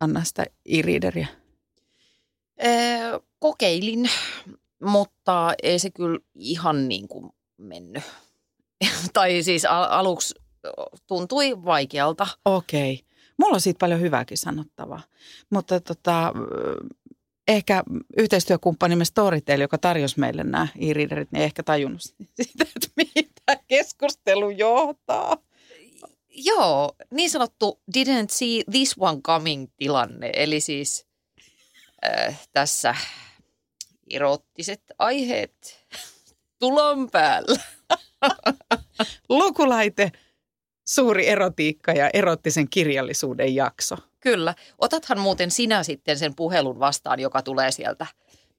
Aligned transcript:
Anna 0.00 0.24
sitä 0.24 0.46
e-readeria? 0.66 1.26
Öö, 2.64 3.20
kokeilin, 3.38 4.10
mutta 4.82 5.54
ei 5.62 5.78
se 5.78 5.90
kyllä 5.90 6.18
ihan 6.34 6.88
niin 6.88 7.08
kuin 7.08 7.30
mennyt. 7.56 8.02
tai 9.12 9.42
siis 9.42 9.64
al- 9.64 9.88
aluksi 9.90 10.34
tuntui 11.06 11.64
vaikealta. 11.64 12.26
Okei. 12.44 13.04
Mulla 13.38 13.54
on 13.54 13.60
siitä 13.60 13.78
paljon 13.78 14.00
hyvääkin 14.00 14.38
sanottavaa. 14.38 15.02
Mutta 15.50 15.80
tota, 15.80 16.32
ehkä 17.48 17.82
yhteistyökumppanimme 18.16 19.04
Storytel, 19.04 19.60
joka 19.60 19.78
tarjosi 19.78 20.20
meille 20.20 20.44
nämä 20.44 20.68
e-readerit, 20.80 21.32
niin 21.32 21.40
ei 21.40 21.44
ehkä 21.44 21.62
tajunnut 21.62 22.02
sitä, 22.42 22.64
että 22.76 22.88
mihin 22.96 23.30
tämä 23.46 23.62
keskustelu 23.66 24.50
johtaa. 24.50 25.36
Joo, 26.36 26.92
niin 27.10 27.30
sanottu 27.30 27.80
didn't 27.98 28.28
see 28.28 28.62
this 28.70 28.94
one 28.98 29.20
coming 29.20 29.68
tilanne. 29.76 30.30
Eli 30.32 30.60
siis 30.60 31.06
äh, 32.06 32.40
tässä 32.52 32.94
erottiset 34.10 34.82
aiheet 34.98 35.86
tulon 36.60 37.10
päällä. 37.10 37.60
Lukulaite, 39.28 40.12
suuri 40.88 41.28
erotiikka 41.28 41.92
ja 41.92 42.10
erottisen 42.12 42.70
kirjallisuuden 42.70 43.54
jakso. 43.54 43.96
Kyllä. 44.20 44.54
Otathan 44.78 45.20
muuten 45.20 45.50
sinä 45.50 45.82
sitten 45.82 46.18
sen 46.18 46.34
puhelun 46.34 46.78
vastaan, 46.78 47.20
joka 47.20 47.42
tulee 47.42 47.70
sieltä 47.70 48.06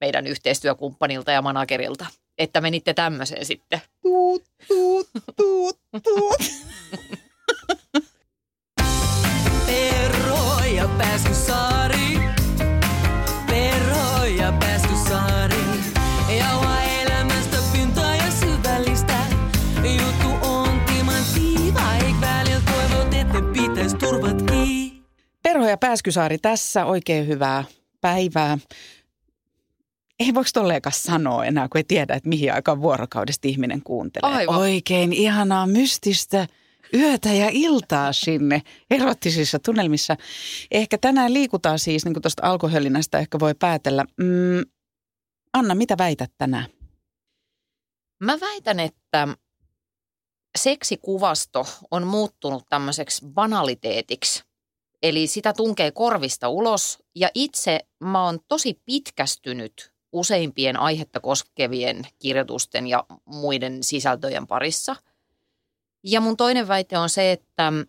meidän 0.01 0.27
yhteistyökumppanilta 0.27 1.31
ja 1.31 1.41
managerilta, 1.41 2.05
että 2.37 2.61
menitte 2.61 2.93
tämmöiseen 2.93 3.45
sitten. 3.45 3.81
Tuut, 4.01 4.43
tuut, 4.67 5.09
tuut, 5.35 5.79
tuut. 6.03 6.37
Perro 9.67 10.63
ja 10.75 10.87
Pääskysaari. 10.97 12.19
Perro 13.47 14.25
ja 14.25 14.51
Pääskysaari. 14.59 15.55
Jauha 16.39 16.81
elämästä 16.81 17.57
pintaa 17.73 18.15
ja 18.15 18.31
syvällistä. 18.31 19.17
Juttu 19.83 20.47
on 20.47 20.81
timanttiiva, 20.85 21.93
eik 22.05 22.15
välillä 22.21 22.61
toivot, 22.65 23.13
että 23.13 23.41
pitäis 23.53 23.93
turvat 23.93 24.41
kiinni. 24.41 25.03
Perho 25.43 25.67
ja 25.67 25.77
Pääskysaari 25.77 26.37
tässä, 26.37 26.85
oikein 26.85 27.27
hyvää 27.27 27.63
päivää. 28.01 28.57
Ei 30.19 30.33
voiko 30.33 30.49
tolleekaan 30.53 30.93
sanoa 30.93 31.45
enää, 31.45 31.67
kun 31.67 31.79
ei 31.79 31.83
tiedä, 31.87 32.15
että 32.15 32.29
mihin 32.29 32.53
aikaan 32.53 32.81
vuorokaudesta 32.81 33.47
ihminen 33.47 33.81
kuuntelee. 33.83 34.35
Aivan. 34.35 34.55
Oikein 34.55 35.13
ihanaa 35.13 35.67
mystistä 35.67 36.47
yötä 36.93 37.33
ja 37.33 37.49
iltaa 37.51 38.13
sinne 38.13 38.61
erottisissa 38.91 39.59
tunnelmissa. 39.59 40.15
Ehkä 40.71 40.97
tänään 40.97 41.33
liikutaan 41.33 41.79
siis, 41.79 42.05
niin 42.05 42.13
kuin 42.13 42.21
tuosta 42.21 42.47
alkoholinasta 42.47 43.19
ehkä 43.19 43.39
voi 43.39 43.55
päätellä. 43.55 44.05
Mm, 44.17 44.63
Anna, 45.53 45.75
mitä 45.75 45.97
väität 45.97 46.31
tänään? 46.37 46.65
Mä 48.23 48.39
väitän, 48.41 48.79
että 48.79 49.27
seksikuvasto 50.57 51.67
on 51.91 52.07
muuttunut 52.07 52.63
tämmöiseksi 52.69 53.25
banaliteetiksi. 53.25 54.43
Eli 55.03 55.27
sitä 55.27 55.53
tunkee 55.53 55.91
korvista 55.91 56.49
ulos 56.49 56.99
ja 57.15 57.29
itse 57.33 57.79
mä 57.99 58.23
oon 58.23 58.39
tosi 58.47 58.81
pitkästynyt 58.85 59.93
useimpien 60.11 60.79
aihetta 60.79 61.19
koskevien 61.19 62.01
kirjoitusten 62.19 62.87
ja 62.87 63.05
muiden 63.25 63.83
sisältöjen 63.83 64.47
parissa. 64.47 64.95
Ja 66.09 66.21
mun 66.21 66.37
toinen 66.37 66.67
väite 66.67 66.97
on 66.97 67.09
se, 67.09 67.31
että 67.31 67.71
mm, 67.71 67.83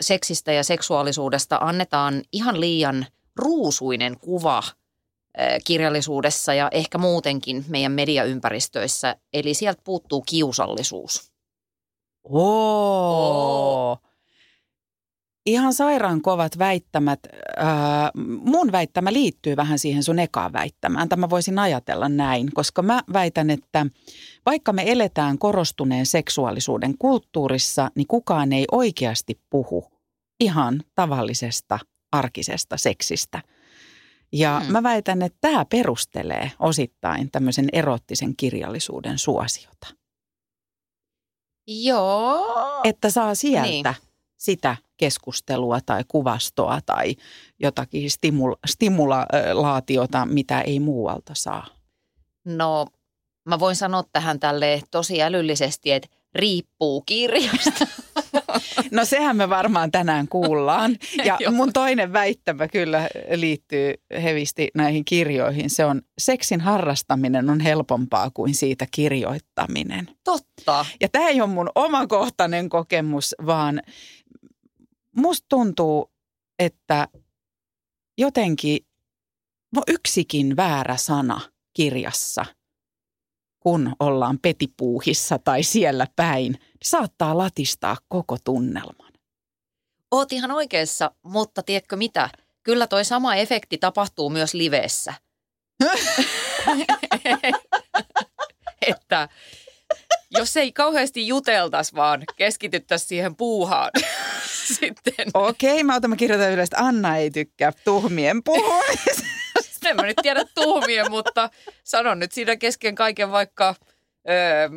seksistä 0.00 0.52
ja 0.52 0.64
seksuaalisuudesta 0.64 1.58
annetaan 1.60 2.22
ihan 2.32 2.60
liian 2.60 3.06
ruusuinen 3.36 4.20
kuva 4.20 4.62
kirjallisuudessa 5.64 6.54
ja 6.54 6.68
ehkä 6.72 6.98
muutenkin 6.98 7.64
meidän 7.68 7.92
mediaympäristöissä. 7.92 9.16
Eli 9.32 9.54
sieltä 9.54 9.82
puuttuu 9.84 10.22
kiusallisuus. 10.22 11.32
Oo. 12.24 13.98
Ihan 15.48 15.74
sairaan 15.74 16.22
kovat 16.22 16.58
väittämät. 16.58 17.20
Ää, 17.56 18.10
mun 18.44 18.72
väittämä 18.72 19.12
liittyy 19.12 19.56
vähän 19.56 19.78
siihen 19.78 20.02
sun 20.02 20.18
ekaan 20.18 20.52
väittämään. 20.52 21.08
Tämä 21.08 21.30
voisin 21.30 21.58
ajatella 21.58 22.08
näin, 22.08 22.50
koska 22.54 22.82
mä 22.82 23.02
väitän, 23.12 23.50
että 23.50 23.86
vaikka 24.46 24.72
me 24.72 24.82
eletään 24.86 25.38
korostuneen 25.38 26.06
seksuaalisuuden 26.06 26.94
kulttuurissa, 26.98 27.90
niin 27.94 28.06
kukaan 28.06 28.52
ei 28.52 28.64
oikeasti 28.72 29.40
puhu 29.50 29.92
ihan 30.40 30.82
tavallisesta 30.94 31.78
arkisesta 32.12 32.76
seksistä. 32.76 33.42
Ja 34.32 34.60
Hmm. 34.60 34.72
mä 34.72 34.82
väitän, 34.82 35.22
että 35.22 35.38
tämä 35.40 35.64
perustelee 35.64 36.52
osittain 36.58 37.30
tämmöisen 37.30 37.68
erottisen 37.72 38.36
kirjallisuuden 38.36 39.18
suosiota. 39.18 39.86
Joo. 41.66 42.80
Että 42.84 43.10
saa 43.10 43.34
sieltä 43.34 43.68
Niin. 43.68 44.07
Sitä 44.38 44.76
keskustelua 44.96 45.80
tai 45.86 46.04
kuvastoa 46.08 46.80
tai 46.86 47.16
jotakin 47.58 48.10
stimula- 48.10 48.58
stimulaatiota, 48.66 50.26
mitä 50.26 50.60
ei 50.60 50.80
muualta 50.80 51.32
saa. 51.36 51.66
No, 52.44 52.86
mä 53.44 53.58
voin 53.58 53.76
sanoa 53.76 54.04
tähän 54.12 54.40
tälle 54.40 54.82
tosi 54.90 55.22
älyllisesti, 55.22 55.92
että 55.92 56.08
riippuu 56.34 57.00
kirjasta. 57.00 57.86
No 58.90 59.04
sehän 59.04 59.36
me 59.36 59.48
varmaan 59.48 59.90
tänään 59.90 60.28
kuullaan. 60.28 60.96
Ja 61.40 61.50
mun 61.50 61.72
toinen 61.72 62.12
väittämä 62.12 62.68
kyllä 62.68 63.08
liittyy 63.34 63.94
hevisti 64.22 64.68
näihin 64.74 65.04
kirjoihin. 65.04 65.70
Se 65.70 65.84
on, 65.84 66.02
seksin 66.18 66.60
harrastaminen 66.60 67.50
on 67.50 67.60
helpompaa 67.60 68.30
kuin 68.30 68.54
siitä 68.54 68.86
kirjoittaminen. 68.90 70.08
Totta. 70.24 70.86
Ja 71.00 71.08
tämä 71.08 71.28
ei 71.28 71.40
ole 71.40 71.50
mun 71.50 71.70
omakohtainen 71.74 72.68
kokemus, 72.68 73.34
vaan 73.46 73.82
musta 75.18 75.46
tuntuu, 75.48 76.10
että 76.58 77.08
jotenkin 78.18 78.86
no 79.74 79.82
yksikin 79.88 80.56
väärä 80.56 80.96
sana 80.96 81.40
kirjassa, 81.72 82.44
kun 83.60 83.96
ollaan 84.00 84.38
petipuuhissa 84.38 85.38
tai 85.38 85.62
siellä 85.62 86.06
päin, 86.16 86.52
niin 86.52 86.62
saattaa 86.84 87.38
latistaa 87.38 87.96
koko 88.08 88.36
tunnelman. 88.44 89.12
Oot 90.10 90.32
ihan 90.32 90.50
oikeassa, 90.50 91.10
mutta 91.22 91.62
tiedätkö 91.62 91.96
mitä? 91.96 92.30
Kyllä 92.62 92.86
toi 92.86 93.04
sama 93.04 93.34
efekti 93.34 93.78
tapahtuu 93.78 94.30
myös 94.30 94.54
livessä. 94.54 95.14
että 98.82 99.28
jos 100.30 100.56
ei 100.56 100.72
kauheasti 100.72 101.26
juteltaisi, 101.28 101.94
vaan 101.94 102.22
keskityttäisiin 102.36 103.08
siihen 103.08 103.36
puuhaan 103.36 103.90
sitten. 104.78 105.26
Okei, 105.34 105.84
mä 105.84 105.94
otan 105.94 106.10
mä 106.10 106.16
kirjoitan 106.16 106.52
ylös, 106.52 106.64
että 106.64 106.78
Anna 106.84 107.16
ei 107.16 107.30
tykkää 107.30 107.72
tuhmien 107.84 108.42
puhumisesta. 108.44 109.28
En 109.88 109.96
mä 109.96 110.02
nyt 110.02 110.16
tiedä 110.22 110.44
tuhmia, 110.54 111.08
mutta 111.10 111.50
sanon 111.84 112.18
nyt 112.18 112.32
siinä 112.32 112.56
kesken 112.56 112.94
kaiken 112.94 113.30
vaikka 113.30 113.74
öö, 114.30 114.68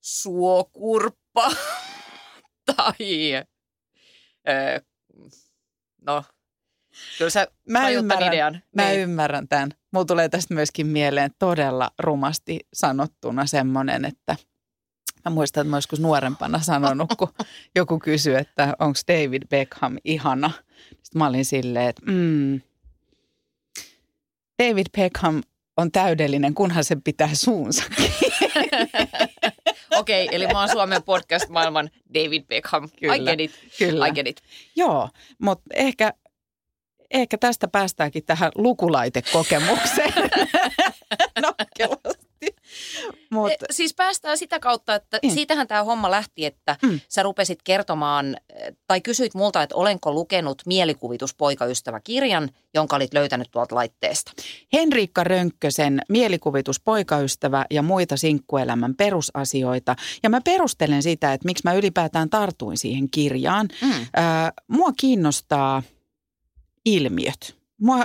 suokurppa 0.00 1.50
tai 2.76 3.34
öö, 4.48 4.80
no, 6.06 6.24
kyllä 7.18 7.30
sä 7.30 7.46
Mä 7.68 7.90
ymmärrän, 7.90 8.28
idean. 8.32 8.62
mä 8.76 8.88
Niin. 8.88 9.00
ymmärrän 9.00 9.48
tämän. 9.48 9.70
Mulla 9.92 10.06
tulee 10.06 10.28
tästä 10.28 10.54
myöskin 10.54 10.86
mieleen 10.86 11.30
todella 11.38 11.90
rumasti 11.98 12.60
sanottuna 12.74 13.46
semmoinen, 13.46 14.04
että 14.04 14.36
mä 15.24 15.34
muistan, 15.34 15.60
että 15.60 15.70
mä 15.70 15.76
joskus 15.76 16.00
nuorempana 16.00 16.60
sanonut, 16.60 17.10
kun 17.18 17.28
joku 17.74 17.98
kysyi, 17.98 18.34
että 18.34 18.74
onko 18.78 18.98
David 19.08 19.42
Beckham 19.50 19.96
ihana. 20.04 20.50
Sitten 20.88 21.18
mä 21.18 21.26
olin 21.26 21.44
silleen, 21.44 21.88
että 21.88 22.02
mm, 22.06 22.60
David 24.62 24.86
Beckham 24.98 25.42
on 25.76 25.92
täydellinen, 25.92 26.54
kunhan 26.54 26.84
se 26.84 26.96
pitää 27.04 27.34
suunsa. 27.34 27.84
Okei, 29.98 30.28
eli 30.32 30.46
mä 30.46 30.60
oon 30.60 30.68
Suomen 30.68 31.02
podcast-maailman 31.02 31.90
David 32.14 32.44
Beckham. 32.48 32.84
I 32.84 32.88
Kyllä, 33.00 33.30
get 33.30 33.40
it. 33.40 33.50
Kyllä. 33.78 34.06
I 34.06 34.10
get 34.10 34.26
it. 34.26 34.42
Joo, 34.76 35.08
mutta 35.38 35.64
ehkä, 35.74 36.12
ehkä 37.10 37.38
tästä 37.38 37.68
päästäänkin 37.68 38.24
tähän 38.24 38.52
lukulaitekokemukseen. 38.54 40.12
Nokkelasti. 42.42 43.26
Mut, 43.30 43.52
E, 43.52 43.56
Siis 43.70 43.94
päästään 43.94 44.38
sitä 44.38 44.58
kautta, 44.60 44.94
että 44.94 45.18
Mm. 45.22 45.30
siitähän 45.30 45.68
tämä 45.68 45.84
homma 45.84 46.10
lähti, 46.10 46.44
että 46.46 46.76
Mm. 46.82 47.00
sä 47.08 47.22
rupesit 47.22 47.58
kertomaan 47.64 48.36
eh, 48.54 48.72
tai 48.86 49.00
kysyit 49.00 49.34
multa, 49.34 49.62
että 49.62 49.76
olenko 49.76 50.12
lukenut 50.12 50.62
mielikuvituspoikaystävä-kirjan, 50.66 52.50
jonka 52.74 52.96
olit 52.96 53.14
löytänyt 53.14 53.48
tuolta 53.50 53.74
laitteesta. 53.74 54.32
Henriikka 54.72 55.24
Rönkkösen 55.24 56.00
mielikuvitus, 56.08 56.80
poikaystävä 56.80 57.66
ja 57.70 57.82
muita 57.82 58.16
sinkkuelämän 58.16 58.94
perusasioita. 58.94 59.96
Ja 60.22 60.30
mä 60.30 60.40
perustelen 60.40 61.02
sitä, 61.02 61.32
että 61.32 61.44
miksi 61.48 61.62
mä 61.64 61.72
ylipäätään 61.74 62.30
tartuin 62.30 62.78
siihen 62.78 63.10
kirjaan. 63.10 63.68
Mm. 63.82 63.92
Ää, 64.16 64.52
mua 64.68 64.92
kiinnostaa 65.00 65.82
ilmiöt. 66.84 67.56
Mua 67.80 68.04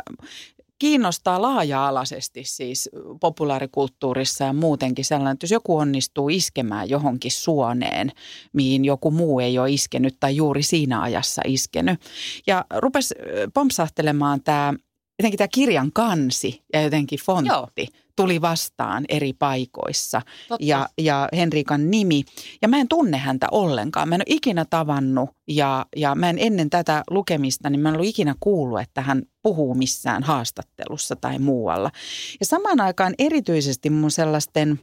kiinnostaa 0.79 1.41
laaja-alaisesti 1.41 2.44
siis 2.44 2.89
populaarikulttuurissa 3.19 4.44
ja 4.44 4.53
muutenkin 4.53 5.06
sellainen, 5.06 5.33
että 5.33 5.44
jos 5.44 5.51
joku 5.51 5.77
onnistuu 5.77 6.29
iskemään 6.29 6.89
johonkin 6.89 7.31
suoneen, 7.31 8.12
mihin 8.53 8.85
joku 8.85 9.12
muu 9.12 9.39
ei 9.39 9.59
ole 9.59 9.71
iskenyt 9.71 10.18
tai 10.19 10.35
juuri 10.35 10.63
siinä 10.63 11.01
ajassa 11.01 11.41
iskenyt. 11.45 12.00
Ja 12.47 12.65
rupesi 12.77 13.15
pompsahtelemaan 13.53 14.44
tämä, 14.44 14.74
jotenkin 15.19 15.38
tämä 15.38 15.48
kirjan 15.48 15.92
kansi 15.92 16.64
ja 16.74 16.81
jotenkin 16.81 17.19
fontti 17.19 17.81
Joo. 17.81 18.02
tuli 18.16 18.42
vastaan 18.42 19.06
eri 19.10 19.34
paikoissa 19.34 20.22
Totta. 20.48 20.66
ja, 20.66 20.90
ja 20.98 21.30
Henrikan 21.36 21.92
nimi. 21.92 22.24
Ja 22.62 22.68
mä 22.68 22.78
en 22.78 22.88
tunne 22.88 23.18
häntä 23.18 23.48
ollenkaan. 23.52 24.10
Mä 24.10 24.16
en 24.16 24.22
ole 24.22 24.36
ikinä 24.36 24.66
tavannut 24.69 25.30
ja, 25.48 25.86
ja 25.96 26.16
mä 26.16 26.30
en 26.30 26.40
ennen 26.40 26.69
tätä 26.69 27.04
lukemista, 27.10 27.69
niin 27.69 27.80
mä 27.80 27.90
en 27.90 27.96
ollut 27.96 28.08
ikinä 28.08 28.36
kuullut, 28.40 28.81
että 28.81 29.02
hän 29.02 29.24
puhuu 29.44 29.75
missään 29.75 30.24
haastattelussa 30.24 31.16
tai 31.16 31.40
muualla. 31.40 31.92
Ja 32.40 32.46
samaan 32.46 32.81
aikaan 32.81 33.14
erityisesti 33.19 33.90
mun 33.90 34.12
sellaisten 34.12 34.80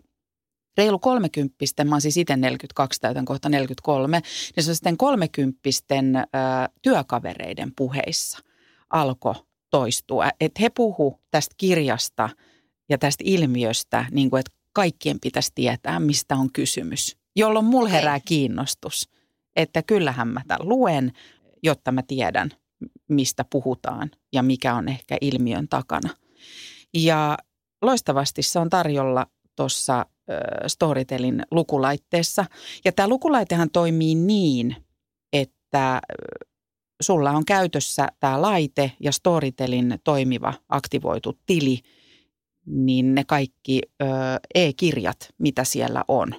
reilu 0.78 0.98
kolmekymppisten, 0.98 1.88
mä 1.88 1.94
oon 1.94 2.00
siis 2.00 2.16
itse 2.16 2.36
42, 2.36 3.00
täytän 3.00 3.24
kohta 3.24 3.48
43, 3.48 4.22
niin 4.56 4.64
sellaisten 4.64 4.96
kolmekymppisten 4.96 6.16
ö, 6.16 6.22
työkavereiden 6.82 7.72
puheissa 7.76 8.38
alkoi 8.90 9.34
toistua. 9.74 10.28
Että 10.40 10.62
he 10.62 10.70
puhu 10.70 11.20
tästä 11.30 11.54
kirjasta 11.58 12.28
ja 12.88 12.98
tästä 12.98 13.24
ilmiöstä, 13.26 14.04
niin 14.10 14.30
kuin, 14.30 14.40
että 14.40 14.52
kaikkien 14.72 15.20
pitäisi 15.20 15.52
tietää, 15.54 16.00
mistä 16.00 16.36
on 16.36 16.52
kysymys. 16.52 17.16
Jolloin 17.36 17.64
mulla 17.64 17.88
herää 17.88 18.20
kiinnostus, 18.20 19.08
että 19.56 19.82
kyllähän 19.82 20.28
mä 20.28 20.42
tämän 20.48 20.68
luen, 20.68 21.12
jotta 21.62 21.92
mä 21.92 22.02
tiedän, 22.02 22.50
mistä 23.08 23.44
puhutaan 23.50 24.10
ja 24.32 24.42
mikä 24.42 24.74
on 24.74 24.88
ehkä 24.88 25.16
ilmiön 25.20 25.68
takana. 25.68 26.10
Ja 26.94 27.38
loistavasti 27.82 28.42
se 28.42 28.58
on 28.58 28.70
tarjolla 28.70 29.26
tuossa 29.56 30.06
Storytelin 30.66 31.42
lukulaitteessa. 31.50 32.44
Ja 32.84 32.92
tämä 32.92 33.08
lukulaitehan 33.08 33.70
toimii 33.70 34.14
niin, 34.14 34.76
että 35.32 36.00
sulla 37.02 37.30
on 37.30 37.44
käytössä 37.44 38.08
tämä 38.20 38.42
laite 38.42 38.92
ja 39.00 39.12
Storytelin 39.12 39.98
toimiva 40.04 40.54
aktivoitu 40.68 41.38
tili, 41.46 41.80
niin 42.66 43.14
ne 43.14 43.24
kaikki 43.24 43.80
ö, 44.02 44.06
e-kirjat, 44.54 45.28
mitä 45.38 45.64
siellä 45.64 46.04
on, 46.08 46.34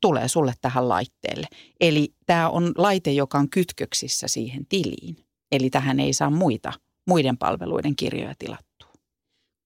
tulee 0.00 0.28
sulle 0.28 0.54
tähän 0.60 0.88
laitteelle. 0.88 1.46
Eli 1.80 2.14
tämä 2.26 2.50
on 2.50 2.72
laite, 2.76 3.12
joka 3.12 3.38
on 3.38 3.50
kytköksissä 3.50 4.28
siihen 4.28 4.66
tiliin. 4.66 5.16
Eli 5.52 5.70
tähän 5.70 6.00
ei 6.00 6.12
saa 6.12 6.30
muita, 6.30 6.72
muiden 7.06 7.38
palveluiden 7.38 7.96
kirjoja 7.96 8.34
tilattua. 8.38 8.70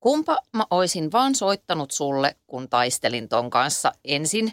Kumpa 0.00 0.38
mä 0.56 0.66
oisin 0.70 1.12
vaan 1.12 1.34
soittanut 1.34 1.90
sulle, 1.90 2.36
kun 2.46 2.68
taistelin 2.68 3.28
ton 3.28 3.50
kanssa 3.50 3.92
ensin 4.04 4.52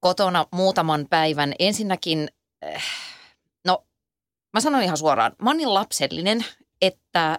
kotona 0.00 0.46
muutaman 0.52 1.06
päivän. 1.10 1.54
Ensinnäkin, 1.58 2.28
äh, 2.64 2.84
mä 4.52 4.60
sanon 4.60 4.82
ihan 4.82 4.96
suoraan, 4.96 5.32
mä 5.42 5.50
oon 5.50 5.56
niin 5.56 5.74
lapsellinen, 5.74 6.44
että 6.82 7.38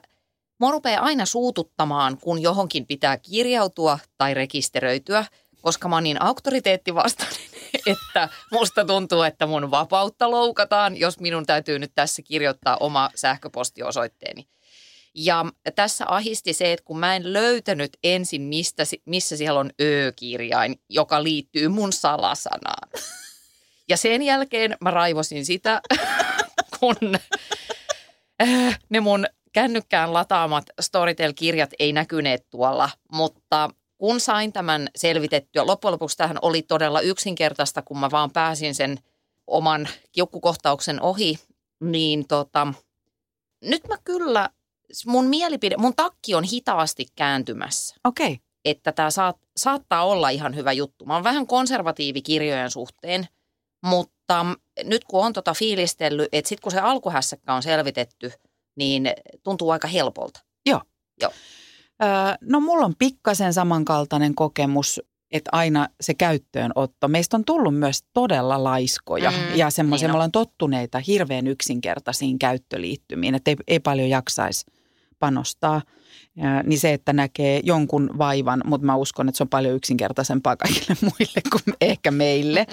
mua 0.60 0.72
rupeaa 0.72 1.04
aina 1.04 1.26
suututtamaan, 1.26 2.18
kun 2.18 2.42
johonkin 2.42 2.88
pitää 2.88 3.18
kirjautua 3.18 4.00
tai 4.18 4.34
rekisteröityä, 4.34 5.26
koska 5.62 5.88
mä 5.88 5.96
oon 5.96 6.04
niin 6.04 6.22
auktoriteettivastainen, 6.22 7.42
että 7.92 8.30
musta 8.52 8.86
tuntuu, 8.86 9.22
että 9.22 9.46
mun 9.46 9.72
vapautta 9.72 10.32
loukataan, 10.32 10.98
jos 10.98 11.20
minun 11.20 11.46
täytyy 11.46 11.80
nyt 11.80 11.92
tässä 11.96 12.22
kirjoittaa 12.22 12.78
oma 12.80 13.10
sähköpostiosoitteeni. 13.16 14.48
Ja 15.16 15.46
tässä 15.76 16.06
ahisti 16.08 16.54
se, 16.54 16.74
että 16.74 16.86
kun 16.86 17.00
mä 17.00 17.16
en 17.16 17.34
löytänyt 17.34 17.98
ensin, 18.04 18.42
mistä, 18.42 18.84
missä 19.06 19.38
siellä 19.38 19.60
on 19.60 19.70
ö-kirjain, 19.82 20.80
joka 20.90 21.24
liittyy 21.24 21.68
mun 21.68 21.94
salasanaan. 21.94 22.90
Ja 23.90 23.98
sen 23.98 24.22
jälkeen 24.22 24.78
mä 24.82 24.92
raivosin 24.92 25.46
sitä, 25.46 25.82
kun 26.82 27.16
äh, 28.44 28.80
ne 28.90 29.00
mun 29.00 29.26
kännykkään 29.54 30.14
lataamat 30.14 30.66
Storytel-kirjat 30.82 31.70
ei 31.80 31.94
näkyneet 31.94 32.50
tuolla, 32.50 32.90
mutta 33.12 33.70
kun 33.98 34.20
sain 34.20 34.54
tämän 34.54 34.88
selvitettyä, 34.96 35.66
loppujen 35.66 35.92
lopuksi 35.92 36.18
tähän 36.18 36.38
oli 36.42 36.62
todella 36.62 37.02
yksinkertaista, 37.02 37.82
kun 37.82 38.00
mä 38.00 38.12
vaan 38.12 38.32
pääsin 38.32 38.76
sen 38.76 39.00
oman 39.48 39.88
kiukkukohtauksen 40.12 41.02
ohi, 41.02 41.40
niin 41.84 42.28
tota, 42.28 42.74
nyt 43.64 43.88
mä 43.88 43.96
kyllä, 44.04 44.50
mun 45.06 45.26
mielipide, 45.26 45.78
mun 45.78 45.96
takki 45.96 46.36
on 46.36 46.44
hitaasti 46.44 47.06
kääntymässä, 47.16 47.96
Okei. 48.04 48.40
että 48.66 48.92
tämä 48.92 49.12
saat, 49.12 49.38
saattaa 49.58 50.06
olla 50.06 50.30
ihan 50.30 50.56
hyvä 50.56 50.72
juttu. 50.72 51.06
Mä 51.06 51.14
oon 51.14 51.24
vähän 51.24 51.48
konservatiivi 51.48 52.22
kirjojen 52.22 52.72
suhteen, 52.72 53.28
mutta 53.82 54.46
nyt 54.84 55.04
kun 55.04 55.26
on 55.26 55.34
tota 55.34 55.54
fiilistellyt, 55.54 56.30
että 56.32 56.50
sitten 56.50 56.64
kun 56.64 56.72
se 56.72 56.80
alkuhässäkkä 56.80 57.54
on 57.54 57.64
selvitetty, 57.64 58.32
niin 58.76 59.10
tuntuu 59.44 59.70
aika 59.70 59.88
helpolta. 59.88 60.40
Öö, 62.04 62.10
no 62.42 62.60
mulla 62.60 62.86
on 62.86 62.96
pikkasen 63.00 63.54
samankaltainen 63.54 64.36
kokemus, 64.36 65.02
että 65.32 65.50
aina 65.54 65.88
se 66.02 66.14
käyttöönotto. 66.14 67.08
Meistä 67.08 67.38
on 67.38 67.46
tullut 67.46 67.76
myös 67.76 68.04
todella 68.14 68.64
laiskoja 68.64 69.32
Mm, 69.32 69.56
ja 69.56 69.70
semmoisia, 69.70 70.08
niin 70.08 70.12
me 70.12 70.16
ollaan 70.16 70.32
tottuneita 70.32 71.00
hirveän 71.00 71.48
yksinkertaisiin 71.48 72.40
käyttöliittymiin, 72.40 73.36
että 73.36 73.52
ei, 73.52 73.58
ei 73.68 73.80
paljon 73.80 74.10
jaksaisi 74.10 74.66
panostaa. 75.22 75.82
Niin 76.64 76.80
se, 76.80 76.94
että 76.94 77.14
näkee 77.14 77.62
jonkun 77.64 78.10
vaivan, 78.18 78.62
mutta 78.66 78.86
mä 78.86 78.96
uskon, 78.96 79.30
että 79.30 79.38
se 79.38 79.44
on 79.44 79.50
paljon 79.50 79.76
yksinkertaisempaa 79.76 80.56
kaikille 80.56 80.98
muille 81.10 81.42
kuin 81.52 81.76
ehkä 81.82 82.12
meille. 82.12 82.68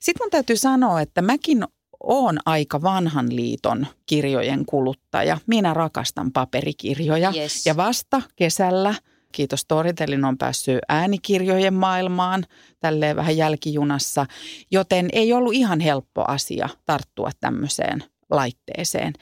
Sitten 0.00 0.24
mun 0.24 0.30
täytyy 0.30 0.56
sanoa, 0.56 1.00
että 1.00 1.22
mäkin 1.22 1.64
oon 2.00 2.38
aika 2.46 2.82
vanhan 2.82 3.36
liiton 3.36 3.86
kirjojen 4.06 4.66
kuluttaja. 4.66 5.38
Minä 5.46 5.74
rakastan 5.74 6.32
paperikirjoja. 6.32 7.32
Yes. 7.36 7.66
Ja 7.66 7.76
vasta 7.76 8.22
kesällä, 8.36 8.94
kiitos 9.32 9.60
Storytelin, 9.60 10.24
on 10.24 10.38
päässyt 10.38 10.78
äänikirjojen 10.88 11.74
maailmaan 11.74 12.44
tälleen 12.80 13.16
vähän 13.16 13.36
jälkijunassa, 13.36 14.26
joten 14.70 15.08
ei 15.12 15.32
ollut 15.32 15.54
ihan 15.54 15.80
helppo 15.80 16.24
asia 16.28 16.68
tarttua 16.84 17.30
tämmöiseen 17.40 18.04
laitteeseen. 18.30 19.12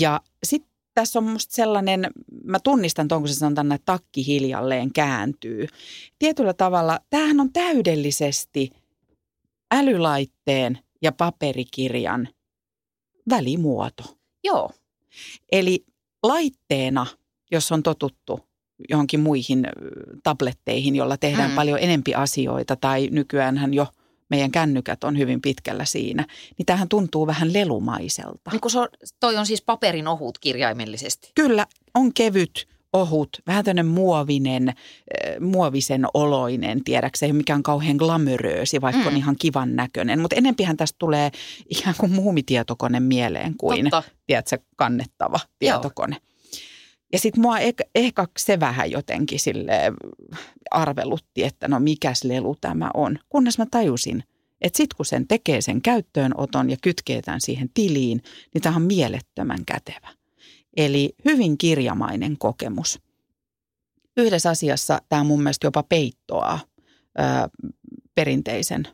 Ja 0.00 0.20
sitten 0.44 0.69
tässä 0.94 1.18
on 1.18 1.24
musta 1.24 1.54
sellainen, 1.54 2.10
mä 2.44 2.58
tunnistan 2.60 3.08
tuon, 3.08 3.20
kun 3.20 3.28
se 3.28 3.34
sanotaan, 3.34 3.72
että 3.72 3.92
takki 3.92 4.26
hiljalleen 4.26 4.92
kääntyy. 4.92 5.66
Tietyllä 6.18 6.52
tavalla, 6.52 7.00
tämähän 7.10 7.40
on 7.40 7.52
täydellisesti 7.52 8.70
älylaitteen 9.74 10.78
ja 11.02 11.12
paperikirjan 11.12 12.28
välimuoto. 13.30 14.16
Joo, 14.44 14.70
Eli 15.52 15.84
laitteena, 16.22 17.06
jos 17.50 17.72
on 17.72 17.82
totuttu 17.82 18.40
johonkin 18.88 19.20
muihin 19.20 19.66
tabletteihin, 20.22 20.96
jolla 20.96 21.16
tehdään 21.16 21.50
mm. 21.50 21.54
paljon 21.54 21.78
enempi 21.78 22.14
asioita, 22.14 22.76
tai 22.76 23.08
nykyäänhän 23.12 23.74
jo 23.74 23.86
meidän 24.30 24.50
kännykät 24.50 25.04
on 25.04 25.18
hyvin 25.18 25.40
pitkällä 25.40 25.84
siinä, 25.84 26.26
niin 26.58 26.66
tähän 26.66 26.88
tuntuu 26.88 27.26
vähän 27.26 27.52
lelumaiselta. 27.52 28.50
niin 28.50 28.60
kun 28.60 28.70
se 28.70 28.78
on, 28.78 28.88
toi 29.20 29.36
on 29.36 29.46
siis 29.46 29.62
paperin 29.62 30.08
ohut 30.08 30.38
kirjaimellisesti. 30.38 31.32
Kyllä, 31.34 31.66
on 31.94 32.14
kevyt, 32.14 32.68
ohut, 32.92 33.28
vähän 33.46 33.64
tämmöinen 33.64 33.86
muovinen, 33.86 34.68
äh, 34.68 34.74
muovisen 35.40 36.04
oloinen, 36.14 36.84
tiedäkseen, 36.84 37.36
mikä 37.36 37.54
on 37.54 37.62
kauhean 37.62 37.96
glamoröösi, 37.96 38.80
vaikka 38.80 39.00
Mm. 39.02 39.06
on 39.06 39.16
ihan 39.16 39.36
kivan 39.40 39.76
näköinen. 39.76 40.20
Mutta 40.20 40.36
enempihän 40.36 40.76
tästä 40.76 40.96
tulee 40.98 41.30
ikään 41.68 41.94
kuin 41.98 42.12
muumitietokone 42.12 43.00
mieleen 43.00 43.54
kuin 43.56 43.90
Totta. 43.90 44.02
tiedätkö, 44.26 44.58
kannettava 44.76 45.40
tietokone. 45.58 46.16
Ja 47.12 47.18
sitten 47.18 47.42
mua 47.42 47.58
ehkä, 47.58 47.84
ehkä 47.94 48.26
se 48.38 48.60
vähän 48.60 48.90
jotenkin 48.90 49.40
sille 49.40 49.72
arvelutti, 50.70 51.44
että 51.44 51.68
no 51.68 51.80
mikäs 51.80 52.24
lelu 52.24 52.56
tämä 52.60 52.90
on. 52.94 53.18
Kunnes 53.28 53.58
mä 53.58 53.66
tajusin, 53.70 54.24
että 54.60 54.76
sitten 54.76 54.96
kun 54.96 55.06
sen 55.06 55.28
tekee 55.28 55.60
sen 55.60 55.82
käyttöönoton 55.82 56.70
ja 56.70 56.76
kytkee 56.82 57.22
tämän 57.22 57.40
siihen 57.40 57.70
tiliin, 57.74 58.22
niin 58.54 58.62
tämä 58.62 58.76
on 58.76 58.82
mielettömän 58.82 59.64
kätevä. 59.66 60.08
Eli 60.76 61.14
hyvin 61.24 61.58
kirjamainen 61.58 62.38
kokemus. 62.38 63.00
Yhdessä 64.16 64.50
asiassa 64.50 65.02
tämä 65.08 65.24
mun 65.24 65.42
mielestä 65.42 65.66
jopa 65.66 65.82
peittoaa 65.82 66.60
ö, 67.18 67.22
perinteisen 68.14 68.88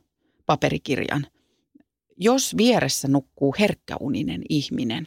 paperikirjan. 0.46 1.26
Jos 2.16 2.56
vieressä 2.56 3.08
nukkuu 3.08 3.54
herkkäuninen 3.58 4.42
ihminen, 4.49 5.06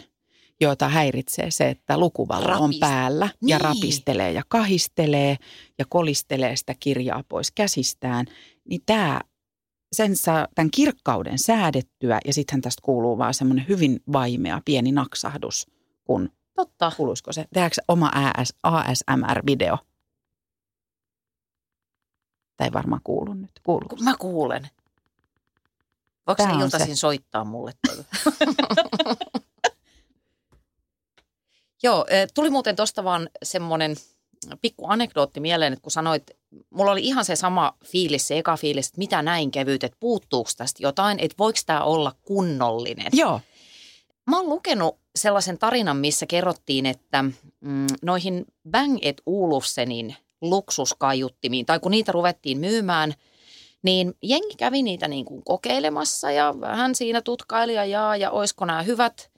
jota 0.61 0.89
häiritsee 0.89 1.51
se, 1.51 1.69
että 1.69 1.97
lukuvalo 1.97 2.45
on 2.45 2.69
Rapist- 2.69 2.79
päällä 2.79 3.25
ja 3.25 3.31
Niin. 3.41 3.61
rapistelee 3.61 4.31
ja 4.31 4.41
kahistelee 4.47 5.37
ja 5.79 5.85
kolistelee 5.89 6.55
sitä 6.55 6.75
kirjaa 6.79 7.23
pois 7.29 7.51
käsistään, 7.51 8.25
niin 8.69 8.81
tämä 8.85 9.21
sen 9.91 10.15
saa 10.17 10.47
tämän 10.55 10.71
kirkkauden 10.71 11.39
säädettyä 11.39 12.19
ja 12.25 12.33
sittenhän 12.33 12.61
tästä 12.61 12.81
kuuluu 12.81 13.17
vaan 13.17 13.33
semmoinen 13.33 13.65
hyvin 13.69 13.99
vaimea 14.11 14.61
pieni 14.65 14.91
naksahdus, 14.91 15.67
kun 16.03 16.29
Totta. 16.55 16.91
kuuluisiko 16.97 17.33
se, 17.33 17.45
tehdäänkö 17.53 17.75
oma 17.87 18.11
AS, 18.37 18.53
ASMR-video? 18.63 19.77
Tämä 22.57 22.65
ei 22.67 22.73
varmaan 22.73 23.01
kuulu 23.03 23.33
nyt. 23.33 23.51
Kuuluuko? 23.63 23.95
Kun 23.95 24.03
Mä 24.05 24.15
kuulen. 24.19 24.69
Voiko 26.27 26.43
se 26.43 26.49
on 26.49 26.61
iltaisin 26.61 26.95
se. 26.95 26.99
soittaa 26.99 27.43
mulle? 27.45 27.71
Joo, 31.83 32.05
tuli 32.33 32.49
muuten 32.49 32.75
tuosta 32.75 33.03
vaan 33.03 33.29
semmoinen 33.43 33.95
pikku 34.61 34.85
anekdootti 34.87 35.39
mieleen, 35.39 35.73
että 35.73 35.83
kun 35.83 35.91
sanoit, 35.91 36.23
mulla 36.69 36.91
oli 36.91 37.05
ihan 37.05 37.25
se 37.25 37.35
sama 37.35 37.73
fiilis, 37.85 38.27
se 38.27 38.37
eka 38.37 38.57
fiilis, 38.57 38.87
että 38.87 38.97
mitä 38.97 39.21
näin 39.21 39.51
kevyt, 39.51 39.83
että 39.83 39.97
puuttuuko 39.99 40.49
tästä 40.57 40.83
jotain, 40.83 41.19
että 41.19 41.35
voiko 41.39 41.59
tämä 41.65 41.83
olla 41.83 42.13
kunnollinen. 42.21 43.07
Joo. 43.13 43.41
Mä 44.29 44.37
oon 44.37 44.49
lukenut 44.49 44.97
sellaisen 45.15 45.57
tarinan, 45.57 45.97
missä 45.97 46.25
kerrottiin, 46.25 46.85
että 46.85 47.23
mm, 47.61 47.87
noihin 48.01 48.45
Bang 48.71 48.97
Olufsenin 49.25 50.15
luksuskaiuttimiin, 50.41 51.65
tai 51.65 51.79
kun 51.79 51.91
niitä 51.91 52.11
ruvettiin 52.11 52.59
myymään, 52.59 53.13
niin 53.83 54.13
jengi 54.23 54.55
kävi 54.57 54.83
niitä 54.83 55.07
niin 55.07 55.25
kuin 55.25 55.43
kokeilemassa 55.43 56.31
ja 56.31 56.55
vähän 56.61 56.95
siinä 56.95 57.21
tutkaili 57.21 57.73
ja 57.73 57.85
jaa, 57.85 58.17
ja 58.17 58.31
oisko 58.31 58.65
nämä 58.65 58.83
hyvät. 58.83 59.31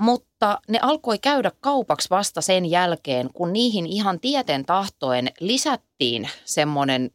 Mutta 0.00 0.60
ne 0.68 0.78
alkoi 0.82 1.18
käydä 1.18 1.52
kaupaksi 1.60 2.10
vasta 2.10 2.40
sen 2.40 2.70
jälkeen, 2.70 3.30
kun 3.32 3.52
niihin 3.52 3.86
ihan 3.86 4.20
tieten 4.20 4.64
tahtoen 4.64 5.28
lisättiin 5.40 6.28
semmoinen 6.44 7.10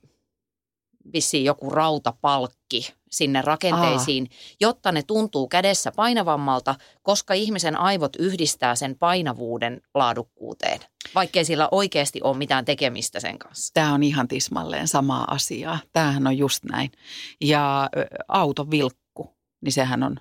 vissiin 1.13 1.45
joku 1.45 1.69
rautapalkki 1.69 2.93
sinne 3.11 3.41
rakenteisiin, 3.41 4.29
jotta 4.59 4.91
ne 4.91 5.03
tuntuu 5.03 5.47
kädessä 5.47 5.91
painavammalta, 5.95 6.75
koska 7.03 7.33
ihmisen 7.33 7.79
aivot 7.79 8.15
yhdistää 8.15 8.75
sen 8.75 8.95
painavuuden 8.99 9.81
laadukkuuteen, 9.93 10.79
vaikkei 11.15 11.45
sillä 11.45 11.69
oikeasti 11.71 12.21
ole 12.23 12.37
mitään 12.37 12.65
tekemistä 12.65 13.19
sen 13.19 13.39
kanssa. 13.39 13.73
Tämä 13.73 13.93
on 13.93 14.03
ihan 14.03 14.27
tismalleen 14.27 14.87
samaa 14.87 15.25
asiaa. 15.31 15.79
Tämähän 15.93 16.27
on 16.27 16.37
just 16.37 16.63
näin. 16.63 16.91
Ja 17.41 17.89
auton 18.27 18.71
vilkku, 18.71 19.35
niin 19.61 19.73
sehän 19.73 20.03
on, 20.03 20.19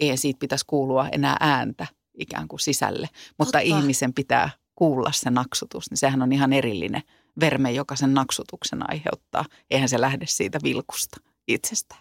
ei 0.00 0.16
siitä 0.16 0.38
pitäisi 0.38 0.64
kuulua 0.66 1.08
enää 1.08 1.36
ääntä 1.40 1.86
ikään 2.18 2.48
kuin 2.48 2.60
sisälle. 2.60 3.08
Mutta 3.38 3.58
Totta. 3.58 3.58
ihmisen 3.58 4.14
pitää 4.14 4.50
kuulla 4.74 5.12
se 5.12 5.30
naksutus, 5.30 5.90
niin 5.90 5.98
sehän 5.98 6.22
on 6.22 6.32
ihan 6.32 6.52
erillinen 6.52 7.02
verme, 7.40 7.72
joka 7.72 7.96
sen 7.96 8.14
naksutuksen 8.14 8.90
aiheuttaa. 8.90 9.44
Eihän 9.70 9.88
se 9.88 10.00
lähde 10.00 10.26
siitä 10.28 10.58
vilkusta 10.62 11.20
itsestään. 11.48 12.00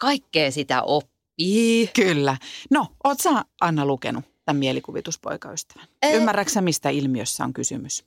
Kaikkea 0.00 0.50
sitä 0.50 0.82
oppii. 0.82 1.90
Kyllä. 1.94 2.36
No, 2.70 2.86
oot 3.04 3.20
sä 3.20 3.44
Anna 3.60 3.86
lukenut 3.86 4.24
tämän 4.44 4.58
mielikuvituspoikaystävän? 4.58 5.86
Ää. 6.02 6.10
Ymmärrätkö 6.10 6.52
sä, 6.52 6.60
mistä 6.60 6.90
ilmiössä 6.90 7.44
on 7.44 7.52
kysymys? 7.52 8.04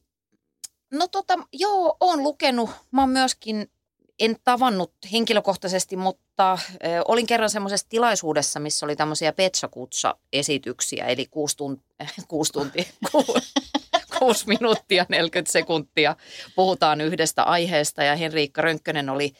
No 0.91 1.07
tota, 1.07 1.33
joo, 1.53 1.97
oon 1.99 2.23
lukenut. 2.23 2.69
Mä 2.91 3.01
oon 3.01 3.09
myöskin, 3.09 3.71
en 4.19 4.35
tavannut 4.43 4.93
henkilökohtaisesti, 5.11 5.95
mutta 5.95 6.23
äh, 6.49 6.59
olin 7.07 7.27
kerran 7.27 7.49
semmoisessa 7.49 7.89
tilaisuudessa, 7.89 8.59
missä 8.59 8.85
oli 8.85 8.95
tämmöisiä 8.95 9.33
Petsakutsa-esityksiä, 9.33 11.05
eli 11.07 11.25
kuusi, 11.25 11.57
tunt- 11.57 12.05
kuusi 12.27 12.53
tuntia, 12.53 12.83
ku, 13.11 13.25
kuusi 14.19 14.47
minuuttia 14.47 15.05
40 15.09 15.51
sekuntia 15.51 16.15
puhutaan 16.55 17.01
yhdestä 17.01 17.43
aiheesta 17.43 18.03
ja 18.03 18.15
Henriikka 18.15 18.61
Rönkkönen 18.61 19.09
oli 19.09 19.33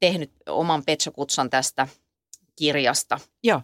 tehnyt 0.00 0.30
oman 0.48 0.84
Petsakutsan 0.84 1.50
tästä 1.50 1.88
kirjasta. 2.56 3.20
Joo. 3.42 3.62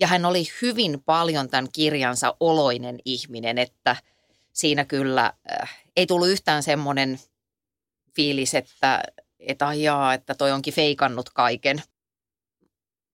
Ja 0.00 0.06
hän 0.06 0.24
oli 0.24 0.44
hyvin 0.62 1.02
paljon 1.02 1.48
tämän 1.48 1.68
kirjansa 1.72 2.36
oloinen 2.40 2.98
ihminen, 3.04 3.58
että 3.58 3.96
siinä 4.52 4.84
kyllä 4.84 5.32
äh, 5.60 5.82
ei 5.96 6.06
tullut 6.06 6.28
yhtään 6.28 6.62
semmoinen 6.62 7.18
fiilis, 8.16 8.54
että, 8.54 9.02
että 9.40 9.68
ajaa, 9.68 10.14
että 10.14 10.34
toi 10.34 10.52
onkin 10.52 10.74
feikannut 10.74 11.30
kaiken. 11.30 11.82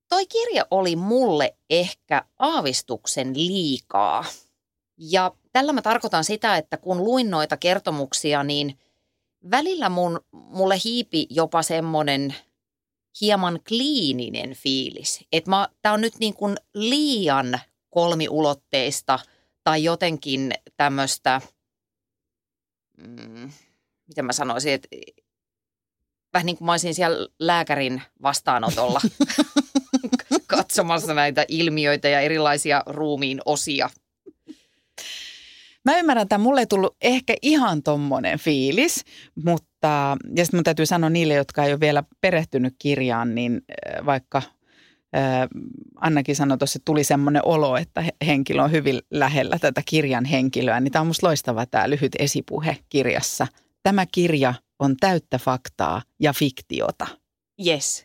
Toi 0.09 0.27
kirja 0.27 0.67
oli 0.71 0.97
mulle 0.97 1.57
ehkä 1.71 2.25
aavistuksen 2.39 3.37
liikaa. 3.37 4.25
Ja 4.99 5.33
tällä 5.53 5.73
mä 5.73 5.83
tarkoitan 5.83 6.25
sitä, 6.25 6.57
että 6.57 6.77
kun 6.77 7.05
luin 7.05 7.31
noita 7.31 7.57
kertomuksia, 7.57 8.45
niin 8.45 8.79
välillä 9.51 9.89
mun, 9.89 10.21
mulle 10.33 10.75
hiipi 10.85 11.27
jopa 11.31 11.63
semmoinen 11.63 12.35
hieman 13.21 13.61
kliininen 13.69 14.55
fiilis. 14.55 15.25
Että 15.33 15.51
tämä 15.83 15.93
on 15.93 16.01
nyt 16.01 16.15
niin 16.19 16.35
kuin 16.35 16.57
liian 16.75 17.61
kolmiulotteista 17.91 19.19
tai 19.65 19.85
jotenkin 19.85 20.53
tämmöistä, 20.77 21.41
mm, 22.97 23.51
miten 24.09 24.25
mä 24.25 24.33
sanoisin, 24.33 24.73
että 24.73 24.89
vähän 26.37 26.47
niin 26.47 26.57
kuin 26.57 26.67
mä 26.67 26.73
olisin 26.73 26.95
siellä 26.95 27.29
lääkärin 27.39 28.03
vastaanotolla 28.23 29.01
katsomassa 30.47 31.15
näitä 31.15 31.45
ilmiöitä 31.49 32.09
ja 32.09 32.21
erilaisia 32.21 32.83
ruumiin 32.87 33.41
osia. 33.45 33.91
Mä 35.85 35.99
ymmärrän, 35.99 36.23
että 36.23 36.39
mulle 36.39 36.61
ei 36.61 36.67
tullut 36.67 36.97
ehkä 37.01 37.35
ihan 37.43 37.83
tommonen 37.83 38.39
fiilis, 38.39 39.05
mutta 39.45 40.17
ja 40.37 40.45
sitten 40.45 40.59
mun 40.59 40.65
täytyy 40.65 40.87
sanoa 40.87 41.11
niille, 41.11 41.35
jotka 41.35 41.65
ei 41.65 41.73
ole 41.73 41.81
vielä 41.81 42.03
perehtynyt 42.21 42.75
kirjaan, 42.79 43.35
niin 43.35 43.63
äh, 43.71 44.07
vaikka 44.07 44.39
äh, 44.39 45.49
Annakin 46.01 46.37
sanoi 46.37 46.59
tuossa, 46.59 46.79
että 46.79 46.85
tuli 46.85 47.05
semmoinen 47.05 47.43
olo, 47.45 47.77
että 47.77 48.01
he- 48.01 48.17
henkilö 48.27 48.63
on 48.63 48.73
hyvin 48.73 49.01
lähellä 49.11 49.59
tätä 49.59 49.83
kirjan 49.85 50.25
henkilöä, 50.25 50.81
niin 50.81 50.93
tämä 50.93 51.01
on 51.01 51.07
musta 51.07 51.27
loistava 51.27 51.67
tämä 51.67 51.91
lyhyt 51.91 52.13
esipuhe 52.19 52.77
kirjassa. 52.89 53.47
Tämä 53.87 54.07
kirja 54.07 54.55
on 54.79 54.97
täyttä 54.97 55.39
faktaa 55.39 56.03
ja 56.21 56.33
fiktiota. 56.33 57.07
Yes. 57.67 58.05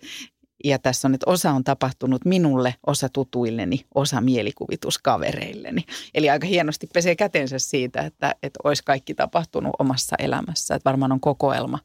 Ja 0.64 0.80
tässä 0.80 1.08
on, 1.08 1.14
että 1.14 1.32
osa 1.32 1.52
on 1.52 1.64
tapahtunut 1.64 2.26
minulle, 2.26 2.76
osa 2.88 3.10
tutuilleni, 3.10 3.86
osa 3.96 4.22
mielikuvituskavereilleni. 4.22 5.84
Eli 6.14 6.30
aika 6.30 6.48
hienosti 6.48 6.88
pesee 6.94 7.16
kätensä 7.16 7.60
siitä, 7.60 8.02
että, 8.02 8.36
että 8.44 8.60
olisi 8.64 8.84
kaikki 8.84 9.14
tapahtunut 9.14 9.72
omassa 9.80 10.16
elämässä. 10.20 10.76
Että 10.76 10.90
varmaan 10.90 11.12
on 11.12 11.20
kokoelma 11.20 11.80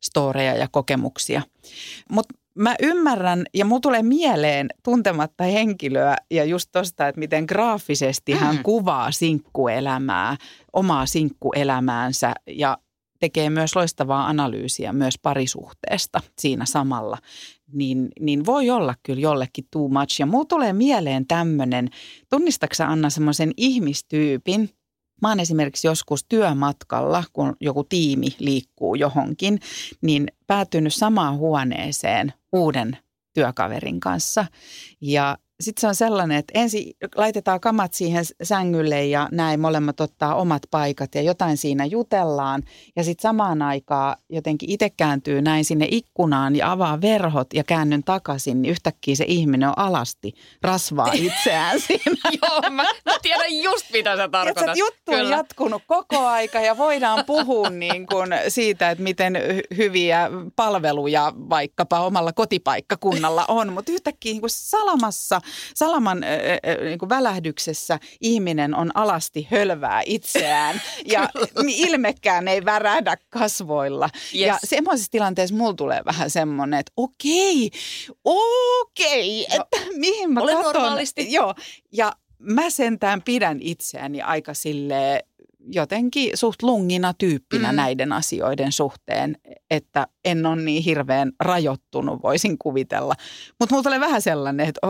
storeja 0.00 0.54
ja 0.54 0.68
kokemuksia. 0.70 1.42
Mutta 2.10 2.34
mä 2.54 2.74
ymmärrän, 2.82 3.44
ja 3.54 3.64
mulla 3.64 3.80
tulee 3.80 4.02
mieleen 4.02 4.68
tuntematta 4.82 5.44
henkilöä 5.44 6.16
ja 6.30 6.44
just 6.44 6.68
tosta, 6.72 7.08
että 7.08 7.18
miten 7.18 7.44
graafisesti 7.44 8.32
hän 8.32 8.56
Mm. 8.56 8.62
kuvaa 8.62 9.10
sinkkuelämää, 9.12 10.36
omaa 10.72 11.06
sinkkuelämäänsä 11.06 12.34
ja 12.46 12.78
tekee 13.20 13.50
myös 13.50 13.76
loistavaa 13.76 14.26
analyysiä 14.26 14.92
myös 14.92 15.18
parisuhteesta 15.18 16.20
siinä 16.38 16.66
samalla, 16.66 17.18
niin, 17.72 18.08
niin 18.20 18.46
voi 18.46 18.70
olla 18.70 18.94
kyllä 19.02 19.20
jollekin 19.20 19.64
too 19.70 19.88
much. 19.88 20.20
Ja 20.20 20.26
mulla 20.26 20.44
tulee 20.44 20.72
mieleen 20.72 21.26
tämmöinen, 21.26 21.88
tunnistatko 22.30 22.84
Anna 22.84 23.10
semmoisen 23.10 23.52
ihmistyypin, 23.56 24.70
Mä 25.22 25.28
oon 25.28 25.40
esimerkiksi 25.40 25.86
joskus 25.86 26.24
työmatkalla, 26.24 27.24
kun 27.32 27.56
joku 27.60 27.84
tiimi 27.84 28.26
liikkuu 28.38 28.94
johonkin, 28.94 29.60
niin 30.00 30.26
päätynyt 30.46 30.94
samaan 30.94 31.36
huoneeseen 31.36 32.32
uuden 32.52 32.98
työkaverin 33.34 34.00
kanssa. 34.00 34.46
Ja 35.00 35.38
sitten 35.60 35.80
se 35.80 35.86
on 35.86 35.94
sellainen, 35.94 36.38
että 36.38 36.52
ensin 36.58 36.92
laitetaan 37.14 37.60
kamat 37.60 37.94
siihen 37.94 38.24
sängylle 38.42 39.06
ja 39.06 39.28
näin 39.32 39.60
molemmat 39.60 40.00
ottaa 40.00 40.34
omat 40.34 40.62
paikat 40.70 41.14
ja 41.14 41.22
jotain 41.22 41.56
siinä 41.56 41.84
jutellaan. 41.84 42.62
Ja 42.96 43.04
sitten 43.04 43.22
samaan 43.22 43.62
aikaan 43.62 44.16
jotenkin 44.28 44.70
itse 44.70 44.90
kääntyy 44.90 45.42
näin 45.42 45.64
sinne 45.64 45.86
ikkunaan 45.90 46.56
ja 46.56 46.72
avaa 46.72 47.00
verhot 47.00 47.54
ja 47.54 47.64
käännyn 47.64 48.04
takaisin, 48.04 48.62
niin 48.62 48.70
yhtäkkiä 48.70 49.14
se 49.14 49.24
ihminen 49.28 49.68
on 49.68 49.78
alasti, 49.78 50.32
rasvaa 50.62 51.12
itseään 51.26 51.80
siinä. 51.80 52.30
Joo, 52.42 52.60
mä, 52.70 52.82
mä 52.82 53.18
tiedän 53.22 53.62
just 53.62 53.86
mitä 53.92 54.16
sä 54.16 54.28
tarkoitat. 54.28 54.62
että 54.62 54.78
juttu 54.78 55.12
on 55.12 55.30
jatkunut 55.30 55.82
koko 55.86 56.18
aika 56.18 56.60
ja 56.60 56.78
voidaan 56.78 57.24
puhua 57.24 57.70
niin 57.70 58.06
kuin 58.06 58.28
siitä, 58.48 58.90
että 58.90 59.04
miten 59.04 59.36
hy- 59.36 59.76
hyviä 59.76 60.30
palveluja 60.56 61.32
vaikkapa 61.36 62.00
omalla 62.00 62.32
kotipaikkakunnalla 62.32 63.44
on, 63.48 63.72
mutta 63.72 63.92
yhtäkkiä 63.92 64.32
niin 64.32 64.42
salamassa 64.46 65.40
salaman 65.74 66.24
äh, 66.24 66.30
äh, 66.30 66.84
niin 66.84 66.98
kuin 66.98 67.08
välähdyksessä 67.08 67.98
ihminen 68.20 68.74
on 68.74 68.90
alasti 68.94 69.48
hölvää 69.50 70.02
itseään 70.06 70.82
ja 71.12 71.28
ilmekään 71.66 72.48
ei 72.48 72.64
värähdä 72.64 73.16
kasvoilla. 73.30 74.08
Yes. 74.14 74.46
Ja 74.46 74.58
semmoisessa 74.64 75.10
tilanteessa 75.10 75.56
mulla 75.56 75.74
tulee 75.74 76.00
vähän 76.04 76.30
semmoinen, 76.30 76.80
että 76.80 76.92
okei, 76.96 77.70
okei, 78.24 79.46
Joo. 79.54 79.64
että 79.64 79.90
mihin 79.98 80.32
mä 80.32 80.40
Ole 80.40 80.52
katon. 80.52 80.72
normaalisti. 80.72 81.32
Joo, 81.32 81.54
ja 81.92 82.12
mä 82.38 82.70
sentään 82.70 83.22
pidän 83.22 83.58
itseäni 83.60 84.22
aika 84.22 84.54
sille 84.54 85.24
jotenkin 85.72 86.36
suht 86.36 86.62
lungina 86.62 87.14
tyyppinä 87.18 87.72
Mm. 87.72 87.76
näiden 87.76 88.12
asioiden 88.12 88.72
suhteen, 88.72 89.36
että 89.70 90.06
en 90.24 90.46
ole 90.46 90.62
niin 90.62 90.82
hirveän 90.82 91.32
rajoittunut, 91.40 92.22
voisin 92.22 92.58
kuvitella. 92.58 93.14
Mutta 93.60 93.74
mulla 93.74 93.82
tulee 93.82 94.00
vähän 94.00 94.22
sellainen, 94.22 94.66
että 94.68 94.80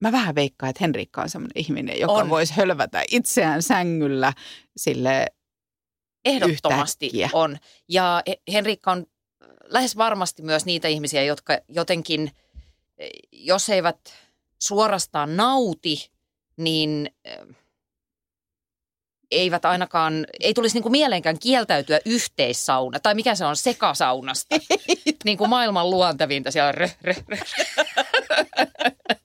mä 0.00 0.12
vähän 0.12 0.34
veikkaan, 0.34 0.70
että 0.70 0.84
Henrikka 0.84 1.22
on 1.22 1.28
sellainen 1.28 1.58
ihminen, 1.62 2.00
joka 2.00 2.12
On. 2.12 2.30
voisi 2.30 2.54
hölvätä 2.54 3.02
itseään 3.10 3.62
sängyllä 3.62 4.32
sille 4.76 5.26
Ehdottomasti 6.24 7.06
Yhtäkkiä. 7.06 7.30
on. 7.32 7.58
Ja 7.88 8.22
He- 8.28 8.40
Henrikka 8.52 8.92
on 8.92 9.06
lähes 9.64 9.96
varmasti 9.96 10.42
myös 10.42 10.64
niitä 10.64 10.88
ihmisiä, 10.88 11.22
jotka 11.22 11.58
jotenkin, 11.68 12.30
eh, 12.98 13.10
jos 13.32 13.68
eivät 13.68 13.98
suorastaan 14.62 15.36
nauti, 15.36 16.10
niin 16.56 17.10
eh, 17.24 17.38
eivät 19.30 19.64
ainakaan, 19.64 20.26
ei 20.40 20.54
tulisi 20.54 20.74
niinku 20.76 20.90
mieleenkään 20.90 21.38
kieltäytyä 21.38 22.00
yhteissauna, 22.04 23.00
tai 23.00 23.14
mikä 23.14 23.34
se 23.34 23.44
on, 23.44 23.56
sekasaunasta. 23.56 24.56
niin 25.24 25.38
kuin 25.38 25.50
maailman 25.50 25.90
luontevinta 25.90 26.50
siellä 26.50 26.72
rö, 26.72 26.88
rö, 27.02 27.14
rö. 27.28 27.36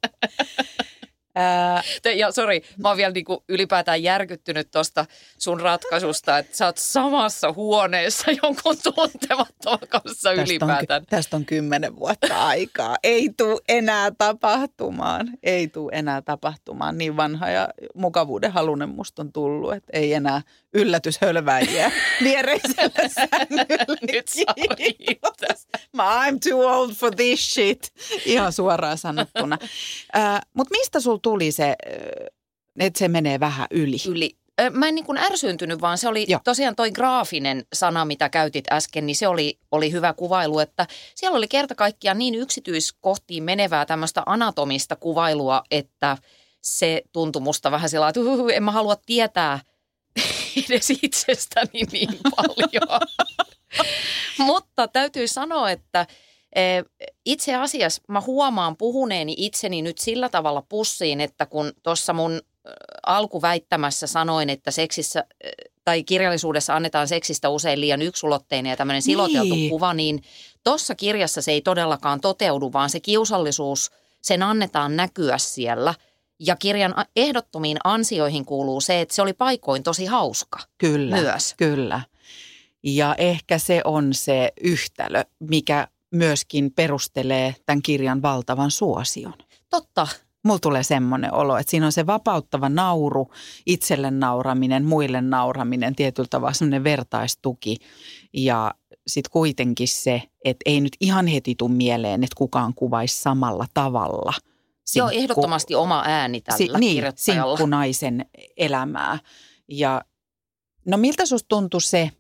ää, 1.36 1.82
Ja 2.16 2.32
sori, 2.32 2.62
mä 2.78 2.88
oon 2.88 2.98
vielä 2.98 3.12
niinku 3.14 3.44
ylipäätään 3.50 4.04
järkyttynyt 4.04 4.72
tuosta 4.72 5.06
sun 5.38 5.60
ratkaisusta, 5.62 6.38
että 6.38 6.58
sä 6.58 6.66
oot 6.66 6.78
samassa 6.78 7.54
huoneessa 7.54 8.32
jonkun 8.44 8.76
tuntemattoman 8.84 9.80
kanssa 9.90 10.30
tästä, 10.30 10.30
on, 10.30 10.40
ylipäätään. 10.40 11.02
ky- 11.02 11.08
tästä 11.10 11.36
on 11.36 11.46
kymmenen 11.46 11.96
vuotta 11.96 12.48
aikaa. 12.48 12.98
Ei 13.04 13.30
tule 13.38 13.62
enää 13.70 14.12
tapahtumaan. 14.18 15.30
Ei 15.44 15.68
tule 15.68 15.92
enää 15.96 16.22
tapahtumaan. 16.22 16.98
Niin 16.98 17.18
vanha 17.18 17.50
ja 17.50 17.70
mukavuuden 17.96 18.52
halunen 18.52 18.90
musta 18.90 19.22
on 19.22 19.32
tullut, 19.34 19.74
että 19.74 19.90
ei 19.94 20.14
enää 20.14 20.42
yllätyshölväjiä 20.74 21.92
viereisellä 22.24 23.08
sängyllä. 23.08 23.86
I'm 25.98 26.40
too 26.50 26.60
old 26.60 26.92
for 26.92 27.16
this 27.16 27.54
shit. 27.54 27.94
Ihan 28.26 28.54
suoraan 28.54 28.98
sanottuna. 28.98 29.58
Äh, 30.18 30.42
Mutta 30.54 30.72
mistä 30.72 31.00
sul 31.00 31.18
tuli 31.18 31.52
se, 31.52 31.76
että 32.80 33.00
se 33.00 33.08
menee 33.08 33.40
vähän 33.40 33.68
yli? 33.72 33.98
Yli. 34.08 34.36
Mä 34.72 34.88
en 34.88 34.96
niin 34.96 35.06
kuin 35.06 35.18
ärsyntynyt, 35.18 35.82
vaan 35.82 35.98
se 35.98 36.08
oli 36.08 36.26
Joo. 36.28 36.40
tosiaan 36.44 36.76
toi 36.76 36.92
graafinen 36.92 37.66
sana, 37.74 38.06
mitä 38.06 38.30
käytit 38.30 38.72
äsken, 38.72 39.06
niin 39.06 39.16
se 39.16 39.28
oli, 39.28 39.60
oli 39.72 39.92
hyvä 39.92 40.14
kuvailu, 40.14 40.60
että 40.60 40.88
siellä 41.16 41.38
oli 41.38 41.48
kerta 41.48 41.76
kaikkiaan 41.76 42.18
niin 42.18 42.36
yksityiskohtiin 42.36 43.44
menevää 43.44 43.86
tämmöistä 43.86 44.24
anatomista 44.26 44.96
kuvailua, 44.96 45.64
että 45.72 46.18
se 46.62 47.02
tuntui 47.12 47.42
musta 47.42 47.72
vähän 47.72 47.90
sillä 47.90 48.10
että 48.10 48.20
en 48.54 48.64
mä 48.64 48.72
halua 48.72 48.96
tietää 49.06 49.60
edes 50.70 50.90
itsestäni 50.90 51.84
niin 51.92 52.20
paljon. 52.36 53.00
Mutta 54.38 54.88
täytyy 54.88 55.28
sanoa, 55.28 55.72
että 55.72 56.08
eh, 56.56 56.86
itse 57.26 57.56
asiassa 57.56 58.02
mä 58.08 58.22
huomaan 58.22 58.78
puhuneeni 58.78 59.34
itseni 59.38 59.82
nyt 59.82 59.98
sillä 59.98 60.30
tavalla 60.30 60.64
pussiin, 60.70 61.22
että 61.22 61.46
kun 61.46 61.74
tuossa 61.84 62.14
mun 62.14 62.42
alkuväittämässä 63.06 64.08
sanoin, 64.08 64.50
että 64.50 64.72
seksissä 64.72 65.24
eh, 65.44 65.52
tai 65.86 66.04
kirjallisuudessa 66.04 66.76
annetaan 66.76 67.08
seksistä 67.08 67.50
usein 67.50 67.82
liian 67.82 68.02
yksulotteinen 68.02 68.70
ja 68.70 68.78
tämmöinen 68.78 69.02
siloteltu 69.02 69.56
Niin. 69.56 69.70
kuva, 69.70 69.94
niin 69.94 70.24
tuossa 70.64 70.96
kirjassa 70.96 71.42
se 71.42 71.52
ei 71.52 71.62
todellakaan 71.62 72.22
toteudu, 72.22 72.74
vaan 72.74 72.90
se 72.90 73.00
kiusallisuus, 73.00 73.92
sen 74.22 74.44
annetaan 74.44 74.96
näkyä 74.96 75.38
siellä. 75.38 75.94
Ja 76.40 76.56
kirjan 76.56 76.96
ehdottomiin 77.16 77.78
ansioihin 77.84 78.46
kuuluu 78.46 78.82
se, 78.82 79.02
että 79.02 79.16
se 79.16 79.22
oli 79.22 79.34
paikoin 79.34 79.84
tosi 79.84 80.06
hauska 80.06 80.60
Kyllä. 80.78 81.16
myös. 81.22 81.54
Kyllä. 81.58 82.02
Ja 82.84 83.16
ehkä 83.18 83.58
se 83.58 83.82
on 83.84 84.14
se 84.14 84.52
yhtälö, 84.62 85.24
mikä 85.40 85.88
myöskin 86.12 86.72
perustelee 86.72 87.56
tämän 87.66 87.82
kirjan 87.82 88.22
valtavan 88.22 88.72
suosion. 88.72 89.34
Totta, 89.70 90.08
Mulla 90.44 90.60
tulee 90.60 90.84
semmoinen 90.84 91.34
olo, 91.34 91.58
että 91.58 91.72
siinä 91.72 91.86
on 91.86 91.92
se 91.92 92.06
vapauttava 92.06 92.70
nauru, 92.70 93.32
itselle 93.66 94.12
nauraminen, 94.12 94.86
muille 94.86 95.22
nauraminen, 95.22 95.96
tietyllä 95.96 96.28
tavalla 96.30 96.54
semmoinen 96.54 96.84
vertaistuki. 96.84 97.78
Ja 98.34 98.74
sitten 99.08 99.32
kuitenkin 99.32 99.88
se, 99.88 100.22
että 100.46 100.64
ei 100.66 100.82
nyt 100.82 100.96
ihan 101.00 101.28
heti 101.28 101.56
tule 101.56 101.72
mieleen, 101.72 102.24
että 102.24 102.36
kukaan 102.38 102.74
kuvaisi 102.74 103.22
samalla 103.22 103.66
tavalla. 103.74 104.34
Joo, 104.96 105.10
sinkku- 105.10 105.24
ehdottomasti 105.24 105.76
oma 105.76 106.04
ääni 106.08 106.42
tällä 106.42 106.58
si- 106.58 106.70
niin, 106.80 106.96
kirjoittajalla. 106.96 107.58
sinkkunaisen 107.58 108.26
elämää. 108.58 109.20
Ja 109.68 110.02
no 110.86 110.98
miltä 110.98 111.26
susta 111.26 111.48
tuntui 111.48 111.82
se, 111.82 112.12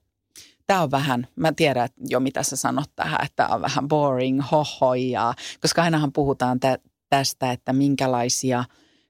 tämä 0.68 0.82
on 0.82 0.92
vähän, 0.92 1.28
mä 1.36 1.52
tiedän 1.52 1.90
jo 2.10 2.20
mitä 2.20 2.44
sä 2.44 2.56
sanot 2.56 2.90
tähän, 2.96 3.20
että 3.24 3.36
tämä 3.36 3.56
on 3.56 3.62
vähän 3.62 3.88
boring, 3.88 4.42
hohojaa, 4.52 5.34
koska 5.62 5.84
ainahan 5.84 6.14
puhutaan 6.14 6.60
tä- 6.60 6.80
tästä, 7.10 7.52
että 7.52 7.74
minkälaisia 7.74 8.64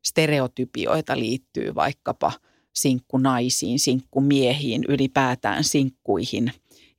stereotypioita 0.05 1.17
liittyy 1.19 1.75
vaikkapa 1.75 2.31
sinkkunaisiin, 2.75 3.79
sinkkumiehiin, 3.79 4.85
ylipäätään 4.87 5.63
sinkkuihin. 5.63 6.51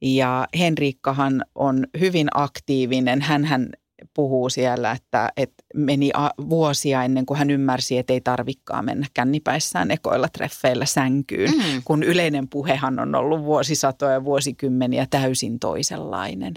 Ja 0.02 0.48
Henriikkahan 0.58 1.44
on 1.54 1.86
hyvin 2.00 2.28
aktiivinen. 2.34 3.22
Hänhän 3.22 3.70
puhuu 4.14 4.50
siellä, 4.50 4.92
että, 4.92 5.32
että 5.36 5.64
meni 5.74 6.10
vuosia 6.50 7.04
ennen 7.04 7.26
kuin 7.26 7.38
hän 7.38 7.50
ymmärsi, 7.50 7.98
että 7.98 8.12
ei 8.12 8.20
tarvikkaan 8.20 8.84
mennä 8.84 9.06
kännipäissään 9.14 9.90
ekoilla 9.90 10.28
treffeillä 10.28 10.86
sänkyyn, 10.86 11.50
Mm. 11.50 11.82
kun 11.84 12.02
yleinen 12.02 12.48
puhehan 12.48 12.98
on 12.98 13.14
ollut 13.14 13.42
vuosisatoja 13.42 14.12
ja 14.12 14.24
vuosikymmeniä 14.24 15.06
täysin 15.10 15.58
toisenlainen. 15.58 16.54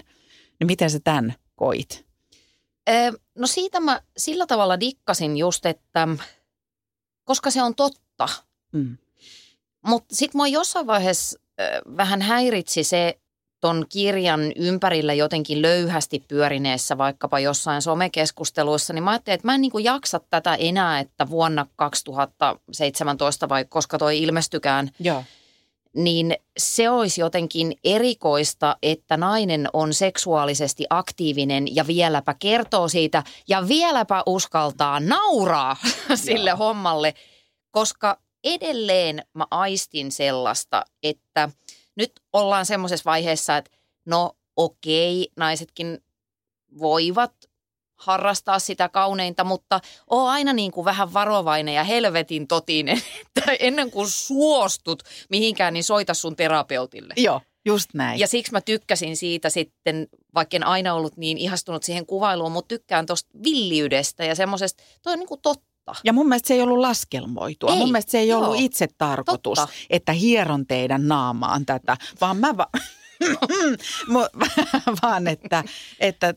Niin 0.60 0.66
miten 0.66 0.90
sä 0.90 1.00
tämän 1.04 1.34
koit? 1.56 2.04
No 3.38 3.46
siitä 3.46 3.80
mä 3.80 4.00
sillä 4.16 4.46
tavalla 4.46 4.80
dikkasin 4.80 5.36
just, 5.36 5.66
että 5.66 6.08
koska 7.24 7.50
se 7.50 7.62
on 7.62 7.74
totta. 7.74 8.28
Mm. 8.72 8.96
Mutta 9.86 10.16
sitten 10.16 10.38
mua 10.38 10.46
jossain 10.46 10.86
vaiheessa 10.86 11.40
vähän 11.96 12.22
häiritsi 12.22 12.84
se 12.84 13.18
ton 13.64 13.86
kirjan 13.88 14.52
ympärillä 14.56 15.14
jotenkin 15.14 15.62
löyhästi 15.62 16.24
pyörineessä 16.28 16.98
vaikkapa 16.98 17.40
jossain 17.40 17.82
somekeskusteluissa, 17.82 18.92
niin 18.92 19.04
mä 19.04 19.10
ajattelin, 19.10 19.34
että 19.34 19.48
mä 19.48 19.54
en 19.54 19.60
niinku 19.60 19.78
jaksa 19.78 20.20
tätä 20.30 20.54
enää, 20.54 21.00
että 21.00 21.30
vuonna 21.30 21.66
2017 21.76 23.48
vai 23.48 23.64
koska 23.64 23.98
toi 23.98 24.22
ilmestykään, 24.22 24.90
Joo. 25.00 25.24
niin 25.94 26.36
se 26.58 26.90
olisi 26.90 27.20
jotenkin 27.20 27.76
erikoista, 27.84 28.76
että 28.82 29.16
nainen 29.16 29.68
on 29.72 29.94
seksuaalisesti 29.94 30.84
aktiivinen 30.90 31.76
ja 31.76 31.86
vieläpä 31.86 32.34
kertoo 32.38 32.88
siitä 32.88 33.22
ja 33.48 33.68
vieläpä 33.68 34.22
uskaltaa 34.26 35.00
nauraa 35.00 35.76
sille 36.14 36.50
Joo. 36.50 36.58
hommalle, 36.58 37.14
koska 37.70 38.18
edelleen 38.44 39.24
mä 39.34 39.46
aistin 39.50 40.12
sellaista, 40.12 40.84
että 41.02 41.48
nyt 41.96 42.12
ollaan 42.32 42.66
semmoisessa 42.66 43.10
vaiheessa, 43.10 43.56
että 43.56 43.70
no 44.04 44.36
okei, 44.56 45.28
naisetkin 45.36 45.98
voivat 46.78 47.32
harrastaa 47.94 48.58
sitä 48.58 48.88
kauneinta, 48.88 49.44
mutta 49.44 49.80
oo 50.10 50.26
aina 50.26 50.52
niin 50.52 50.72
kuin 50.72 50.84
vähän 50.84 51.12
varovainen 51.12 51.74
ja 51.74 51.84
helvetin 51.84 52.48
totinen, 52.48 53.02
että 53.26 53.52
ennen 53.60 53.90
kuin 53.90 54.10
suostut 54.10 55.02
mihinkään, 55.30 55.74
niin 55.74 55.84
soita 55.84 56.14
sun 56.14 56.36
terapeutille. 56.36 57.14
Joo, 57.16 57.40
just 57.64 57.90
näin. 57.94 58.20
Ja 58.20 58.26
siksi 58.26 58.52
mä 58.52 58.60
tykkäsin 58.60 59.16
siitä 59.16 59.50
sitten, 59.50 60.08
vaikka 60.34 60.56
en 60.56 60.66
aina 60.66 60.94
ollut 60.94 61.16
niin 61.16 61.38
ihastunut 61.38 61.82
siihen 61.82 62.06
kuvailuun, 62.06 62.52
mutta 62.52 62.68
tykkään 62.68 63.06
tuosta 63.06 63.30
villiydestä 63.44 64.24
ja 64.24 64.34
semmoisesta, 64.34 64.84
toi 65.02 65.12
on 65.12 65.18
niin 65.18 65.28
kuin 65.28 65.40
totta. 65.40 65.73
Ja 66.04 66.12
mun 66.12 66.28
mielestä 66.28 66.48
se 66.48 66.54
ei 66.54 66.62
ollut 66.62 66.78
laskelmoitua. 66.78 67.72
Ei, 67.72 67.78
mun 67.78 67.92
mielestä 67.92 68.10
se 68.10 68.18
ei 68.18 68.28
joo. 68.28 68.40
ollut 68.40 68.60
itse 68.60 68.88
tarkoitus, 68.98 69.58
Totta. 69.58 69.74
että 69.90 70.12
hieron 70.12 70.66
teidän 70.66 71.08
naamaan 71.08 71.66
tätä, 71.66 71.96
vaan 72.20 72.36
mä 72.36 72.56
va- 72.56 72.70
vaan 75.02 75.26
että, 75.26 75.64
että 76.00 76.34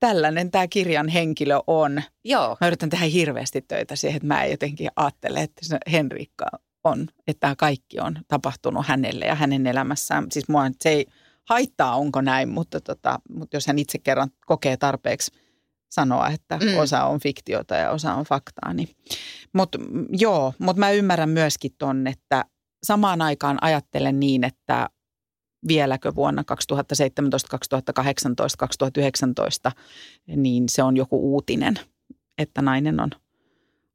tällainen 0.00 0.50
tämä 0.50 0.68
kirjan 0.68 1.08
henkilö 1.08 1.60
on. 1.66 2.02
Joo, 2.24 2.56
Mä 2.60 2.66
yritän 2.66 2.90
tehdä 2.90 3.04
hirveästi 3.04 3.62
töitä 3.68 3.96
siihen, 3.96 4.16
että 4.16 4.26
mä 4.26 4.44
en 4.44 4.50
jotenkin 4.50 4.90
ajattele, 4.96 5.40
että 5.40 5.66
se 5.66 5.78
Henrikka 5.92 6.46
on, 6.84 7.06
että 7.26 7.40
tämä 7.40 7.56
kaikki 7.56 8.00
on 8.00 8.18
tapahtunut 8.28 8.86
hänelle 8.86 9.24
ja 9.24 9.34
hänen 9.34 9.66
elämässään. 9.66 10.26
Siis 10.32 10.48
mua 10.48 10.62
se 10.80 10.88
ei 10.88 11.06
haittaa, 11.44 11.96
onko 11.96 12.20
näin, 12.20 12.48
mutta, 12.48 12.80
tota, 12.80 13.20
mutta 13.34 13.56
jos 13.56 13.66
hän 13.66 13.78
itse 13.78 13.98
kerran 13.98 14.30
kokee 14.46 14.76
tarpeeksi 14.76 15.32
sanoa, 15.90 16.28
että 16.28 16.56
Mm. 16.56 16.78
osa 16.78 17.04
on 17.04 17.20
fiktiota 17.20 17.74
ja 17.74 17.90
osa 17.90 18.14
on 18.14 18.24
faktaa. 18.24 18.72
Niin. 18.72 18.88
Mutta 19.52 19.78
joo, 20.10 20.52
mutta 20.58 20.80
mä 20.80 20.90
ymmärrän 20.90 21.28
myöskin 21.28 21.70
ton, 21.78 22.06
että 22.06 22.44
samaan 22.82 23.22
aikaan 23.22 23.58
ajattelen 23.60 24.20
niin, 24.20 24.44
että 24.44 24.88
vieläkö 25.68 26.14
vuonna 26.14 26.44
2017, 26.44 27.48
2018, 27.48 28.56
2019, 28.58 29.72
niin 30.36 30.68
se 30.68 30.82
on 30.82 30.96
joku 30.96 31.32
uutinen, 31.32 31.74
että 32.38 32.62
nainen 32.62 33.00
on 33.00 33.10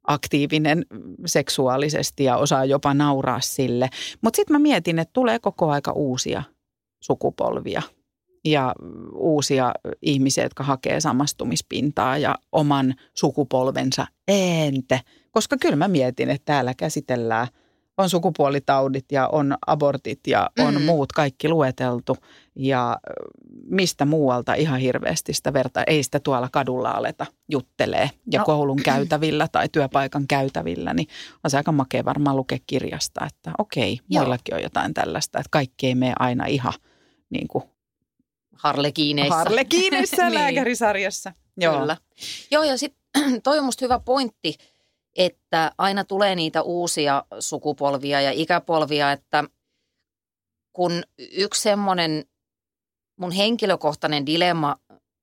aktiivinen 0.06 0.86
seksuaalisesti 1.26 2.24
ja 2.24 2.36
osaa 2.36 2.64
jopa 2.64 2.94
nauraa 2.94 3.40
sille. 3.40 3.88
Mutta 4.20 4.36
sitten 4.36 4.54
mä 4.54 4.58
mietin, 4.58 4.98
että 4.98 5.12
tulee 5.12 5.38
koko 5.38 5.70
aika 5.70 5.92
uusia 5.92 6.42
sukupolvia 7.00 7.82
ja 8.46 8.74
uusia 9.14 9.72
ihmisiä, 10.02 10.44
jotka 10.44 10.64
hakee 10.64 11.00
samastumispintaa 11.00 12.18
ja 12.18 12.34
oman 12.52 12.94
sukupolvensa 13.14 14.06
ente. 14.28 15.00
Koska 15.30 15.56
kyllä 15.60 15.76
mä 15.76 15.88
mietin, 15.88 16.30
että 16.30 16.44
täällä 16.44 16.74
käsitellään, 16.74 17.48
on 17.98 18.10
sukupuolitaudit 18.10 19.04
ja 19.12 19.28
on 19.28 19.54
abortit 19.66 20.20
ja 20.26 20.50
on 20.58 20.74
Mm. 20.74 20.82
muut 20.82 21.12
kaikki 21.12 21.48
lueteltu. 21.48 22.16
Ja 22.56 22.98
mistä 23.70 24.04
muualta 24.04 24.54
ihan 24.54 24.80
hirveästi 24.80 25.32
sitä 25.34 25.52
verta, 25.52 25.82
ei 25.86 26.02
sitä 26.02 26.20
tuolla 26.20 26.48
kadulla 26.52 26.90
aleta 26.90 27.26
juttelee 27.48 28.10
ja 28.32 28.38
No. 28.38 28.42
no. 28.42 28.44
koulun 28.44 28.82
käytävillä 28.82 29.48
tai 29.52 29.68
työpaikan 29.72 30.26
käytävillä, 30.28 30.94
niin 30.94 31.08
on 31.44 31.50
se 31.50 31.56
aika 31.56 31.72
makea 31.72 32.04
varmaan 32.04 32.36
lukea 32.36 32.58
kirjasta, 32.66 33.26
että 33.26 33.50
okei, 33.58 34.00
Joo. 34.10 34.22
muillakin 34.22 34.54
on 34.54 34.62
jotain 34.62 34.94
tällaista, 34.94 35.38
että 35.38 35.50
kaikki 35.50 35.86
ei 35.86 35.94
mene 35.94 36.12
aina 36.18 36.46
ihan 36.46 36.72
niin 37.30 37.48
kuin 37.48 37.64
Harlekiineissä. 38.58 39.34
Harlekiineissä 39.34 40.24
Niin. 40.24 40.34
lääkärisarjassa. 40.34 41.32
Joo. 41.56 41.78
Kyllä. 41.78 41.96
Joo, 42.50 42.62
ja 42.62 42.78
sitten 42.78 43.00
toi 43.44 43.58
on 43.58 43.64
musta 43.64 43.84
hyvä 43.84 43.98
pointti, 43.98 44.54
että 45.16 45.72
aina 45.78 46.04
tulee 46.04 46.34
niitä 46.34 46.62
uusia 46.62 47.24
sukupolvia 47.40 48.20
ja 48.20 48.30
ikäpolvia, 48.32 49.12
että 49.12 49.44
kun 50.72 51.02
yksi 51.18 51.62
semmoinen 51.62 52.24
mun 53.16 53.32
henkilökohtainen 53.32 54.26
dilemma 54.26 54.76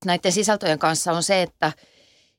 näiden 0.04 0.32
sisältöjen 0.32 0.78
kanssa 0.78 1.12
on 1.12 1.22
se, 1.22 1.42
että 1.42 1.72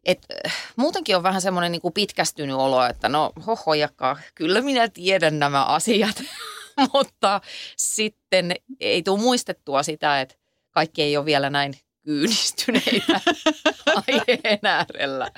et, 0.04 0.26
äh, 0.46 0.54
muutenkin 0.76 1.16
on 1.16 1.24
vähän 1.24 1.42
semmoinen 1.42 1.72
niin 1.72 1.94
pitkästynyt 1.94 2.56
olo, 2.56 2.86
että 2.86 3.10
no 3.10 3.32
hohojakaan, 3.48 4.18
kyllä 4.36 4.62
minä 4.62 4.88
tiedän 4.90 5.40
nämä 5.40 5.66
asiat, 5.66 6.24
mutta 6.94 7.42
sitten 7.78 8.52
ei 8.80 9.04
tule 9.04 9.22
muistettua 9.22 9.84
sitä, 9.84 10.22
että 10.22 10.36
kaikki 10.76 11.02
ei 11.02 11.18
ole 11.18 11.26
vielä 11.26 11.50
näin 11.50 11.74
kyynistyneitä 12.06 13.22
aiheen 14.08 14.60
äärellä. 14.64 15.32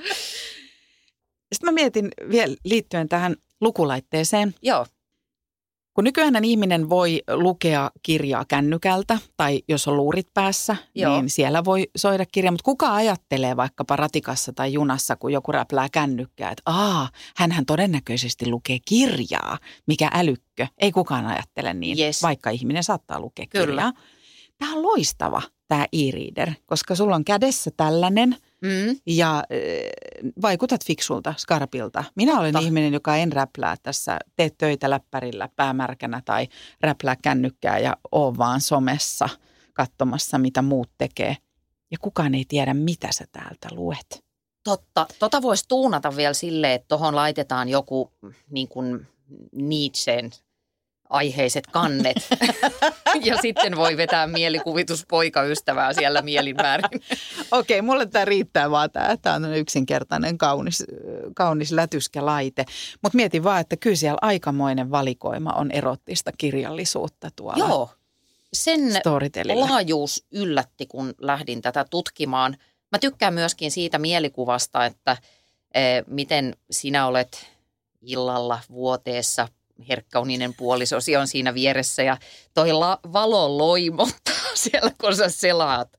Sitten 1.54 1.68
mä 1.68 1.72
mietin 1.72 2.10
vielä 2.32 2.56
liittyen 2.66 3.10
tähän 3.10 3.36
lukulaitteeseen. 3.62 4.56
Joo, 4.62 4.86
Kun 5.94 6.04
nykyään 6.04 6.46
ihminen 6.46 6.90
voi 6.90 7.22
lukea 7.34 7.92
kirjaa 8.04 8.46
kännykältä 8.46 9.18
tai 9.38 9.62
jos 9.68 9.88
on 9.88 9.98
luurit 9.98 10.28
päässä, 10.34 10.76
Joo. 10.96 11.16
niin 11.16 11.30
siellä 11.30 11.66
voi 11.66 11.88
soida 11.98 12.26
kirja. 12.32 12.52
Mutta 12.52 12.64
kuka 12.66 12.96
ajattelee 12.96 13.56
vaikkapa 13.58 13.96
ratikassa 13.96 14.54
tai 14.54 14.74
junassa, 14.74 15.16
kun 15.16 15.34
joku 15.34 15.52
räplää 15.52 15.88
kännykkää, 15.92 16.52
että 16.52 16.62
aa, 16.66 17.10
hänhän 17.36 17.66
todennäköisesti 17.66 18.50
lukee 18.50 18.78
kirjaa, 18.88 19.58
mikä 19.88 20.10
älykkö. 20.14 20.68
Ei 20.78 20.92
kukaan 20.92 21.26
ajattele 21.26 21.74
niin, 21.74 22.00
Yes. 22.00 22.24
vaikka 22.24 22.50
ihminen 22.50 22.84
saattaa 22.84 23.20
lukea 23.20 23.46
Kyllä. 23.50 23.66
kirjaa. 23.66 23.94
Tämä 24.58 24.74
on 24.74 24.82
loistava, 24.84 25.42
tämä 25.68 25.86
e-reader, 25.94 26.54
koska 26.66 26.96
sulla 26.96 27.16
on 27.16 27.26
kädessä 27.26 27.72
tällainen– 27.78 28.36
mm, 28.62 29.00
ja 29.06 29.38
äh, 29.38 30.32
vaikutat 30.42 30.86
fiksulta, 30.86 31.34
skarpilta. 31.38 32.04
Minä 32.16 32.40
olen 32.40 32.54
Totta. 32.54 32.66
ihminen, 32.66 32.94
joka 32.94 33.16
en 33.16 33.32
räplää 33.32 33.76
tässä, 33.84 34.20
tee 34.36 34.50
töitä 34.58 34.90
läppärillä 34.90 35.50
päämärkänä 35.56 36.22
tai 36.26 36.48
räplää 36.82 37.16
kännykkää 37.16 37.80
ja 37.80 37.98
oo 38.12 38.38
vaan 38.38 38.62
somessa 38.62 39.30
katsomassa, 39.74 40.38
mitä 40.38 40.62
muut 40.62 40.90
tekee. 40.98 41.38
Ja 41.92 41.98
kukaan 42.02 42.36
ei 42.36 42.46
tiedä, 42.48 42.74
mitä 42.74 43.08
sä 43.12 43.26
täältä 43.32 43.68
luet. 43.72 44.24
totta. 44.64 45.08
Tota 45.20 45.42
voisi 45.42 45.66
tuunata 45.68 46.16
vielä 46.16 46.34
silleen, 46.34 46.74
että 46.74 46.88
tuohon 46.88 47.16
laitetaan 47.16 47.70
joku 47.70 48.12
niin 48.50 48.68
kuin 48.68 49.08
Nietzschen 49.52 50.32
aiheiset 51.10 51.68
kannet. 51.68 52.18
ja 53.26 53.38
sitten 53.42 53.76
voi 53.76 53.98
vetää 53.98 54.28
mielikuvituspoikaystävää 54.28 55.94
siellä 55.94 56.22
mielinmäärin. 56.22 57.02
Okei, 57.52 57.82
mulle 57.82 58.06
tämä 58.06 58.26
riittää 58.26 58.72
vaan 58.72 58.92
tämä. 58.92 59.18
Tämä 59.18 59.36
on 59.36 59.56
yksinkertainen, 59.56 60.38
kaunis, 60.38 60.84
kaunis 61.36 61.72
lätyskälaite. 61.72 62.66
Mutta 63.02 63.16
mietin 63.16 63.44
vaan, 63.44 63.62
että 63.62 63.78
kyllä 63.78 63.96
siellä 63.96 64.18
aikamoinen 64.22 64.92
valikoima 64.92 65.54
on 65.54 65.72
erottista 65.72 66.32
kirjallisuutta 66.38 67.30
tuolla 67.36 67.68
Joo, 67.68 67.90
sen 68.54 68.82
laajuus 69.56 70.26
yllätti, 70.32 70.86
kun 70.86 71.14
lähdin 71.18 71.62
tätä 71.62 71.86
tutkimaan. 71.90 72.58
Mä 72.92 73.00
tykkään 73.00 73.34
myöskin 73.34 73.72
siitä 73.72 74.00
mielikuvasta, 74.00 74.86
että 74.86 75.18
eh, 75.74 76.04
miten 76.08 76.56
sinä 76.72 77.08
olet 77.08 77.48
illalla 78.02 78.60
vuoteessa, 78.72 79.48
herkkauninen 79.90 80.54
puolisosi 80.54 81.16
on 81.16 81.28
siinä 81.28 81.54
vieressä 81.54 82.04
ja 82.04 82.18
toi 82.54 82.74
la- 82.74 83.00
valo 83.14 83.58
loimottaa 83.58 84.56
siellä, 84.64 84.92
kun 85.02 85.16
sä 85.16 85.30
selaat 85.30 85.90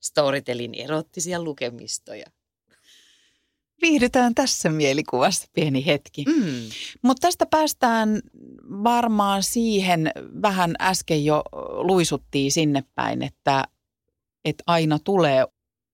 Storytelin 0.00 0.74
erottisia 0.74 1.42
lukemistoja. 1.42 2.26
Viihdytään 3.82 4.34
tässä 4.34 4.68
mielikuvassa 4.68 5.48
pieni 5.52 5.86
hetki. 5.86 6.24
Mm. 6.24 6.70
Mutta 7.02 7.26
tästä 7.26 7.46
päästään 7.46 8.20
varmaan 8.84 9.42
siihen, 9.42 10.10
vähän 10.42 10.74
äsken 10.80 11.24
jo 11.24 11.42
luisuttiin 11.78 12.52
sinne 12.52 12.84
päin, 12.94 13.22
että, 13.22 13.64
että 14.44 14.64
aina 14.66 14.98
tulee 14.98 15.44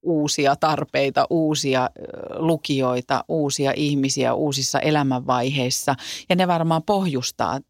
uusia 0.02 0.56
tarpeita, 0.56 1.26
uusia 1.30 1.90
lukijoita, 2.36 3.24
uusia 3.28 3.72
ihmisiä 3.76 4.34
uusissa 4.34 4.80
elämänvaiheissa. 4.80 5.94
Ja 6.28 6.36
ne 6.36 6.46
varmaan 6.48 6.82
pohjustaa 6.82 7.60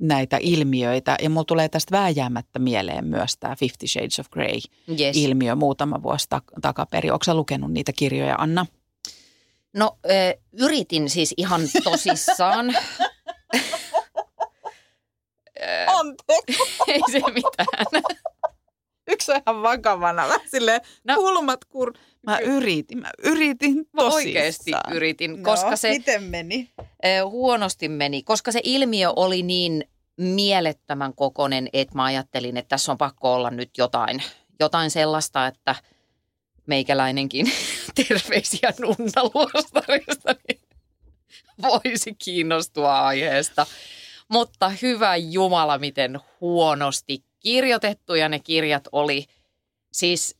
näitä 0.00 0.38
ilmiöitä. 0.40 1.16
Ja 1.22 1.30
mulla 1.30 1.44
tulee 1.44 1.68
tästä 1.68 1.96
vääjäämättä 1.96 2.58
mieleen 2.58 3.04
myös 3.04 3.36
tämä 3.36 3.56
Fifty 3.56 3.86
Shades 3.86 4.18
of 4.18 4.30
Grey 4.30 4.58
Yes. 5.00 5.16
ilmiö 5.16 5.54
muutama 5.54 6.02
vuosi 6.02 6.26
tak- 6.34 6.60
takaperin. 6.62 7.12
Onko 7.12 7.34
lukenut 7.34 7.72
niitä 7.72 7.92
kirjoja, 7.92 8.34
Anna? 8.38 8.66
No 9.74 9.98
eh, 10.04 10.34
yritin 10.52 11.10
siis 11.10 11.34
ihan 11.36 11.60
tosissaan. 11.84 12.66
Anteeksi. 15.86 16.62
Ei 16.92 17.00
se 17.12 17.18
mitään. 17.18 18.02
Yksi 19.08 19.32
on 19.32 19.40
ihan 19.46 19.62
vakavana. 19.62 20.22
Vähän 20.28 20.40
silleen 20.50 20.80
No. 21.04 21.14
no, 21.14 21.20
kulmat 21.20 21.64
kur... 21.64 21.92
Mä 22.22 22.38
yritin, 22.38 22.98
mä 22.98 23.10
yritin 23.22 23.76
Mä 23.76 23.84
tosissaan. 23.96 24.14
oikeasti 24.14 24.70
yritin, 24.94 25.42
koska 25.42 25.70
no, 25.70 25.76
se 25.76 25.88
miten 25.88 26.22
meni? 26.22 26.70
eh, 27.02 27.22
huonosti 27.24 27.88
meni, 27.88 28.22
koska 28.22 28.52
se 28.52 28.60
ilmiö 28.64 29.10
oli 29.16 29.42
niin 29.42 29.84
mielettömän 30.16 31.14
kokonen, 31.14 31.68
että 31.72 31.94
mä 31.94 32.04
ajattelin, 32.04 32.56
että 32.56 32.68
tässä 32.68 32.92
on 32.92 32.98
pakko 32.98 33.34
olla 33.34 33.50
nyt 33.50 33.70
jotain, 33.78 34.22
jotain 34.60 34.90
sellaista, 34.90 35.46
että 35.46 35.74
meikäläinenkin 36.66 37.46
terveisiä 38.06 38.72
Nunna 38.80 39.22
Luostarista 39.34 40.34
niin 40.48 40.60
voisi 41.62 42.14
kiinnostua 42.24 43.06
aiheesta. 43.06 43.66
Mutta 44.28 44.68
hyvä 44.82 45.16
Jumala, 45.16 45.78
miten 45.78 46.20
huonosti 46.40 47.24
kirjoitettuja 47.46 48.28
ne 48.28 48.38
kirjat 48.38 48.88
oli. 48.92 49.24
Siis 49.92 50.36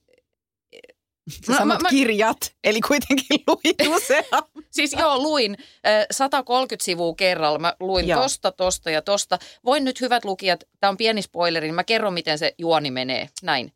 Sä 1.47 1.53
Mä- 1.53 1.59
sanot 1.59 1.79
mä- 1.79 1.83
mä- 1.83 1.89
kirjat, 1.91 2.55
eli 2.65 2.81
kuitenkin 2.81 3.41
luin 3.49 3.95
useamman. 3.97 4.43
Siis 4.71 4.93
joo, 4.93 5.19
luin 5.19 5.57
äh, 5.87 6.07
130 6.11 6.85
sivua 6.85 7.15
kerralla. 7.15 7.59
Mä 7.59 7.75
luin 7.81 8.09
Joo. 8.09 8.23
tosta, 8.23 8.53
tosta 8.53 8.91
ja 8.91 9.03
tosta. 9.03 9.39
Voin 9.65 9.85
nyt 9.85 10.01
hyvät 10.01 10.25
lukijat, 10.25 10.65
tämä 10.81 10.89
on 10.89 10.97
pieni 10.97 11.23
spoileri, 11.23 11.67
niin 11.67 11.75
mä 11.75 11.85
kerron 11.85 12.15
miten 12.15 12.39
se 12.39 12.55
juoni 12.59 12.91
menee. 12.91 13.29
Näin. 13.43 13.73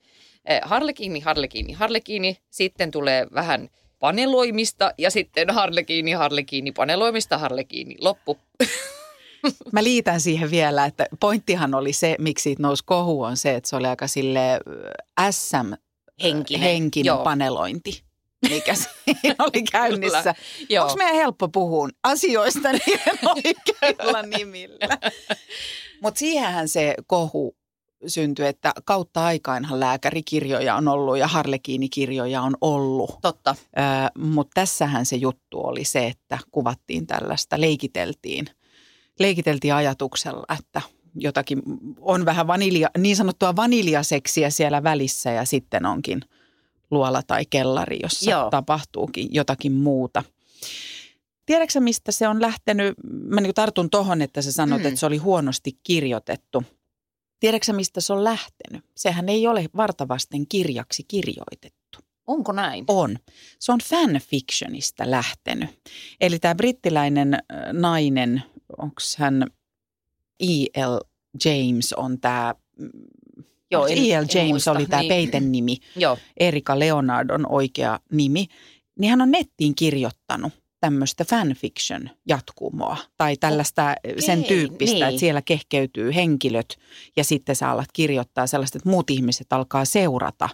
Harlekiini, 0.62 1.20
Harlekiini, 1.20 1.72
Harlekiini. 1.72 2.36
Sitten 2.50 2.90
tulee 2.90 3.26
vähän 3.34 3.68
paneloimista 3.98 4.94
ja 4.98 5.10
sitten 5.10 5.50
Harlekiini, 5.50 6.12
Harlekiini, 6.12 6.72
paneloimista, 6.72 7.38
Harlekiini. 7.38 7.96
Loppu. 8.00 8.38
Mä 9.72 9.84
liitän 9.84 10.20
siihen 10.20 10.50
vielä, 10.50 10.84
että 10.84 11.06
pointtihan 11.20 11.74
oli 11.74 11.92
se, 11.92 12.16
miksi 12.18 12.42
siitä 12.42 12.62
nousi 12.62 12.82
kohu, 12.86 13.22
on 13.22 13.36
se, 13.36 13.54
että 13.54 13.70
se 13.70 13.76
oli 13.76 13.86
aika 13.86 14.06
sille 14.06 14.40
SM 15.30 15.72
Henkinen. 16.22 16.62
henkinen 16.62 17.06
Joo. 17.06 17.24
panelointi, 17.24 18.04
mikä 18.48 18.74
siinä 18.82 19.34
oli 19.38 19.62
käynnissä. 19.72 20.34
Onko 20.80 20.96
meidän 20.96 21.14
helppo 21.14 21.48
puhua 21.48 21.88
asioista 22.02 22.72
niiden 22.86 23.18
oikeilla 23.22 24.22
nimillä? 24.22 24.98
Mutta 26.02 26.18
siihenhän 26.18 26.68
se 26.68 26.94
kohu 27.06 27.56
syntyi, 28.06 28.46
että 28.46 28.72
kautta 28.84 29.24
aikainhan 29.24 29.80
lääkärikirjoja 29.80 30.76
on 30.76 30.88
ollut 30.88 31.18
ja 31.18 31.26
harlekiinikirjoja 31.26 32.42
on 32.42 32.56
ollut. 32.60 33.18
Totta. 33.22 33.56
Mutta 34.18 34.50
tässähän 34.54 35.06
se 35.06 35.16
juttu 35.16 35.60
oli 35.60 35.84
se, 35.84 36.06
että 36.06 36.38
kuvattiin 36.50 37.06
tällaista, 37.06 37.60
leikiteltiin, 37.60 38.46
leikiteltiin 39.20 39.74
ajatuksella, 39.74 40.44
että 40.58 40.82
jotakin 41.14 41.62
on 42.00 42.24
vähän 42.24 42.46
vanilja, 42.46 42.90
niin 42.98 43.16
sanottua 43.16 43.56
vaniljaseksiä 43.56 44.50
siellä 44.50 44.82
välissä 44.82 45.30
ja 45.30 45.44
sitten 45.44 45.86
onkin 45.86 46.20
luola 46.90 47.22
tai 47.22 47.44
kellari, 47.50 47.98
jossa 48.02 48.30
Joo. 48.30 48.50
tapahtuukin 48.50 49.28
jotakin 49.30 49.72
muuta. 49.72 50.22
Tiedätkö 51.46 51.80
mistä 51.80 52.12
se 52.12 52.28
on 52.28 52.42
lähtenyt? 52.42 52.94
Mä 53.24 53.40
niin 53.40 53.54
tartun 53.54 53.90
tohon, 53.90 54.22
että 54.22 54.42
sä 54.42 54.52
sanoit, 54.52 54.82
mm. 54.82 54.88
että 54.88 55.00
se 55.00 55.06
oli 55.06 55.16
huonosti 55.16 55.78
kirjoitettu. 55.82 56.64
Tiedätkö 57.40 57.72
mistä 57.72 58.00
se 58.00 58.12
on 58.12 58.24
lähtenyt? 58.24 58.84
Sehän 58.96 59.28
ei 59.28 59.46
ole 59.46 59.66
vartavasten 59.76 60.46
kirjaksi 60.46 61.04
kirjoitettu. 61.08 61.98
Onko 62.26 62.52
näin? 62.52 62.84
On. 62.88 63.18
Se 63.58 63.72
on 63.72 63.78
fanfictionista 63.84 65.10
lähtenyt. 65.10 65.70
Eli 66.20 66.38
tämä 66.38 66.54
brittiläinen 66.54 67.38
nainen, 67.72 68.42
onko 68.78 69.00
hän 69.18 69.46
E.L. 70.40 70.98
James 71.44 71.92
on 71.92 72.20
tämä 72.20 72.54
Joo, 73.70 73.86
E.L. 73.86 74.24
James 74.34 74.50
muista, 74.50 74.72
oli 74.72 74.86
tämä 74.86 75.02
niin. 75.02 75.08
peiten 75.08 75.52
nimi, 75.52 75.76
Joo. 75.96 76.18
Erika 76.36 76.78
Leonardon 76.78 77.46
oikea 77.48 78.00
nimi, 78.12 78.46
niin 78.98 79.10
hän 79.10 79.20
on 79.20 79.30
nettiin 79.30 79.74
kirjoittanut 79.74 80.52
tämmöistä 80.80 81.24
fanfiction 81.24 82.10
jatkumoa 82.28 82.96
tai 83.16 83.36
tällaista 83.36 83.94
okay, 84.04 84.20
sen 84.20 84.44
tyyppistä, 84.44 84.94
niin. 84.94 85.04
että 85.04 85.20
siellä 85.20 85.42
kehkeytyy 85.42 86.14
henkilöt 86.14 86.78
ja 87.16 87.24
sitten 87.24 87.56
sä 87.56 87.70
alat 87.70 87.92
kirjoittaa 87.92 88.46
sellaista, 88.46 88.78
että 88.78 88.88
muut 88.88 89.10
ihmiset 89.10 89.52
alkaa 89.52 89.84
seurata 89.84 90.48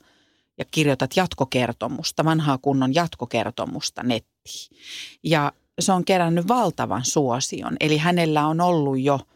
ja 0.59 0.65
kirjoitat 0.71 1.11
jatkokertomusta, 1.17 2.25
vanhaa 2.25 2.59
kunnon 2.59 2.95
jatkokertomusta 2.95 4.03
nettiin. 4.03 4.79
Ja 5.25 5.53
se 5.81 5.93
on 5.93 6.05
kerännyt 6.05 6.49
valtavan 6.49 7.05
suosion, 7.05 7.77
eli 7.81 7.97
hänellä 7.97 8.47
on 8.47 8.61
ollut 8.61 9.01
jo– 9.01 9.21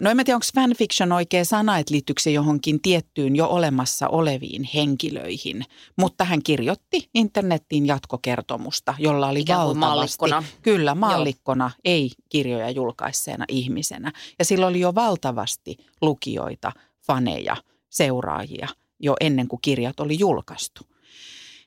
No 0.00 0.10
en 0.10 0.16
mä 0.16 0.24
tiedä, 0.24 0.36
onko 0.36 0.46
fanfiction 0.54 1.12
oikea 1.12 1.44
sana, 1.44 1.78
että 1.78 1.94
liittyykö 1.94 2.22
se 2.22 2.30
johonkin 2.30 2.80
tiettyyn 2.80 3.36
jo 3.36 3.46
olemassa 3.46 4.08
oleviin 4.08 4.68
henkilöihin. 4.74 5.64
Mutta 5.96 6.24
hän 6.24 6.42
kirjoitti 6.42 7.10
internettiin 7.14 7.86
jatkokertomusta, 7.86 8.94
jolla 8.98 9.28
oli 9.28 9.40
Ikään 9.40 9.60
valtavasti. 9.60 9.80
Maallikkona. 9.80 10.44
Kyllä, 10.62 10.94
maallikkona, 10.94 11.64
Joo. 11.64 11.80
ei 11.84 12.10
kirjoja 12.28 12.70
julkaisseena 12.70 13.44
ihmisenä. 13.48 14.12
Ja 14.38 14.44
sillä 14.44 14.66
oli 14.66 14.80
jo 14.80 14.94
valtavasti 14.94 15.76
lukijoita, 16.02 16.72
faneja, 17.06 17.56
seuraajia 17.90 18.68
jo 19.00 19.16
ennen 19.20 19.48
kuin 19.48 19.60
kirjat 19.62 20.00
oli 20.00 20.18
julkaistu. 20.18 20.80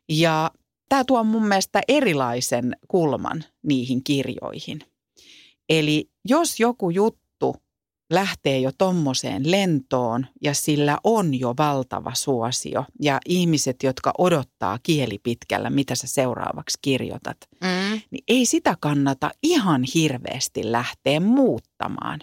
Ja 0.10 0.52
tämä 0.92 1.04
tuo 1.04 1.24
mun 1.24 1.48
mielestä 1.48 1.82
erilaisen 1.88 2.76
kulman 2.88 3.44
niihin 3.64 4.04
kirjoihin. 4.04 4.80
Eli 5.70 6.10
jos 6.26 6.60
joku 6.60 6.90
juttu 6.90 7.56
lähtee 8.14 8.60
jo 8.60 8.72
tommoseen 8.78 9.52
lentoon 9.52 10.26
ja 10.42 10.54
sillä 10.54 10.98
on 11.04 11.40
jo 11.40 11.54
valtava 11.58 12.12
suosio. 12.14 12.86
Ja 13.02 13.20
ihmiset, 13.26 13.84
jotka 13.84 14.14
odottaa 14.18 14.80
kieli 14.84 15.20
pitkällä, 15.24 15.70
mitä 15.70 15.96
sä 15.96 16.08
seuraavaksi 16.08 16.78
kirjoitat, 16.82 17.38
mm. 17.62 18.02
niin 18.12 18.24
ei 18.28 18.46
sitä 18.46 18.78
kannata 18.80 19.32
ihan 19.44 19.84
hirveästi 19.96 20.72
lähteä 20.72 21.20
muuttamaan. 21.20 22.20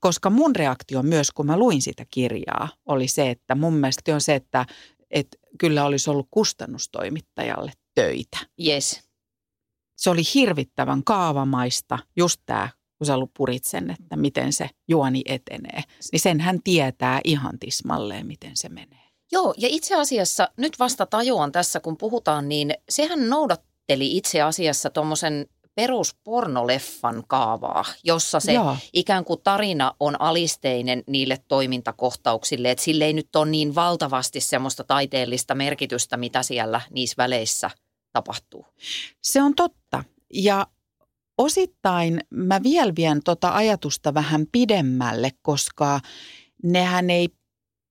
Koska 0.00 0.30
mun 0.30 0.56
reaktio 0.56 1.02
myös, 1.02 1.30
kun 1.30 1.46
mä 1.46 1.58
luin 1.58 1.82
sitä 1.82 2.04
kirjaa, 2.10 2.68
oli 2.86 3.08
se, 3.08 3.30
että 3.30 3.54
mun 3.54 3.74
mielestä 3.74 4.14
on 4.14 4.20
se, 4.20 4.34
että, 4.34 4.66
että 5.10 5.38
kyllä 5.58 5.84
olisi 5.84 6.10
ollut 6.10 6.28
kustannustoimittajalle 6.30 7.72
töitä. 7.98 8.38
Yes. 8.66 9.00
Se 9.96 10.10
oli 10.10 10.22
hirvittävän 10.34 11.04
kaavamaista, 11.04 11.98
just 12.16 12.40
tämä 12.46 12.68
kun 12.98 13.06
sä 13.06 13.12
purit 13.36 13.64
sen, 13.64 13.90
että 13.90 14.16
miten 14.16 14.52
se 14.52 14.70
juoni 14.88 15.22
etenee, 15.24 15.82
niin 16.12 16.20
sen 16.20 16.40
hän 16.40 16.62
tietää 16.62 17.20
ihan 17.24 17.58
tismalleen, 17.58 18.26
miten 18.26 18.50
se 18.54 18.68
menee. 18.68 19.08
Joo, 19.32 19.54
ja 19.56 19.68
itse 19.70 19.94
asiassa 19.94 20.48
nyt 20.56 20.78
vasta 20.78 21.06
tajuan 21.06 21.52
tässä, 21.52 21.80
kun 21.80 21.96
puhutaan, 21.96 22.48
niin 22.48 22.74
sehän 22.88 23.28
noudatteli 23.28 24.16
itse 24.16 24.42
asiassa 24.42 24.90
tuommoisen 24.90 25.46
peruspornoleffan 25.74 27.24
kaavaa, 27.28 27.84
jossa 28.04 28.40
se 28.40 28.52
Joo. 28.52 28.76
ikään 28.92 29.24
kuin 29.24 29.40
tarina 29.44 29.94
on 30.00 30.20
alisteinen 30.20 31.04
niille 31.06 31.38
toimintakohtauksille, 31.48 32.70
että 32.70 32.84
sille 32.84 33.04
ei 33.04 33.12
nyt 33.12 33.36
ole 33.36 33.50
niin 33.50 33.74
valtavasti 33.74 34.40
semmoista 34.40 34.84
taiteellista 34.84 35.54
merkitystä, 35.54 36.16
mitä 36.16 36.42
siellä 36.42 36.80
niissä 36.90 37.14
väleissä 37.18 37.70
tapahtuu. 38.12 38.66
Se 39.22 39.42
on 39.42 39.54
totta. 39.54 40.04
Ja 40.34 40.66
osittain 41.38 42.20
mä 42.30 42.62
vielä 42.62 42.92
vien 42.96 43.20
tota 43.24 43.54
ajatusta 43.54 44.14
vähän 44.14 44.46
pidemmälle, 44.52 45.30
koska 45.42 46.00
nehän 46.62 47.10
ei 47.10 47.28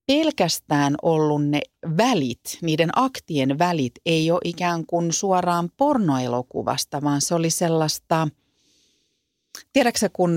pelkästään 0.07 0.95
ollut 1.01 1.45
ne 1.45 1.61
välit, 1.97 2.57
niiden 2.61 2.89
aktien 2.95 3.59
välit 3.59 3.93
ei 4.05 4.31
ole 4.31 4.39
ikään 4.43 4.85
kuin 4.85 5.13
suoraan 5.13 5.69
pornoelokuvasta, 5.77 7.01
vaan 7.01 7.21
se 7.21 7.35
oli 7.35 7.49
sellaista– 7.49 8.27
Tiedätkö 9.73 10.09
kun 10.13 10.35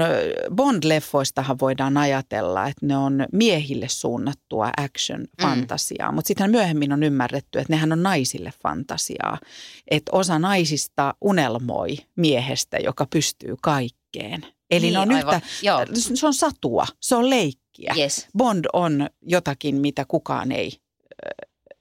Bond-leffoistahan 0.51 1.57
voidaan 1.61 1.97
ajatella, 1.97 2.67
että 2.67 2.87
ne 2.87 2.97
on 2.97 3.27
miehille 3.33 3.89
suunnattua 3.89 4.71
action-fantasiaa, 4.81 6.11
mm. 6.11 6.15
mutta 6.15 6.29
sitten 6.29 6.51
myöhemmin 6.51 6.93
on 6.93 7.03
ymmärretty, 7.03 7.59
että 7.59 7.73
nehän 7.73 7.93
on 7.93 8.03
naisille 8.03 8.53
fantasiaa. 8.63 9.39
Että 9.91 10.13
osa 10.13 10.39
naisista 10.39 11.15
unelmoi 11.21 11.97
miehestä, 12.17 12.79
joka 12.79 13.07
pystyy 13.11 13.55
kaikkeen. 13.63 14.47
Eli 14.71 14.81
niin, 14.81 14.95
ne 14.95 14.99
on 14.99 15.13
yhtä, 15.13 15.41
se 15.95 16.27
on 16.27 16.35
satua, 16.35 16.87
se 17.01 17.17
on 17.17 17.31
leikkiä. 17.31 17.95
Yes. 17.97 18.29
Bond 18.37 18.65
on 18.73 19.09
jotakin, 19.23 19.77
mitä 19.77 20.05
kukaan 20.09 20.53
ei 20.53 20.73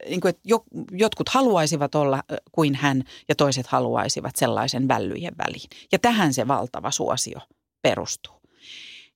niin 0.06 0.22
kuin, 0.22 0.30
että 0.30 0.50
jotkut 0.92 1.30
haluaisivat 1.30 1.96
olla 1.96 2.24
kuin 2.52 2.76
hän 2.76 3.04
ja 3.30 3.36
toiset 3.36 3.68
haluaisivat 3.68 4.36
sellaisen 4.36 4.88
vällyjen 4.88 5.34
väliin. 5.38 5.70
Ja 5.92 6.00
tähän 6.00 6.34
se 6.34 6.48
valtava 6.48 6.92
suosio 6.92 7.40
perustuu. 7.82 8.40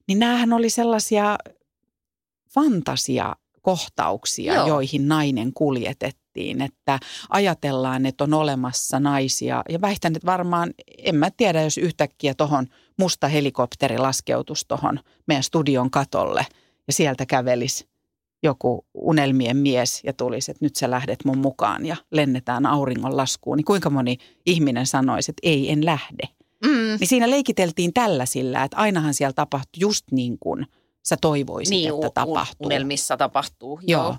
Niin 0.07 0.19
näähän 0.19 0.53
oli 0.53 0.69
sellaisia 0.69 1.37
fantasiakohtauksia, 2.53 4.53
Joo. 4.53 4.67
joihin 4.67 5.07
nainen 5.07 5.53
kuljetettiin, 5.53 6.61
että 6.61 6.99
ajatellaan, 7.29 8.05
että 8.05 8.23
on 8.23 8.33
olemassa 8.33 8.99
naisia. 8.99 9.63
Ja 9.69 9.81
väitän, 9.81 10.15
että 10.15 10.25
varmaan, 10.25 10.73
en 10.97 11.15
mä 11.15 11.31
tiedä, 11.31 11.61
jos 11.61 11.77
yhtäkkiä 11.77 12.33
tuohon 12.33 12.67
musta 12.99 13.27
helikopteri 13.27 13.97
laskeutus 13.97 14.65
tuohon 14.65 14.99
meidän 15.27 15.43
studion 15.43 15.91
katolle 15.91 16.45
ja 16.87 16.93
sieltä 16.93 17.25
kävelisi 17.25 17.92
joku 18.43 18.85
unelmien 18.93 19.57
mies 19.57 20.01
ja 20.03 20.13
tulisi, 20.13 20.51
että 20.51 20.65
nyt 20.65 20.75
sä 20.75 20.91
lähdet 20.91 21.25
mun 21.25 21.37
mukaan 21.37 21.85
ja 21.85 21.95
lennetään 22.11 22.65
auringon 22.65 23.17
laskuun, 23.17 23.57
niin 23.57 23.65
kuinka 23.65 23.89
moni 23.89 24.17
ihminen 24.45 24.87
sanoisi, 24.87 25.31
että 25.31 25.39
ei, 25.43 25.71
en 25.71 25.85
lähde. 25.85 26.29
Mm. 26.65 26.97
Niin 26.99 27.07
siinä 27.07 27.29
leikiteltiin 27.29 27.93
tällaisilla, 27.93 28.63
että 28.63 28.77
ainahan 28.77 29.13
siellä 29.13 29.33
tapahtui 29.33 29.79
just 29.79 30.05
niin 30.11 30.37
kuin 30.39 30.67
sä 31.03 31.17
toivoisit, 31.21 31.69
niin, 31.69 31.93
että 31.93 32.09
tapahtuu. 32.13 32.65
unelmissa 32.65 33.17
tapahtuu, 33.17 33.79
joo. 33.87 34.03
joo. 34.03 34.17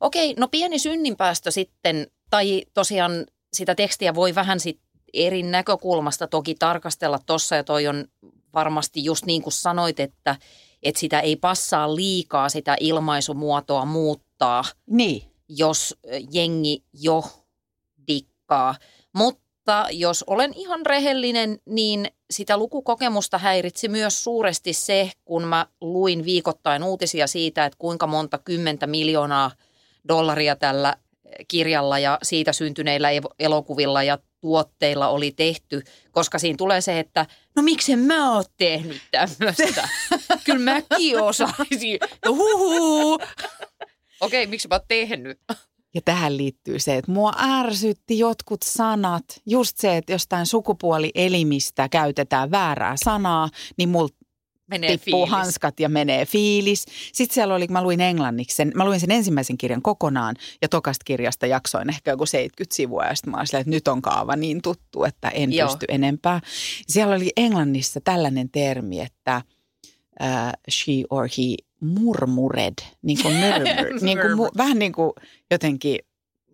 Okei, 0.00 0.34
no 0.38 0.48
pieni 0.48 0.78
synninpäästö 0.78 1.50
sitten, 1.50 2.06
tai 2.30 2.64
tosiaan 2.74 3.26
sitä 3.52 3.74
tekstiä 3.74 4.14
voi 4.14 4.34
vähän 4.34 4.60
sit 4.60 4.80
eri 5.14 5.42
näkökulmasta 5.42 6.26
toki 6.26 6.54
tarkastella 6.54 7.18
tuossa, 7.26 7.56
ja 7.56 7.64
toi 7.64 7.86
on 7.86 8.04
varmasti 8.54 9.04
just 9.04 9.26
niin 9.26 9.42
kuin 9.42 9.52
sanoit, 9.52 10.00
että– 10.00 10.36
että 10.82 11.00
sitä 11.00 11.20
ei 11.20 11.36
passaa 11.36 11.96
liikaa 11.96 12.48
sitä 12.48 12.76
ilmaisumuotoa 12.80 13.84
muuttaa, 13.84 14.64
niin. 14.86 15.22
jos 15.48 15.96
jengi 16.32 16.84
jo 16.92 17.24
dikkaa. 18.08 18.74
Mutta 19.12 19.86
jos 19.90 20.24
olen 20.26 20.52
ihan 20.56 20.86
rehellinen, 20.86 21.58
niin 21.66 22.06
sitä 22.30 22.56
lukukokemusta 22.56 23.38
häiritsi 23.38 23.88
myös 23.88 24.24
suuresti 24.24 24.72
se, 24.72 25.10
kun 25.24 25.44
mä 25.44 25.66
luin 25.80 26.24
viikoittain 26.24 26.82
uutisia 26.82 27.26
siitä, 27.26 27.64
että 27.64 27.78
kuinka 27.78 28.06
monta 28.06 28.38
kymmentä 28.38 28.86
miljoonaa 28.86 29.50
dollaria 30.08 30.56
tällä 30.56 30.96
kirjalla 31.48 31.98
ja 31.98 32.18
siitä 32.22 32.52
syntyneillä 32.52 33.08
elokuvilla 33.38 34.02
ja 34.02 34.18
tuotteilla 34.40 35.08
oli 35.08 35.30
tehty, 35.30 35.82
koska 36.10 36.38
siinä 36.38 36.56
tulee 36.56 36.80
se, 36.80 36.98
että 36.98 37.26
no 37.58 37.62
miksen 37.62 37.98
mä 37.98 38.32
oon 38.32 38.44
tehnyt 38.56 39.02
tämmöistä. 39.10 39.88
Kyllä 40.44 40.58
mäkin 40.58 41.20
osaisin. 41.22 41.98
No 42.24 42.34
huhu. 42.34 43.14
Okei, 43.14 43.28
okay, 44.20 44.46
miksi 44.46 44.68
mä 44.68 44.74
oon 44.74 44.84
tehnyt? 44.88 45.40
Ja 45.94 46.00
tähän 46.04 46.36
liittyy 46.36 46.78
se, 46.78 46.96
että 46.96 47.12
mua 47.12 47.32
ärsytti 47.38 48.18
jotkut 48.18 48.62
sanat. 48.62 49.24
Just 49.46 49.76
se, 49.76 49.96
että 49.96 50.12
jostain 50.12 50.46
sukupuolielimistä 50.46 51.88
käytetään 51.88 52.50
väärää 52.50 52.94
sanaa, 53.04 53.48
niin 53.78 53.88
mulla 53.88 54.08
Menee 54.68 54.90
tippuu 54.90 55.26
fiilis. 55.26 55.30
hanskat 55.30 55.80
ja 55.80 55.88
menee 55.88 56.26
fiilis. 56.26 56.86
Sitten 57.12 57.34
siellä 57.34 57.54
oli, 57.54 57.66
mä 57.70 57.82
luin 57.82 58.00
englanniksi 58.00 58.56
sen, 58.56 58.72
mä 58.74 58.84
luin 58.84 59.00
sen 59.00 59.10
ensimmäisen 59.10 59.58
kirjan 59.58 59.82
kokonaan 59.82 60.36
ja 60.62 60.68
tokasta 60.68 61.04
kirjasta 61.04 61.46
jaksoin 61.46 61.88
ehkä 61.90 62.10
joku 62.10 62.26
70 62.26 62.74
sivua 62.74 63.04
ja 63.04 63.14
sitten 63.14 63.30
mä 63.30 63.36
olin 63.36 63.60
että 63.60 63.70
nyt 63.70 63.88
on 63.88 64.02
kaava 64.02 64.36
niin 64.36 64.62
tuttu, 64.62 65.04
että 65.04 65.28
en 65.28 65.52
Joo. 65.52 65.68
pysty 65.68 65.86
enempää. 65.88 66.40
Siellä 66.88 67.16
oli 67.16 67.30
englannissa 67.36 68.00
tällainen 68.00 68.50
termi, 68.50 69.00
että 69.00 69.42
uh, 70.20 70.52
she 70.70 70.92
or 71.10 71.28
he 71.38 71.54
murmured, 71.80 72.74
niin 73.02 73.22
kuin 73.22 73.34
murmur, 73.44 74.00
niin 74.00 74.18
kuin, 74.18 74.36
mu, 74.36 74.48
vähän 74.56 74.78
niin 74.78 74.92
kuin 74.92 75.12
jotenkin 75.50 75.98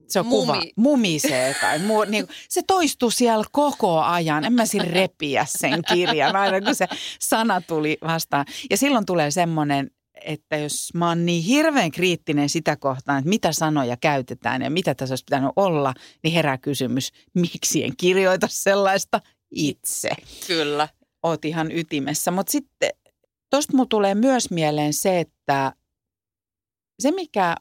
se 0.08 0.20
on 0.20 0.26
kuva, 0.26 0.54
Mumi. 0.54 0.72
mumisee 0.76 1.54
tai 1.60 1.78
mu, 1.78 2.04
niin 2.10 2.28
se 2.48 2.62
toistuu 2.66 3.10
siellä 3.10 3.44
koko 3.52 4.00
ajan. 4.00 4.44
En 4.44 4.52
mä 4.52 4.66
siinä 4.66 4.84
repiä 4.84 5.46
sen 5.48 5.82
kirjan, 5.88 6.36
aina 6.36 6.60
kun 6.60 6.74
se 6.74 6.86
sana 7.20 7.60
tuli 7.60 7.98
vastaan. 8.02 8.46
Ja 8.70 8.76
silloin 8.76 9.06
tulee 9.06 9.30
semmoinen, 9.30 9.90
että 10.24 10.56
jos 10.56 10.94
mä 10.94 11.08
oon 11.08 11.26
niin 11.26 11.42
hirveän 11.42 11.90
kriittinen 11.90 12.48
sitä 12.48 12.76
kohtaan, 12.76 13.18
että 13.18 13.28
mitä 13.28 13.52
sanoja 13.52 13.96
käytetään 13.96 14.62
ja 14.62 14.70
mitä 14.70 14.94
tässä 14.94 15.12
olisi 15.12 15.24
pitänyt 15.24 15.50
olla, 15.56 15.94
niin 16.22 16.34
herää 16.34 16.58
kysymys, 16.58 17.12
miksi 17.34 17.84
en 17.84 17.96
kirjoita 17.96 18.46
sellaista 18.50 19.20
itse 19.50 20.10
Kyllä. 20.46 20.88
oot 21.22 21.44
ihan 21.44 21.72
ytimessä. 21.72 22.30
Mutta 22.30 22.52
sitten 22.52 22.90
tuosta 23.50 23.72
mulla 23.72 23.86
tulee 23.88 24.14
myös 24.14 24.50
mieleen 24.50 24.92
se, 24.92 25.20
että 25.20 25.72
se 27.00 27.10
mikä, 27.10 27.56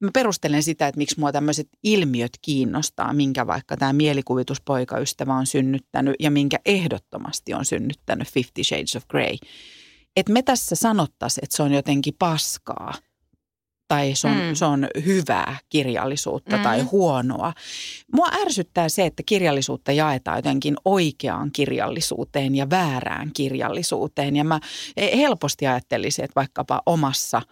mä 0.00 0.10
perustelen 0.14 0.62
sitä, 0.62 0.88
että 0.88 0.98
miksi 0.98 1.20
mua 1.20 1.32
tämmöiset 1.32 1.68
ilmiöt 1.82 2.32
kiinnostaa, 2.42 3.12
minkä 3.12 3.46
vaikka 3.46 3.76
tämä 3.76 3.92
mielikuvituspoikaystävä 3.92 5.34
on 5.34 5.46
synnyttänyt 5.46 6.14
ja 6.20 6.30
minkä 6.30 6.58
ehdottomasti 6.66 7.54
on 7.54 7.64
synnyttänyt 7.64 8.28
Fifty 8.28 8.64
Shades 8.64 8.96
of 8.96 9.08
Grey. 9.08 9.36
Että 10.16 10.32
me 10.32 10.42
tässä 10.42 10.76
sanottaisiin, 10.76 11.44
että 11.44 11.56
se 11.56 11.62
on 11.62 11.72
jotenkin 11.72 12.14
paskaa 12.18 12.94
tai 13.88 14.10
se 14.14 14.28
on, 14.28 14.36
Mm. 14.36 14.54
se 14.54 14.64
on 14.64 14.88
hyvää 15.04 15.58
kirjallisuutta 15.68 16.56
mm. 16.56 16.62
tai 16.62 16.82
Mm. 16.82 16.88
huonoa. 16.92 17.52
Mua 18.12 18.26
ärsyttää 18.42 18.88
se, 18.88 19.06
että 19.06 19.22
kirjallisuutta 19.26 19.92
jaetaan 19.92 20.38
jotenkin 20.38 20.76
oikeaan 20.84 21.50
kirjallisuuteen 21.52 22.54
ja 22.54 22.70
väärään 22.70 23.30
kirjallisuuteen. 23.32 24.36
Ja 24.36 24.44
mä 24.44 24.60
helposti 25.16 25.66
ajattelisin, 25.66 26.24
että 26.24 26.36
vaikkapa 26.36 26.82
omassa 26.86 27.42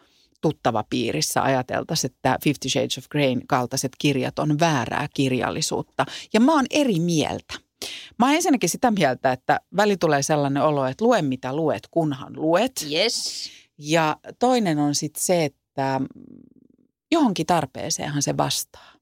tuttava 0.50 0.85
piirissä 0.90 1.42
ajateltaisiin, 1.42 2.11
että 2.11 2.38
Fifty 2.44 2.68
Shades 2.68 2.98
of 2.98 3.09
Grey 3.09 3.37
kaltaiset 3.48 3.92
kirjat 3.98 4.38
on 4.38 4.59
väärää 4.61 5.09
kirjallisuutta. 5.14 6.06
Ja 6.32 6.40
mä 6.40 6.52
oon 6.52 6.66
eri 6.70 7.00
mieltä. 7.00 7.54
Mä 8.18 8.26
oon 8.26 8.35
ensinnäkin 8.35 8.68
sitä 8.68 8.90
mieltä, 8.90 9.32
että 9.32 9.61
väli 9.76 9.96
tulee 9.96 10.22
sellainen 10.22 10.62
olo, 10.62 10.87
että 10.87 11.04
lue 11.04 11.22
mitä 11.22 11.56
luet, 11.56 11.88
kunhan 11.90 12.32
luet. 12.37 12.87
Yes. 12.92 13.50
Ja 13.78 14.16
toinen 14.38 14.78
on 14.78 14.94
sitten 14.94 15.22
se, 15.22 15.44
että 15.44 16.00
johonkin 17.12 17.46
tarpeeseenhan 17.46 18.22
se 18.22 18.37
vastaa. 18.37 18.92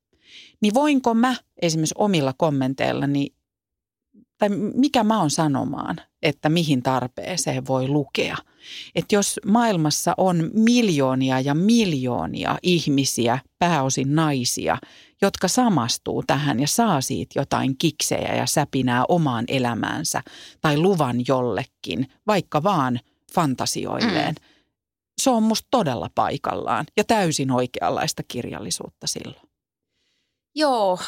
Niin 0.61 0.75
voinko 0.75 1.15
mä 1.15 1.37
esimerkiksi 1.63 1.95
omilla 1.99 2.35
kommenteillani, 2.39 3.35
tai 4.49 4.57
mikä 4.75 5.05
mä 5.05 5.21
oon 5.21 5.31
sanomaan, 5.31 5.97
että 6.23 6.49
mihin 6.49 6.83
tarpeeseen 6.83 7.67
voi 7.67 7.89
lukea. 7.89 8.37
Että 8.95 9.15
jos 9.15 9.41
maailmassa 9.47 10.15
on 10.17 10.51
miljoonia 10.55 11.41
ja 11.41 11.55
miljoonia 11.55 12.59
ihmisiä, 12.63 13.39
pääosin 13.59 14.15
naisia, 14.15 14.79
jotka 15.23 15.49
samastuu 15.49 16.23
tähän 16.27 16.61
ja 16.61 16.67
saa 16.67 17.01
siitä 17.01 17.39
jotain 17.39 17.79
kiksejä 17.79 18.35
ja 18.35 18.47
säpinää 18.47 19.05
omaan 19.09 19.45
elämäänsä 19.49 20.23
tai 20.61 20.79
luvan 20.79 21.17
jollekin, 21.29 22.07
vaikka 22.27 22.63
vaan 22.63 23.01
fantasioilleen. 23.35 24.35
Mm. 24.41 24.47
Se 25.23 25.31
on 25.31 25.43
musta 25.43 25.69
todella 25.71 26.11
paikallaan 26.15 26.87
ja 26.97 27.05
täysin 27.05 27.51
oikeanlaista 27.51 28.23
kirjallisuutta 28.29 29.07
silloin. 29.07 29.49
Joo, 30.55 30.99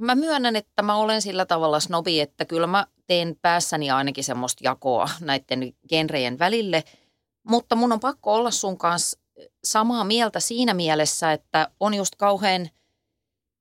mä 0.00 0.14
myönnän, 0.14 0.56
että 0.56 0.82
mä 0.82 0.96
olen 0.96 1.22
sillä 1.22 1.46
tavalla 1.46 1.80
snobi, 1.80 2.20
että 2.20 2.44
kyllä 2.44 2.66
mä 2.66 2.86
teen 3.06 3.36
päässäni 3.42 3.90
ainakin 3.90 4.24
semmoista 4.24 4.60
jakoa 4.64 5.08
näiden 5.20 5.72
genrejen 5.88 6.38
välille, 6.38 6.84
mutta 7.42 7.76
mun 7.76 7.92
on 7.92 8.00
pakko 8.00 8.34
olla 8.34 8.50
sun 8.50 8.78
kanssa 8.78 9.18
samaa 9.64 10.04
mieltä 10.04 10.40
siinä 10.40 10.74
mielessä, 10.74 11.32
että 11.32 11.70
on 11.80 11.94
just 11.94 12.14
kauhean 12.16 12.70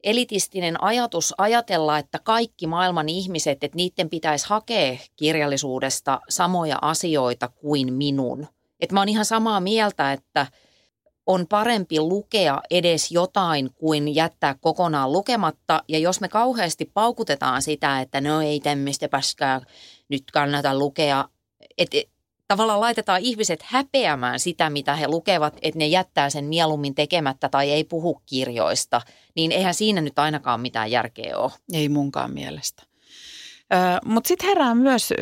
elitistinen 0.04 0.84
ajatus 0.84 1.34
ajatella, 1.38 1.98
että 1.98 2.20
kaikki 2.24 2.68
maailman 2.68 3.10
ihmiset, 3.10 3.64
että 3.64 3.76
niiden 3.76 4.10
pitäisi 4.10 4.50
hakea 4.50 4.98
kirjallisuudesta 5.16 6.22
samoja 6.30 6.78
asioita 6.82 7.48
kuin 7.48 7.94
minun. 7.94 8.48
Että 8.80 8.94
mä 8.94 9.02
oon 9.02 9.10
ihan 9.10 9.26
samaa 9.26 9.60
mieltä, 9.60 10.14
että 10.14 10.48
on 11.30 11.48
parempi 11.48 12.00
lukea 12.00 12.62
edes 12.72 13.12
jotain 13.12 13.70
kuin 13.76 14.16
jättää 14.16 14.56
kokonaan 14.62 15.12
lukematta. 15.12 15.84
Ja 15.88 16.00
jos 16.00 16.22
me 16.22 16.28
kauheasti 16.28 16.92
paukutetaan 16.94 17.62
sitä, 17.62 18.02
että 18.02 18.22
no 18.22 18.42
ei 18.42 18.60
tämmöistä 18.60 19.10
paskaa 19.10 19.62
nyt 20.10 20.24
kannata 20.34 20.78
lukea, 20.78 21.26
että 21.78 21.98
tavallaan 22.48 22.82
laitetaan 22.82 23.22
ihmiset 23.22 23.64
häpeämään 23.64 24.40
sitä, 24.40 24.70
mitä 24.70 24.96
he 24.96 25.08
lukevat, 25.08 25.58
että 25.62 25.78
ne 25.78 25.88
jättää 25.88 26.30
sen 26.30 26.46
mieluummin 26.46 26.96
tekemättä 26.96 27.50
tai 27.50 27.72
ei 27.72 27.84
puhu 27.84 28.22
kirjoista, 28.26 29.02
niin 29.36 29.52
eihän 29.52 29.74
siinä 29.74 30.02
nyt 30.02 30.20
ainakaan 30.20 30.62
mitään 30.62 30.92
järkeä 30.92 31.38
ole. 31.38 31.52
Ei 31.74 31.90
munkaan 31.90 32.34
mielestä. 32.34 32.89
Mutta 34.06 34.28
sitten 34.28 34.48
herää 34.48 34.76
myös 34.76 35.14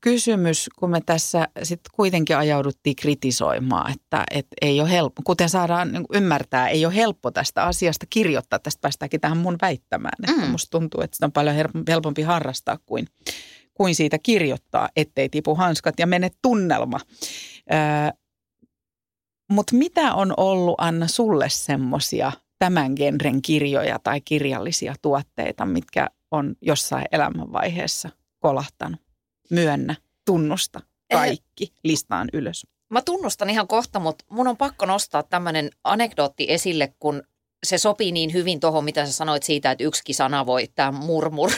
kysymys, 0.00 0.70
kun 0.78 0.90
me 0.90 1.00
tässä 1.06 1.48
sitten 1.62 1.90
kuitenkin 1.94 2.36
ajauduttiin 2.36 2.96
kritisoimaan, 2.96 3.92
että 3.92 4.24
et 4.30 4.46
ei 4.62 4.80
ole 4.80 4.90
helppo, 4.90 5.22
kuten 5.24 5.48
saadaan 5.48 5.92
niin 5.92 6.04
ymmärtää, 6.14 6.68
ei 6.68 6.86
ole 6.86 6.94
helppo 6.94 7.30
tästä 7.30 7.64
asiasta 7.64 8.06
kirjoittaa. 8.10 8.58
Tästä 8.58 8.80
päästäänkin 8.80 9.20
tähän 9.20 9.38
mun 9.38 9.58
väittämään, 9.62 10.12
että 10.22 10.46
Mm. 10.46 10.50
musta 10.50 10.78
tuntuu, 10.78 11.00
että 11.00 11.16
sitä 11.16 11.26
on 11.26 11.32
paljon 11.32 11.56
helpompi 11.88 12.22
harrastaa 12.22 12.78
kuin, 12.86 13.06
kuin 13.74 13.94
siitä 13.94 14.18
kirjoittaa, 14.18 14.88
ettei 14.96 15.28
tipu 15.28 15.54
hanskat 15.54 15.94
ja 15.98 16.06
mene 16.06 16.30
tunnelma. 16.42 17.00
Mutta 19.52 19.76
mitä 19.76 20.14
on 20.14 20.34
ollut, 20.36 20.74
Anna, 20.78 21.06
sulle 21.06 21.48
semmoisia 21.48 22.32
tämän 22.58 22.92
genren 22.96 23.42
kirjoja 23.42 23.98
tai 23.98 24.20
kirjallisia 24.20 24.94
tuotteita, 25.02 25.64
mitkä 25.66 26.08
on 26.30 26.56
jossain 26.60 27.04
elämänvaiheessa 27.12 28.10
kolahtanut? 28.38 29.00
Myönnä, 29.50 29.94
tunnusta, 30.24 30.80
kaikki 31.12 31.72
listaan 31.84 32.28
ylös. 32.32 32.66
Mä 32.90 33.02
tunnustan 33.02 33.50
ihan 33.50 33.68
kohta, 33.68 34.00
mutta 34.00 34.24
mun 34.28 34.48
on 34.48 34.56
pakko 34.56 34.86
nostaa 34.86 35.22
tämmöinen 35.22 35.70
anekdootti 35.84 36.46
esille, 36.48 36.94
kun 36.98 37.22
se 37.64 37.78
sopii 37.78 38.12
niin 38.12 38.32
hyvin 38.32 38.60
tuohon, 38.60 38.84
mitä 38.84 39.06
sä 39.06 39.12
sanoit 39.12 39.42
siitä, 39.42 39.70
että 39.70 39.84
yksikin 39.84 40.14
sana 40.14 40.46
voi, 40.46 40.68
tämä 40.74 40.92
murmur, 40.92 41.50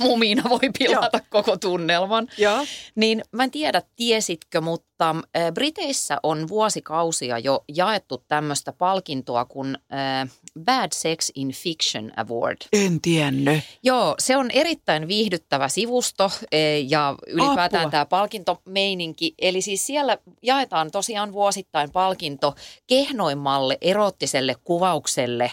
mumina 0.00 0.42
voi 0.50 0.70
pilata 0.78 1.20
koko 1.30 1.56
tunnelman. 1.56 2.28
Joo. 2.38 2.66
Niin 2.94 3.22
mä 3.32 3.44
en 3.44 3.50
tiedä, 3.50 3.82
tiesitkö, 3.96 4.60
mutta 4.60 5.16
Briteissä 5.54 6.18
on 6.22 6.48
vuosikausia 6.48 7.38
jo 7.38 7.64
jaettu 7.68 8.24
tämmöistä 8.28 8.72
palkintoa 8.72 9.44
kuin 9.44 9.78
äh, 9.92 10.30
Bad 10.64 10.88
Sex 10.92 11.30
in 11.34 11.52
Fiction 11.52 12.12
Award. 12.16 12.56
En 12.72 13.00
tiennyt. 13.00 13.64
Joo, 13.82 14.14
se 14.18 14.36
on 14.36 14.50
erittäin 14.50 15.08
viihdyttävä 15.08 15.68
sivusto 15.68 16.30
eh, 16.52 16.86
ja 16.88 17.14
ylipäätään 17.26 17.82
Apua. 17.82 17.90
tämä 17.90 18.06
palkintomeininki. 18.06 19.34
Eli 19.38 19.62
siis 19.62 19.86
siellä 19.86 20.18
jaetaan 20.42 20.90
tosiaan 20.90 21.32
vuosittain 21.32 21.90
palkinto 21.90 22.54
kehnoimmalle 22.86 23.78
erottiselle 23.80 24.54
kuvaukselle 24.64 25.44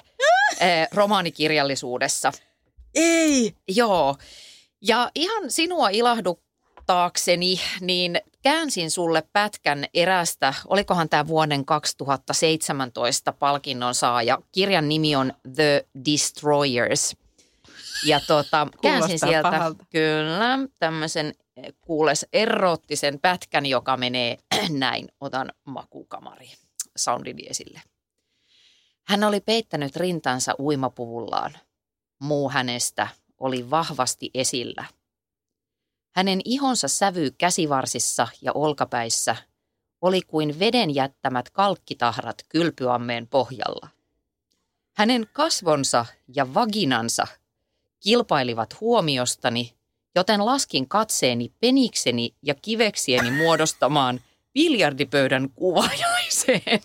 eh, 0.60 0.88
romaanikirjallisuudessa. 0.92 2.32
Ei. 2.96 3.56
Joo, 3.68 4.16
ja 4.82 5.12
ihan 5.16 5.52
sinua 5.52 5.90
ilahduttaakseni, 5.90 7.60
niin 7.82 8.22
käänsin 8.42 8.92
sulle 8.92 9.24
pätkän 9.34 9.86
erästä, 9.94 10.54
olikohan 10.68 11.10
tämä 11.10 11.28
vuoden 11.28 11.66
2017 11.66 13.34
palkinnon 13.34 13.96
saaja. 13.96 14.38
Kirjan 14.52 14.90
nimi 14.90 15.16
on 15.16 15.34
The 15.56 15.86
Destroyers. 16.06 17.16
Ja 18.06 18.20
tota, 18.28 18.68
käänsin 18.82 19.20
sieltä 19.20 19.52
pahalta. 19.52 19.86
kyllä 19.90 20.60
tämmöisen 20.80 21.34
eh, 21.58 21.74
kuules 21.82 22.26
erottisen 22.34 23.20
pätkän, 23.20 23.66
joka 23.66 23.98
menee 23.98 24.38
näin. 24.70 25.10
Otan 25.20 25.52
makukamari 25.66 26.52
soundin 26.98 27.38
esille. 27.50 27.82
Hän 29.08 29.24
oli 29.24 29.40
peittänyt 29.40 29.96
rintansa 29.96 30.56
uimapuvullaan. 30.60 31.52
Muu 32.22 32.50
hänestä 32.50 33.08
oli 33.40 33.70
vahvasti 33.70 34.30
esillä. 34.34 34.86
Hänen 36.16 36.42
ihonsa 36.46 36.88
sävy 36.88 37.32
käsivarsissa 37.32 38.28
ja 38.42 38.52
olkapäissä 38.54 39.36
oli 40.02 40.22
kuin 40.22 40.60
veden 40.60 40.96
jättämät 40.96 41.50
kalkkitahrat 41.50 42.46
kylpyammeen 42.50 43.28
pohjalla. 43.28 43.88
Hänen 44.94 45.28
kasvonsa 45.34 46.06
ja 46.36 46.54
vaginansa 46.54 47.28
kilpailivat 48.00 48.82
huomiostani, 48.82 49.74
joten 50.16 50.46
laskin 50.46 50.88
katseeni 50.88 51.54
penikseni 51.60 52.36
ja 52.42 52.56
kiveksieni 52.62 53.32
muodostamaan 53.32 54.22
biljardipöydän 54.54 55.50
kuvajaiseen. 55.50 56.82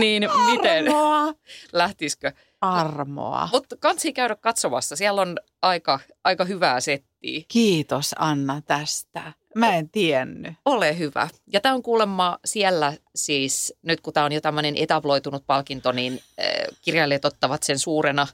Niin 0.00 0.28
miten? 0.52 0.88
Armoa. 0.88 1.34
Lähtisikö? 1.72 2.32
Armoa. 2.60 3.48
Mutta 3.52 3.76
kansi 3.76 4.12
käydä 4.12 4.36
katsomassa. 4.36 4.96
Siellä 4.96 5.22
on 5.22 5.36
aika, 5.62 6.00
aika 6.24 6.44
hyvää 6.44 6.80
settiä. 6.80 7.40
Kiitos 7.48 8.14
Anna 8.18 8.60
tästä. 8.62 9.32
Mä 9.54 9.76
en 9.76 9.90
tiennyt. 9.90 10.54
Ole 10.64 10.98
hyvä. 10.98 11.28
Ja 11.52 11.60
tämä 11.60 11.74
on 11.74 11.82
kuulemma 11.82 12.38
siellä 12.44 12.92
siis, 13.14 13.74
nyt 13.82 14.00
kun 14.00 14.12
tämä 14.12 14.26
on 14.26 14.32
jo 14.32 14.40
tämmöinen 14.40 14.76
etabloitunut 14.76 15.46
palkinto, 15.46 15.92
niin 15.92 16.12
äh, 16.40 16.46
kirjailijat 16.82 17.24
ottavat 17.24 17.62
sen 17.62 17.78
suurena 17.78 18.22
äh, 18.22 18.28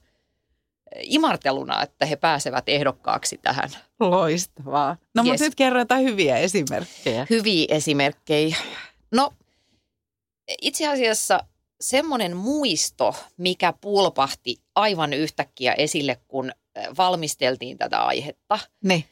imarteluna, 1.02 1.82
että 1.82 2.06
he 2.06 2.16
pääsevät 2.16 2.68
ehdokkaaksi 2.68 3.38
tähän. 3.42 3.70
Loistavaa. 4.00 4.96
No 5.14 5.22
Yes. 5.22 5.30
mutta 5.30 5.44
nyt 5.44 5.54
kerro 5.54 5.78
jotain 5.78 6.04
hyviä 6.04 6.36
esimerkkejä. 6.38 7.26
Hyviä 7.30 7.66
esimerkkejä. 7.68 8.56
No 9.12 9.32
itse 10.62 10.88
asiassa 10.88 11.40
semmoinen 11.82 12.36
muisto, 12.36 13.14
mikä 13.36 13.72
pulpahti 13.80 14.56
aivan 14.74 15.12
yhtäkkiä 15.12 15.72
esille, 15.72 16.20
kun 16.28 16.52
valmisteltiin 16.98 17.78
tätä 17.78 18.02
aihetta, 18.02 18.58
Ne. 18.84 19.04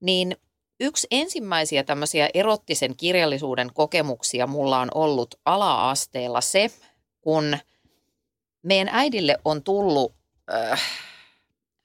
niin 0.00 0.36
yksi 0.80 1.06
ensimmäisiä 1.10 1.84
tämmöisiä 1.84 2.28
erottisen 2.34 2.96
kirjallisuuden 2.96 3.70
kokemuksia 3.74 4.46
mulla 4.46 4.78
on 4.78 4.88
ollut 4.94 5.34
ala-asteella 5.44 6.40
se, 6.40 6.70
kun 7.20 7.58
meidän 8.62 8.88
äidille 8.92 9.36
on 9.44 9.62
tullut, 9.62 10.14
äh, 10.54 10.82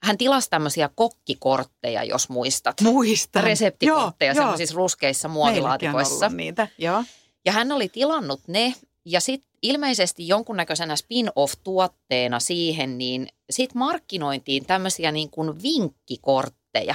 hän 0.02 0.18
tilasi 0.18 0.50
tämmöisiä 0.50 0.90
kokkikortteja, 0.94 2.04
jos 2.04 2.28
muistat. 2.28 2.80
Muistan. 2.80 3.44
Reseptikortteja 3.44 4.32
Joo, 4.32 4.42
semmoisissa 4.42 4.76
ruskeissa 4.76 5.28
muovilaatikoissa. 5.28 6.28
niitä. 6.28 6.68
Joo. 6.78 7.04
Ja 7.44 7.52
hän 7.52 7.72
oli 7.72 7.88
tilannut 7.88 8.40
ne 8.48 8.74
ja 9.04 9.20
sitten 9.20 9.47
ilmeisesti 9.62 10.28
jonkunnäköisenä 10.28 10.96
spin-off-tuotteena 10.96 12.40
siihen, 12.40 12.98
niin 12.98 13.28
sitten 13.50 13.78
markkinointiin 13.78 14.66
tämmöisiä 14.66 15.12
niin 15.12 15.30
kuin 15.30 15.62
vinkkikortteja. 15.62 16.94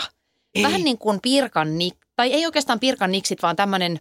Ei. 0.56 0.64
Vähän 0.64 0.84
niin 0.84 0.98
kuin 0.98 1.20
pirkan, 1.22 1.68
nik- 1.68 2.08
tai 2.16 2.34
ei 2.34 2.46
oikeastaan 2.46 2.80
pirkan 2.80 3.12
niksit, 3.12 3.42
vaan 3.42 3.56
tämmöinen, 3.56 4.00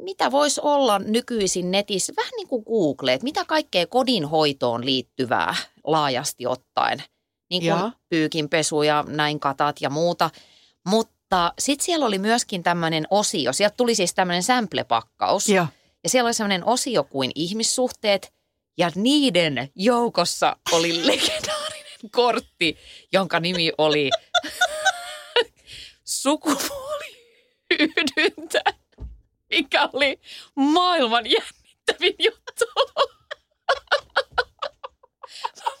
mitä 0.00 0.30
voisi 0.30 0.60
olla 0.64 0.98
nykyisin 0.98 1.70
netissä, 1.70 2.12
vähän 2.16 2.32
niin 2.36 2.48
kuin 2.48 2.64
Google, 2.64 3.12
että 3.12 3.24
mitä 3.24 3.44
kaikkea 3.44 3.86
kodinhoitoon 3.86 4.84
liittyvää 4.84 5.54
laajasti 5.84 6.46
ottaen. 6.46 7.02
Niin 7.50 7.62
kuin 7.62 7.92
pyykinpesu 8.08 8.82
ja 8.82 9.04
näin 9.08 9.40
katat 9.40 9.76
ja 9.80 9.90
muuta. 9.90 10.30
Mutta 10.86 11.52
sitten 11.58 11.84
siellä 11.84 12.06
oli 12.06 12.18
myöskin 12.18 12.62
tämmöinen 12.62 13.06
osio, 13.10 13.52
sieltä 13.52 13.74
tuli 13.76 13.94
siis 13.94 14.14
tämmöinen 14.14 14.42
sample-pakkaus. 14.42 15.48
Joo. 15.48 15.66
Ja 16.06 16.10
siellä 16.10 16.28
oli 16.28 16.34
sellainen 16.34 16.64
osio 16.64 17.04
kuin 17.04 17.30
ihmissuhteet 17.34 18.32
ja 18.78 18.90
niiden 18.94 19.70
joukossa 19.74 20.56
oli 20.72 20.96
legendaarinen 21.06 22.10
kortti, 22.10 22.78
jonka 23.12 23.40
nimi 23.40 23.72
oli 23.78 24.10
sukupuoliyhdyntä, 26.22 28.62
mikä 29.50 29.88
oli 29.92 30.20
maailman 30.54 31.24
jännittävin 31.26 32.14
juttu. 32.18 32.64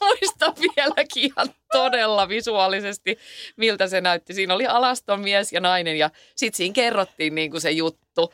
Muistan 0.00 0.54
vieläkin 0.56 1.24
ihan 1.24 1.54
todella 1.72 2.28
visuaalisesti, 2.28 3.18
miltä 3.56 3.86
se 3.86 4.00
näytti. 4.00 4.34
Siinä 4.34 4.54
oli 4.54 4.66
alaston 4.66 5.20
mies 5.20 5.52
ja 5.52 5.60
nainen 5.60 5.98
ja 5.98 6.10
sitten 6.36 6.56
siinä 6.56 6.72
kerrottiin 6.72 7.34
niin 7.34 7.50
kuin 7.50 7.60
se 7.60 7.70
juttu. 7.70 8.32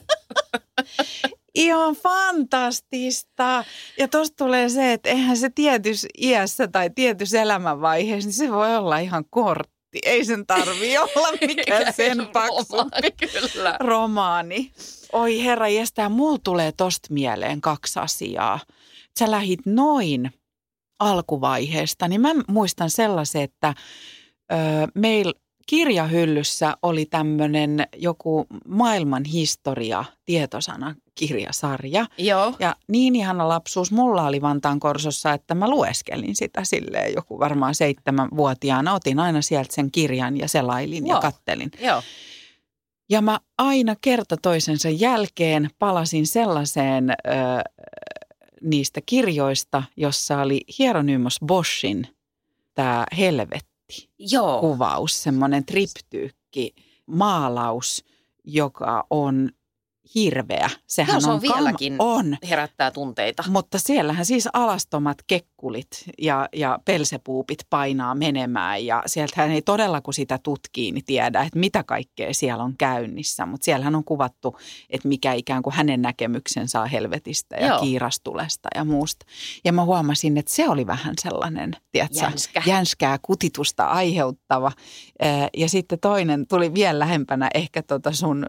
Ihan 1.55 1.95
fantastista. 1.95 3.64
Ja 3.97 4.07
tuosta 4.07 4.36
tulee 4.38 4.70
se, 4.70 4.93
että 4.93 5.10
eihän 5.10 5.38
se 5.38 5.49
tietyssä 5.55 6.07
iässä 6.18 6.68
tai 6.68 6.89
tietyssä 6.95 7.41
elämänvaiheessa, 7.41 8.28
niin 8.28 8.34
se 8.34 8.51
voi 8.51 8.76
olla 8.76 8.97
ihan 8.97 9.26
kortti. 9.30 9.99
Ei 10.05 10.26
sen 10.26 10.45
tarvi 10.45 10.97
olla 10.97 11.32
mikään 11.47 11.93
sen 11.93 12.28
paksumpi 12.34 13.12
Kyllä. 13.12 13.78
romaani. 13.80 14.72
Oi 15.14 15.43
herra 15.43 15.68
jestää, 15.68 16.10
mulla 16.10 16.39
tulee 16.43 16.72
tosta 16.72 17.14
mieleen 17.14 17.62
kaksi 17.62 17.99
asiaa. 17.99 18.60
Sä 19.20 19.32
lähit 19.32 19.60
noin 19.66 20.32
alkuvaiheesta, 20.99 22.07
niin 22.07 22.22
mä 22.22 22.30
muistan 22.47 22.89
sellaisen, 22.89 23.41
että 23.41 23.74
meillä 24.95 25.34
kirjahyllyssä 25.68 26.78
oli 26.82 27.06
tämmöinen 27.06 27.88
joku 27.95 28.45
maailman 28.68 29.26
historia 29.26 30.06
tietosanakirjasarja. 30.26 32.06
Joo. 32.18 32.54
Ja 32.60 32.76
niin 32.88 33.16
ihana 33.16 33.47
lapsuus 33.47 33.91
mulla 33.91 34.24
oli 34.26 34.41
Vantaan 34.41 34.80
korsossa, 34.80 35.34
että 35.34 35.56
mä 35.56 35.70
lueskelin 35.70 36.36
sitä 36.36 36.64
silleen 36.64 37.14
joku 37.14 37.39
varmaan 37.39 37.76
seitsemänvuotiaana. 37.76 38.93
Otin 38.93 39.20
aina 39.20 39.41
sieltä 39.41 39.74
sen 39.76 39.91
kirjan 39.91 40.38
ja 40.38 40.47
selailin 40.47 41.08
ja 41.08 41.14
Wow. 41.14 41.22
kattelin. 41.22 41.72
Joo. 41.80 42.02
Ja 43.10 43.22
mä 43.22 43.39
aina 43.58 43.95
kerta 44.02 44.38
toisensa 44.41 44.89
jälkeen 44.89 45.70
palasin 45.80 46.28
sellaiseen 46.28 47.10
ö, 47.10 47.14
niistä 48.62 49.02
kirjoista, 49.06 49.84
jossa 49.97 50.41
oli 50.41 50.62
Hieronymus 50.80 51.39
Boschin 51.45 52.08
tämä 52.74 53.06
helvetti-kuvaus, 53.90 55.12
Joo. 55.12 55.24
semmoinen 55.24 55.66
triptyykki, 55.66 56.76
maalaus, 57.06 58.06
joka 58.44 59.08
on 59.10 59.50
hirveä. 60.16 60.70
Sehän 60.88 61.14
Joo, 61.14 61.20
se 61.22 61.30
on 61.30 61.39
kam- 61.39 61.55
vieläkin. 61.57 61.95
On, 61.99 62.38
Herättää 62.49 62.91
tunteita. 62.91 63.43
mutta 63.47 63.80
siellähän 63.80 64.26
siis 64.26 64.49
alastomat 64.53 65.18
kekkulit 65.28 65.88
ja, 66.22 66.49
ja 66.55 66.80
pelsepuupit 66.86 67.60
painaa 67.70 68.16
menemään 68.16 68.86
ja 68.86 69.03
sieltähän 69.05 69.51
ei 69.51 69.62
todella 69.62 70.01
kun 70.01 70.14
sitä 70.14 70.39
tutkii, 70.43 70.91
niin 70.91 71.05
tiedä, 71.05 71.41
että 71.41 71.60
mitä 71.60 71.84
kaikkea 71.84 72.34
siellä 72.34 72.64
on 72.64 72.74
käynnissä. 72.78 73.45
Mutta 73.45 73.66
siellähän 73.66 73.95
on 73.95 74.03
kuvattu, 74.03 74.57
että 74.89 75.07
mikä 75.07 75.34
ikään 75.34 75.64
kuin 75.64 75.74
hänen 75.74 76.01
näkemyksensä 76.01 76.82
on 76.82 76.89
helvetistä 76.89 77.55
ja 77.55 77.68
Joo. 77.68 77.80
kiirastulesta 77.80 78.70
ja 78.76 78.84
muusta. 78.84 79.26
Ja 79.66 79.74
mä 79.74 79.84
huomasin, 79.86 80.38
että 80.38 80.55
se 80.55 80.70
oli 80.70 80.88
vähän 80.88 81.14
sellainen, 81.22 81.76
tiedätkö, 81.91 82.20
Jänskä. 82.20 82.62
jänskää 82.66 83.20
kutitusta 83.22 83.86
aiheuttava. 83.86 84.72
Ja 85.57 85.70
sitten 85.70 85.99
toinen 85.99 86.47
tuli 86.47 86.74
vielä 86.74 86.99
lähempänä 86.99 87.49
ehkä 87.53 87.84
tota 87.84 88.12
sun 88.12 88.45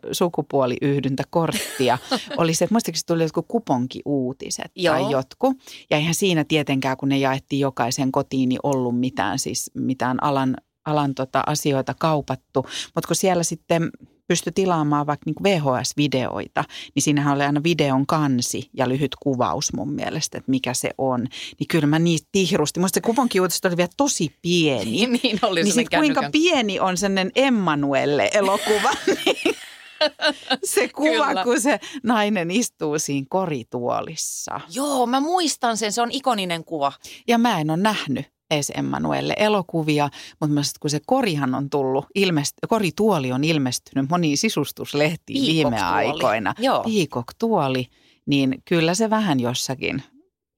sukupuoliyhdyntäkorttia. 1.52 1.98
oli 2.42 2.54
se, 2.54 2.64
että 2.64 2.74
muistaakseni 2.74 3.00
se 3.00 3.06
tuli 3.06 3.22
jotkut 3.22 3.46
kuponkiuutiset 3.48 4.72
tai 4.74 5.00
Joo. 5.00 5.10
jotkut. 5.10 5.56
Ja 5.90 5.96
eihän 5.96 6.14
siinä 6.14 6.44
tietenkään, 6.44 6.96
kun 6.96 7.08
ne 7.08 7.18
jaettiin 7.18 7.60
jokaisen 7.60 8.12
kotiin, 8.12 8.48
niin 8.48 8.60
ollut 8.62 9.00
mitään, 9.00 9.38
siis 9.38 9.70
mitään 9.74 10.22
alan, 10.22 10.56
alan 10.84 11.14
tota 11.14 11.42
asioita 11.46 11.94
kaupattu. 11.98 12.66
Mutta 12.94 13.08
kun 13.08 13.16
siellä 13.16 13.42
sitten 13.42 13.90
pystyi 14.28 14.52
tilaamaan 14.52 15.06
vaikka 15.06 15.24
niin 15.26 15.42
VHS-videoita, 15.42 16.64
niin 16.94 17.02
siinähän 17.02 17.34
oli 17.34 17.44
aina 17.44 17.62
videon 17.62 18.06
kansi 18.06 18.70
ja 18.76 18.88
lyhyt 18.88 19.14
kuvaus 19.22 19.72
mun 19.72 19.92
mielestä, 19.92 20.38
että 20.38 20.50
mikä 20.50 20.74
se 20.74 20.90
on. 20.98 21.20
Niin 21.58 21.68
kyllä 21.68 21.86
mä 21.86 21.98
niistä 21.98 22.28
tihrusti. 22.32 22.80
Musta 22.80 22.94
se 22.94 23.00
kuponkiuutiset 23.00 23.64
oli 23.64 23.76
vielä 23.76 23.90
tosi 23.96 24.34
pieni. 24.42 25.06
niin 25.22 25.38
oli 25.42 25.62
Niin 25.62 25.74
sit 25.74 25.88
kuinka 25.88 26.22
pieni 26.32 26.80
on 26.80 26.96
sellainen 26.96 27.30
Emmanuelle-elokuva, 27.34 28.90
niin 29.26 29.56
se 30.64 30.88
kuva, 30.88 31.26
Kyllä. 31.26 31.44
kun 31.44 31.60
se 31.60 31.80
nainen 32.02 32.50
istuu 32.50 32.98
siinä 32.98 33.26
korituolissa. 33.30 34.60
Joo, 34.74 35.06
mä 35.06 35.20
muistan 35.20 35.76
sen. 35.76 35.92
Se 35.92 36.02
on 36.02 36.10
ikoninen 36.10 36.64
kuva. 36.64 36.92
Ja 37.28 37.38
mä 37.38 37.60
en 37.60 37.70
ole 37.70 37.78
nähnyt 37.82 38.26
edes 38.50 38.72
Emmanuelle 38.74 39.34
elokuvia, 39.38 40.08
mutta 40.40 40.54
mä 40.54 40.62
sit, 40.62 40.78
kun 40.78 40.90
se 40.90 41.00
korihan 41.06 41.54
on 41.54 41.70
tullut, 41.70 42.06
ilmest, 42.14 42.56
korituoli 42.68 43.32
on 43.32 43.44
ilmestynyt 43.44 44.10
moniin 44.10 44.38
sisustuslehtiin 44.38 45.46
viime 45.46 45.70
Peacock-tuoli. 45.70 46.06
aikoina. 46.14 46.54
Joo. 46.58 46.84
Peacock-tuoli, 46.84 47.86
niin 48.26 48.62
kyllä 48.64 48.94
se 48.94 49.10
vähän 49.10 49.40
jossakin 49.40 50.02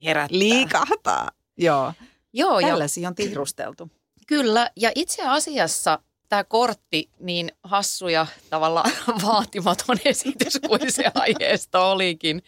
Herättää. 0.04 0.38
liikahtaa. 0.38 1.30
Joo, 1.58 1.92
Joo, 2.32 2.60
tällaisia 2.60 3.08
on 3.08 3.14
tihrusteltu. 3.14 3.90
Kyllä, 4.26 4.70
ja 4.76 4.90
itse 4.94 5.22
asiassa 5.26 5.98
tämä 6.32 6.44
kortti 6.44 7.10
niin 7.20 7.52
hassu 7.62 8.08
ja 8.08 8.26
tavallaan 8.50 8.90
vaatimaton 9.26 9.96
esitys 10.04 10.60
kuin 10.66 10.92
se 10.92 11.04
aiheesta 11.14 11.84
olikin, 11.84 12.42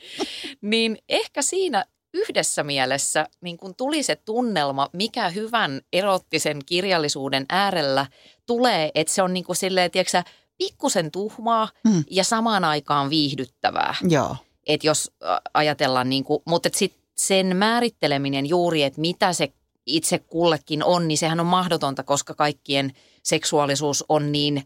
niin 0.60 0.98
ehkä 1.08 1.42
siinä 1.42 1.84
yhdessä 2.14 2.64
mielessä 2.64 3.26
niin 3.40 3.56
kun 3.56 3.74
tuli 3.74 4.02
se 4.02 4.16
tunnelma, 4.16 4.88
mikä 4.92 5.28
hyvän 5.28 5.80
erottisen 5.92 6.58
kirjallisuuden 6.66 7.46
äärellä 7.48 8.06
tulee, 8.46 8.90
että 8.94 9.12
se 9.12 9.22
on 9.22 9.34
niin 9.34 9.44
kuin 9.44 9.56
silleen, 9.56 9.90
tiedätkö, 9.90 10.22
pikkusen 10.58 11.10
tuhmaa 11.10 11.68
Hmm. 11.88 12.04
ja 12.10 12.24
samaan 12.24 12.64
aikaan 12.64 13.10
viihdyttävää. 13.10 13.94
Joo. 14.08 14.36
Et 14.66 14.84
jos 14.84 15.10
ä, 15.22 15.40
ajatellaan, 15.54 16.10
niin 16.10 16.24
kuin, 16.24 16.42
mutta 16.46 16.66
et 16.66 16.74
sit 16.74 16.96
sen 17.16 17.56
määritteleminen 17.56 18.46
juuri, 18.46 18.82
että 18.82 19.00
mitä 19.00 19.32
se 19.32 19.52
itse 19.86 20.18
kullekin 20.18 20.84
on, 20.84 21.08
niin 21.08 21.18
sehän 21.18 21.40
on 21.40 21.46
mahdotonta, 21.46 22.02
koska 22.02 22.34
kaikkien 22.34 22.92
seksuaalisuus 23.24 24.04
on 24.08 24.32
niin, 24.32 24.62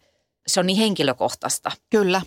se 0.47 0.61
on 0.61 0.67
niin 0.67 0.79
henkilökohtaista. 0.79 1.71
Kyllä. 1.91 2.23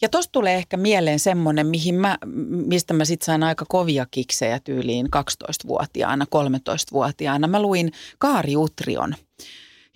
Ja 0.00 0.08
tosta 0.08 0.32
tulee 0.32 0.54
ehkä 0.54 0.76
mieleen 0.76 1.18
semmoinen, 1.18 1.66
mihin 1.66 1.94
mä, 1.94 2.18
mistä 2.66 2.94
mä 2.94 3.04
sit 3.04 3.22
sain 3.22 3.42
aika 3.42 3.64
kovia 3.68 4.06
kiksejä 4.10 4.60
tyyliin 4.60 5.06
12-vuotiaana, 5.06 6.24
13-vuotiaana. 6.24 7.46
Mä 7.48 7.62
luin 7.62 7.92
Kaari 8.18 8.56
Utrion 8.56 9.14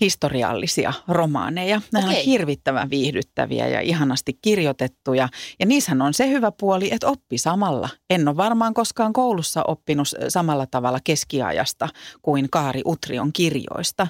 historiallisia 0.03 0.93
romaaneja. 1.09 1.81
Nämä 1.93 2.05
on 2.05 2.11
Okei. 2.11 2.27
hirvittävän 2.27 2.91
viihdyttäviä 2.91 3.69
ja 3.69 3.81
ihanasti 3.81 4.39
kirjoitettuja. 4.43 5.29
Ja 5.61 5.67
niissähän 5.67 6.03
on 6.03 6.15
se 6.15 6.29
hyvä 6.29 6.53
puoli, 6.53 6.89
että 6.93 7.09
oppi 7.09 7.39
samalla. 7.39 7.89
En 8.11 8.29
ole 8.29 8.37
varmaan 8.37 8.75
koskaan 8.75 9.13
koulussa 9.13 9.63
oppinut 9.69 10.09
samalla 10.29 10.67
tavalla 10.67 10.99
keskiajasta 11.05 11.89
kuin 12.23 12.51
Kaari 12.51 12.83
Utrion 12.85 13.33
kirjoista. 13.33 14.07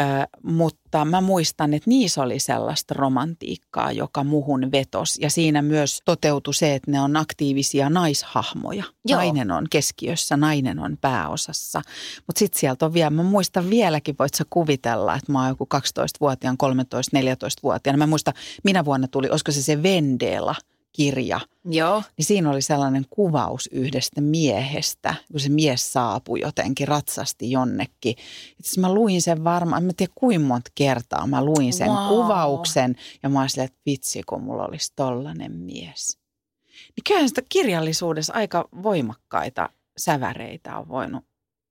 Ö, 0.00 0.02
mutta 0.42 1.04
mä 1.04 1.20
muistan, 1.20 1.74
että 1.74 1.90
niissä 1.90 2.22
oli 2.22 2.38
sellaista 2.38 2.94
romantiikkaa, 2.94 3.92
joka 3.92 4.24
muhun 4.24 4.72
vetos. 4.72 5.18
Ja 5.20 5.30
siinä 5.30 5.62
myös 5.62 6.00
toteutui 6.04 6.54
se, 6.54 6.74
että 6.74 6.90
ne 6.90 7.00
on 7.00 7.16
aktiivisia 7.16 7.90
naishahmoja. 7.90 8.84
Joo. 9.04 9.20
Nainen 9.20 9.50
on 9.50 9.66
keskiössä, 9.70 10.36
nainen 10.36 10.78
on 10.78 10.96
pääosassa. 11.00 11.82
Mutta 12.26 12.38
sitten 12.38 12.60
sieltä 12.60 12.86
on 12.86 12.92
vielä, 12.92 13.10
mä 13.10 13.22
muistan 13.22 13.70
vieläkin, 13.70 14.16
voit 14.18 14.34
sä 14.34 14.44
kuvitella, 14.50 15.14
että 15.16 15.32
mä 15.32 15.40
oon 15.40 15.48
joku 15.48 15.68
12-vuotiaan, 15.74 16.56
13-14-vuotiaana. 16.64 17.98
Mä 17.98 18.06
muistan, 18.06 18.34
minä 18.64 18.84
vuonna 18.84 19.08
tuli, 19.08 19.30
olisiko 19.30 19.52
se 19.52 19.62
se 19.62 19.82
Vendela 19.82 20.54
kirja, 20.92 21.40
Joo. 21.64 22.02
niin 22.16 22.24
siinä 22.24 22.50
oli 22.50 22.62
sellainen 22.62 23.04
kuvaus 23.10 23.68
yhdestä 23.72 24.20
miehestä, 24.20 25.14
kun 25.32 25.40
se 25.40 25.48
mies 25.48 25.92
saapui 25.92 26.40
jotenkin, 26.40 26.88
ratsasti 26.88 27.50
jonnekin. 27.50 28.16
Itse 28.60 28.80
mä 28.80 28.94
luin 28.94 29.22
sen 29.22 29.44
varmaan, 29.44 29.82
en 29.82 29.86
mä 29.86 29.92
tiedä 29.96 30.12
kuinka 30.14 30.46
monta 30.46 30.70
kertaa 30.74 31.26
mä 31.26 31.44
luin 31.44 31.72
sen 31.72 31.88
Wow. 31.88 32.08
kuvauksen 32.08 32.96
ja 33.22 33.28
mä 33.28 33.48
silleen, 33.48 33.66
että 33.66 33.80
vitsi 33.86 34.22
kun 34.26 34.42
mulla 34.42 34.66
olisi 34.66 34.92
tollanen 34.96 35.52
mies. 35.52 36.18
Niin 36.66 37.04
kyllähän 37.06 37.28
sitä 37.28 37.42
kirjallisuudessa 37.48 38.32
aika 38.32 38.68
voimakkaita 38.82 39.68
säväreitä 39.98 40.78
on 40.78 40.88
voinut 40.88 41.24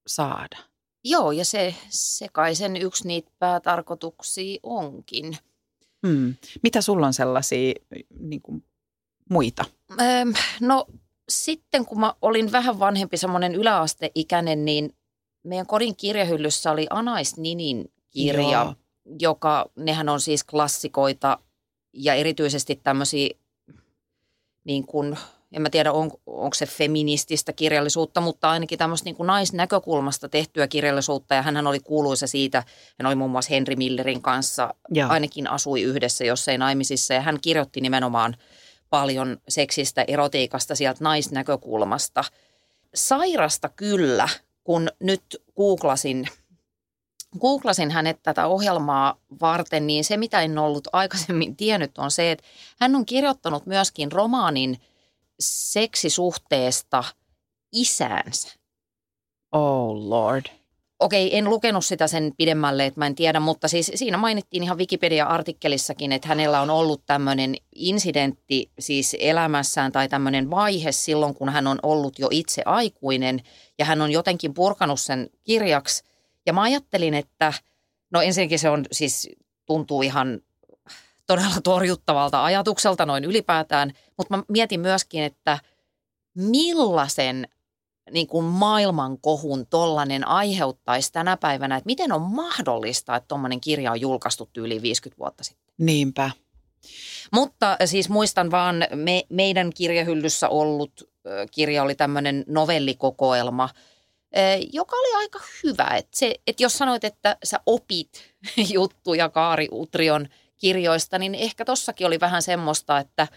saada. 0.07 0.57
Joo, 1.07 1.31
ja 1.31 1.45
se, 1.45 1.75
se 1.89 2.27
kai 2.31 2.55
sen 2.55 2.75
yksi 2.75 3.07
niitä 3.07 3.31
päätarkoituksia 3.39 4.59
onkin. 4.63 5.37
Hmm. 6.07 6.35
Mitä 6.63 6.81
sulla 6.81 7.07
on 7.07 7.13
sellaisia 7.13 7.73
niin 8.19 8.41
kuin, 8.41 8.63
muita? 9.29 9.65
Öm, 9.91 10.33
no 10.61 10.85
sitten 11.29 11.85
kun 11.85 11.99
mä 11.99 12.13
olin 12.21 12.51
vähän 12.51 12.79
vanhempi, 12.79 13.17
semmoinen 13.17 13.55
yläasteikäinen, 13.55 14.65
niin 14.65 14.95
meidän 15.43 15.67
kodin 15.67 15.95
kirjahyllyssä 15.95 16.71
oli 16.71 16.87
Anais 16.89 17.37
Ninin 17.37 17.91
kirja, 18.09 18.63
Joo. 18.63 18.75
joka, 19.19 19.71
nehän 19.75 20.09
on 20.09 20.21
siis 20.21 20.43
klassikoita 20.43 21.39
ja 21.93 22.13
erityisesti 22.13 22.75
tämmöisiä, 22.83 23.29
niin 24.63 24.85
kuin, 24.85 25.17
en 25.51 25.61
mä 25.61 25.69
tiedä 25.69 25.91
on, 25.91 26.11
onko 26.25 26.53
se 26.53 26.65
feminististä 26.65 27.53
kirjallisuutta, 27.53 28.21
mutta 28.21 28.49
ainakin 28.49 28.79
tämmöistä 28.79 29.05
niin 29.05 29.15
kuin 29.15 29.27
naisnäkökulmasta 29.27 30.29
tehtyä 30.29 30.67
kirjallisuutta 30.67 31.35
ja 31.35 31.41
hän 31.41 31.67
oli 31.67 31.79
kuuluisa 31.79 32.27
siitä, 32.27 32.63
hän 32.99 33.05
oli 33.07 33.15
muun 33.15 33.31
muassa 33.31 33.53
Henry 33.53 33.75
Millerin 33.75 34.21
kanssa, 34.21 34.73
Joo. 34.89 35.09
ainakin 35.09 35.49
asui 35.49 35.81
yhdessä 35.81 36.25
jossain 36.25 36.59
naimisissa 36.59 37.13
ja 37.13 37.21
hän 37.21 37.39
kirjoitti 37.41 37.81
nimenomaan 37.81 38.37
paljon 38.89 39.37
seksistä, 39.49 40.05
erotiikasta 40.07 40.75
sieltä 40.75 41.03
naisnäkökulmasta. 41.03 42.23
Sairasta 42.95 43.69
kyllä, 43.69 44.29
kun 44.63 44.89
nyt 44.99 45.43
googlasin, 45.55 46.27
googlasin 47.39 47.91
hänet 47.91 48.23
tätä 48.23 48.47
ohjelmaa 48.47 49.17
varten, 49.41 49.87
niin 49.87 50.03
se 50.03 50.17
mitä 50.17 50.41
en 50.41 50.57
ollut 50.57 50.87
aikaisemmin 50.93 51.55
tiennyt 51.61 51.97
on 51.97 52.11
se, 52.11 52.31
että 52.31 52.45
hän 52.79 52.95
on 52.95 53.05
kirjoittanut 53.05 53.65
myöskin 53.65 54.11
romaanin 54.11 54.77
seksisuhteesta 55.39 57.03
isäänsä. 57.71 58.49
Oh 59.51 60.09
lord. 60.09 60.45
Okei, 60.99 61.37
en 61.37 61.49
lukenut 61.49 61.85
sitä 61.85 62.07
sen 62.07 62.31
pidemmälle, 62.37 62.85
että 62.85 62.99
mä 62.99 63.07
en 63.07 63.15
tiedä, 63.15 63.39
mutta 63.39 63.67
siis 63.67 63.91
siinä 63.95 64.17
mainittiin 64.17 64.63
ihan 64.63 64.77
Wikipedia-artikkelissakin, 64.77 66.11
että 66.11 66.27
hänellä 66.27 66.61
on 66.61 66.69
ollut 66.69 67.01
tämmöinen 67.05 67.55
incidentti 67.75 68.71
siis 68.79 69.15
elämässään 69.19 69.91
tai 69.91 70.09
tämmöinen 70.09 70.49
vaihe 70.49 70.91
silloin, 70.91 71.35
kun 71.35 71.49
hän 71.49 71.67
on 71.67 71.79
ollut 71.83 72.19
jo 72.19 72.27
itse 72.31 72.61
aikuinen 72.65 73.41
ja 73.79 73.85
hän 73.85 74.01
on 74.01 74.11
jotenkin 74.11 74.53
purkanut 74.53 74.99
sen 74.99 75.29
kirjaksi. 75.43 76.03
Ja 76.45 76.53
mä 76.53 76.61
ajattelin, 76.61 77.13
että 77.13 77.53
no 78.11 78.21
ensinnäkin 78.21 78.59
se 78.59 78.69
on 78.69 78.85
siis 78.91 79.29
tuntuu 79.65 80.01
ihan 80.01 80.41
todella 81.27 81.61
torjuttavalta 81.63 82.43
ajatukselta 82.43 83.05
noin 83.05 83.23
ylipäätään, 83.23 83.93
mutta 84.17 84.37
mä 84.37 84.43
mietin 84.47 84.79
myöskin, 84.79 85.23
että 85.23 85.59
millaisen 86.35 87.47
niin 88.11 88.27
kuin 88.27 88.45
maailmankohun 88.45 89.67
tollainen 89.67 90.27
aiheuttaisi 90.27 91.11
tänä 91.11 91.37
päivänä, 91.37 91.77
että 91.77 91.85
miten 91.85 92.11
on 92.11 92.21
mahdollista, 92.21 93.15
että 93.15 93.27
tuommoinen 93.27 93.61
kirja 93.61 93.91
on 93.91 94.01
julkaistu 94.01 94.49
yli 94.57 94.81
50 94.81 95.19
vuotta 95.19 95.43
sitten. 95.43 95.73
Niinpä. 95.77 96.31
Mutta 97.33 97.77
siis 97.85 98.09
muistan 98.09 98.51
vaan 98.51 98.75
me, 98.95 99.23
meidän 99.29 99.69
kirjahyllyssä 99.75 100.49
ollut 100.49 100.91
ö, 101.01 101.45
kirja 101.51 101.83
oli 101.83 101.95
tämmöinen 101.95 102.43
novellikokoelma, 102.47 103.69
ö, 104.37 104.39
joka 104.73 104.95
oli 104.95 105.13
aika 105.15 105.39
hyvä. 105.63 105.87
Et 105.97 106.07
se, 106.13 106.35
et 106.47 106.59
jos 106.59 106.77
sanoit, 106.77 107.03
että 107.03 107.37
sä 107.43 107.59
opit 107.65 108.09
juttuja 108.73 109.29
Kaari 109.29 109.67
Utrion 109.71 110.27
kirjoista, 110.57 111.19
niin 111.19 111.35
ehkä 111.35 111.65
tossakin 111.65 112.07
oli 112.07 112.19
vähän 112.19 112.41
semmoista, 112.41 112.99
että 112.99 113.27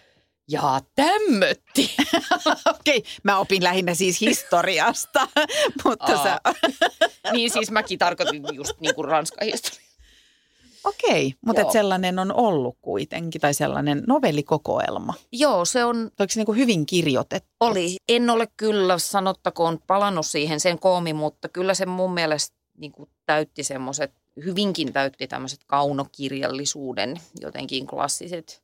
jaa 0.48 0.80
tämmötti. 0.94 1.96
Okei, 2.80 3.02
mä 3.22 3.38
opin 3.38 3.64
lähinnä 3.64 3.94
siis 3.94 4.20
historiasta, 4.20 5.28
mutta 5.84 6.16
Aa. 6.16 6.22
sä... 6.22 6.40
niin 7.32 7.50
siis 7.50 7.70
mäkin 7.70 7.98
tarkoitin 7.98 8.42
just 8.52 8.80
niin 8.80 8.94
kuin 8.94 9.08
Ranskan 9.08 9.46
historia. 9.46 9.88
Okei, 10.84 11.34
mutta 11.46 11.62
et 11.62 11.70
sellainen 11.70 12.18
on 12.18 12.34
ollut 12.34 12.78
kuitenkin, 12.82 13.40
tai 13.40 13.54
sellainen 13.54 14.02
novellikokoelma. 14.06 15.14
Joo, 15.32 15.64
se 15.64 15.84
on 15.84 15.96
Oliko 15.96 16.32
se 16.32 16.40
niin 16.40 16.46
kuin 16.46 16.58
hyvin 16.58 16.86
kirjoitettu? 16.86 17.48
Oli. 17.60 17.96
En 18.08 18.30
ole 18.30 18.48
kyllä 18.56 18.98
sanottakoon 18.98 19.78
palannut 19.86 20.26
siihen 20.26 20.60
sen 20.60 20.78
koomin, 20.78 21.16
mutta 21.16 21.48
kyllä 21.48 21.74
se 21.74 21.86
mun 21.86 22.14
mielestä 22.14 22.56
niin 22.76 22.92
kuin 22.92 23.10
täytti 23.26 23.64
semmoiset, 23.64 24.12
hyvinkin 24.44 24.92
täytti 24.92 25.26
tämmöiset 25.26 25.60
kaunokirjallisuuden 25.66 27.20
jotenkin 27.40 27.86
klassiset 27.86 28.62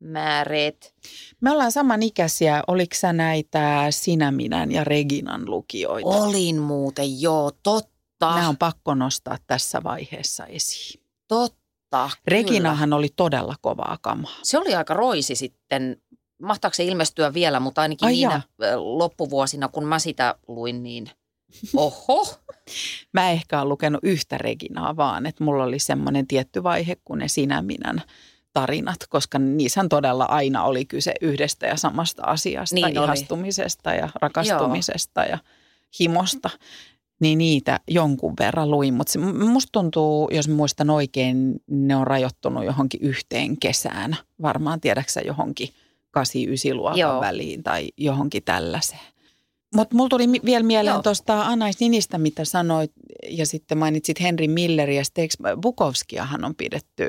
määreet. 0.00 0.94
Me 1.40 1.50
ollaan 1.50 1.72
samanikäisiä. 1.72 2.62
Oliko 2.66 2.94
sä 2.94 3.12
näitä 3.12 3.86
Sinä, 3.90 4.30
Minän 4.30 4.72
ja 4.72 4.84
Reginan 4.84 5.50
lukijoita? 5.50 6.08
Olin 6.08 6.58
muuten, 6.58 7.20
joo, 7.22 7.50
totta. 7.62 8.34
Nämä 8.34 8.48
on 8.48 8.56
pakko 8.56 8.94
nostaa 8.94 9.38
tässä 9.46 9.82
vaiheessa 9.82 10.46
esiin. 10.46 11.00
Totta. 11.28 12.10
Reginahan 12.26 12.92
oli 12.92 13.08
todella 13.16 13.54
kovaa 13.60 13.98
kamaa. 14.02 14.38
Se 14.42 14.58
oli 14.58 14.74
aika 14.74 14.94
roisi 14.94 15.34
sitten. 15.34 16.02
Mahtaako 16.42 16.74
se 16.74 16.84
ilmestyä 16.84 17.34
vielä, 17.34 17.60
mutta 17.60 17.82
ainakin 17.82 18.06
Ai 18.06 18.12
niinä 18.12 18.42
ö, 18.62 18.76
loppuvuosina, 18.76 19.68
kun 19.68 19.84
mä 19.84 19.98
sitä 19.98 20.34
luin, 20.48 20.82
niin 20.82 21.10
oho. 21.76 22.26
Mä 23.12 23.30
ehkä 23.30 23.58
olen 23.58 23.68
lukenut 23.68 24.00
yhtä 24.04 24.38
Reginaa 24.38 24.96
vaan, 24.96 25.26
että 25.26 25.44
mulla 25.44 25.64
oli 25.64 25.78
semmoinen 25.78 26.26
tietty 26.26 26.62
vaihe, 26.62 26.96
kun 27.04 27.18
ne 27.18 27.28
Sinä, 27.28 27.62
Minän 27.62 28.02
tarinat, 28.52 28.96
koska 29.08 29.38
niissähän 29.38 29.88
todella 29.88 30.24
aina 30.24 30.64
oli 30.64 30.84
kyse 30.84 31.14
yhdestä 31.20 31.66
ja 31.66 31.76
samasta 31.76 32.22
asiasta, 32.24 32.74
Niin 32.74 32.98
oli. 32.98 33.04
ihastumisesta 33.04 33.94
ja 33.94 34.08
rakastumisesta 34.14 35.24
ja 35.24 35.38
himosta. 36.00 36.50
Niin 37.20 37.38
niitä 37.38 37.80
jonkun 37.88 38.34
verran 38.38 38.70
luin, 38.70 38.94
mutta 38.94 39.18
musta 39.18 39.68
tuntuu, 39.72 40.28
jos 40.32 40.48
muistan 40.48 40.90
oikein, 40.90 41.54
ne 41.66 41.96
on 41.96 42.06
rajoittunut 42.06 42.64
johonkin 42.64 43.00
yhteen 43.02 43.56
kesään. 43.60 44.16
Varmaan 44.42 44.80
tiedäksä 44.80 45.20
johonkin 45.20 45.68
8-9 46.18 46.74
luokan 46.74 46.98
Joo. 46.98 47.20
väliin 47.20 47.62
tai 47.62 47.88
johonkin 47.96 48.42
tällaiseen. 48.44 49.00
Mutta 49.74 49.96
mulla 49.96 50.08
tuli 50.08 50.26
mi- 50.26 50.40
vielä 50.44 50.64
mieleen 50.64 51.02
tuosta 51.02 51.42
Anais 51.42 51.80
Ninistä, 51.80 52.18
mitä 52.18 52.44
sanoit, 52.44 52.92
ja 53.28 53.46
sitten 53.46 53.78
mainitsit 53.78 54.20
Henry 54.20 54.48
Milleria, 54.48 55.00
ja 55.00 55.04
sitten 55.04 55.22
eikö 55.22 55.34
Bukowskiahan 55.60 56.44
on 56.44 56.54
pidetty 56.54 57.08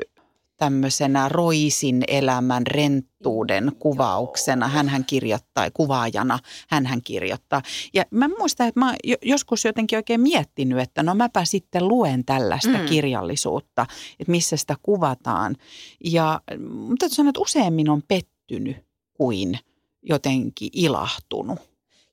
tämmöisenä 0.56 1.28
roisin 1.28 2.04
elämän 2.08 2.66
renttuuden 2.66 3.72
kuvauksena. 3.78 4.68
Hänhän 4.68 5.04
kirjoittaa, 5.04 5.70
kuvaajana 5.70 6.38
hänhän 6.68 7.02
kirjoittaa. 7.02 7.62
Ja 7.94 8.04
mä 8.10 8.28
muistan, 8.38 8.68
että 8.68 8.80
mä 8.80 8.94
joskus 9.22 9.64
jotenkin 9.64 9.98
oikein 9.98 10.20
miettinyt, 10.20 10.78
että 10.78 11.02
no 11.02 11.14
mäpä 11.14 11.44
sitten 11.44 11.88
luen 11.88 12.24
tällaista 12.24 12.78
mm. 12.78 12.86
kirjallisuutta, 12.86 13.86
että 14.20 14.30
missä 14.30 14.56
sitä 14.56 14.76
kuvataan. 14.82 15.56
Ja 16.04 16.40
mutta 16.58 16.96
täytyy 16.98 17.16
sanoa, 17.16 17.30
että 17.30 17.40
useammin 17.40 17.88
on 17.88 18.02
pettynyt 18.08 18.76
kuin 19.14 19.58
jotenkin 20.02 20.70
ilahtunut. 20.72 21.71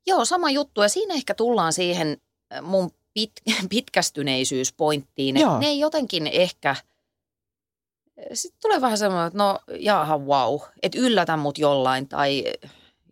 Joo, 0.10 0.26
sama 0.26 0.50
juttu. 0.50 0.82
Ja 0.82 0.90
siinä 0.90 1.14
ehkä 1.14 1.34
tullaan 1.34 1.74
siihen 1.74 2.18
äh, 2.54 2.62
mun 2.62 2.92
pit, 3.14 3.32
pitkästyneisyyspointtiin. 3.70 5.38
Että 5.38 5.50
Joo. 5.50 5.60
ne 5.60 5.68
ei 5.68 5.80
jotenkin 5.80 6.28
ehkä... 6.28 6.76
Sitten 8.34 8.62
tulee 8.62 8.82
vähän 8.82 8.98
semmoinen, 8.98 9.28
että 9.28 9.38
no 9.38 9.60
jaha, 9.80 10.18
wow, 10.18 10.60
että 10.84 11.00
yllätä 11.00 11.38
mut 11.38 11.58
jollain 11.58 12.08
tai 12.08 12.44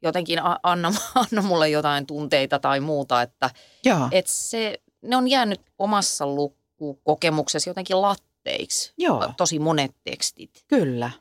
jotenkin 0.04 0.40
anna, 0.64 0.94
anna 1.32 1.42
mulle 1.42 1.70
jotain 1.70 2.08
tunteita 2.08 2.60
tai 2.60 2.80
muuta, 2.80 3.22
että 3.22 3.50
Joo, 3.86 4.08
et 4.12 4.28
se, 4.28 4.80
ne 5.02 5.16
on 5.16 5.28
jäänyt 5.28 5.62
omassa 5.80 6.28
lukukokemuksessa 6.28 7.70
jotenkin 7.70 8.02
latteiksi, 8.02 8.94
Joo. 8.98 9.34
tosi 9.38 9.60
monet 9.60 9.92
tekstit. 10.04 10.64
kyllä. 10.68 11.12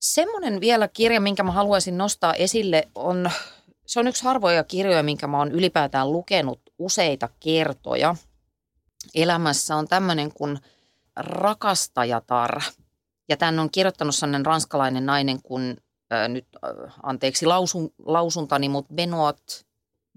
Semmoinen 0.00 0.60
vielä 0.60 0.88
kirja, 0.88 1.20
minkä 1.20 1.42
mä 1.42 1.52
haluaisin 1.52 1.98
nostaa 1.98 2.34
esille, 2.34 2.88
on, 2.94 3.30
se 3.86 4.00
on 4.00 4.06
yksi 4.06 4.24
harvoja 4.24 4.64
kirjoja, 4.64 5.02
minkä 5.02 5.26
mä 5.26 5.38
oon 5.38 5.52
ylipäätään 5.52 6.12
lukenut 6.12 6.60
useita 6.78 7.28
kertoja. 7.40 8.16
Elämässä 9.14 9.76
on 9.76 9.88
tämmöinen 9.88 10.32
kuin 10.32 10.58
Rakastajatar. 11.16 12.60
Ja 13.28 13.36
tämän 13.36 13.58
on 13.58 13.70
kirjoittanut 13.70 14.14
sellainen 14.14 14.46
ranskalainen 14.46 15.06
nainen 15.06 15.42
kuin, 15.42 15.76
äh, 16.12 16.28
nyt 16.28 16.46
äh, 16.64 16.94
anteeksi 17.02 17.46
lausun, 17.46 17.94
lausuntani, 18.06 18.68
mutta 18.68 18.94
Benoit, 18.94 19.66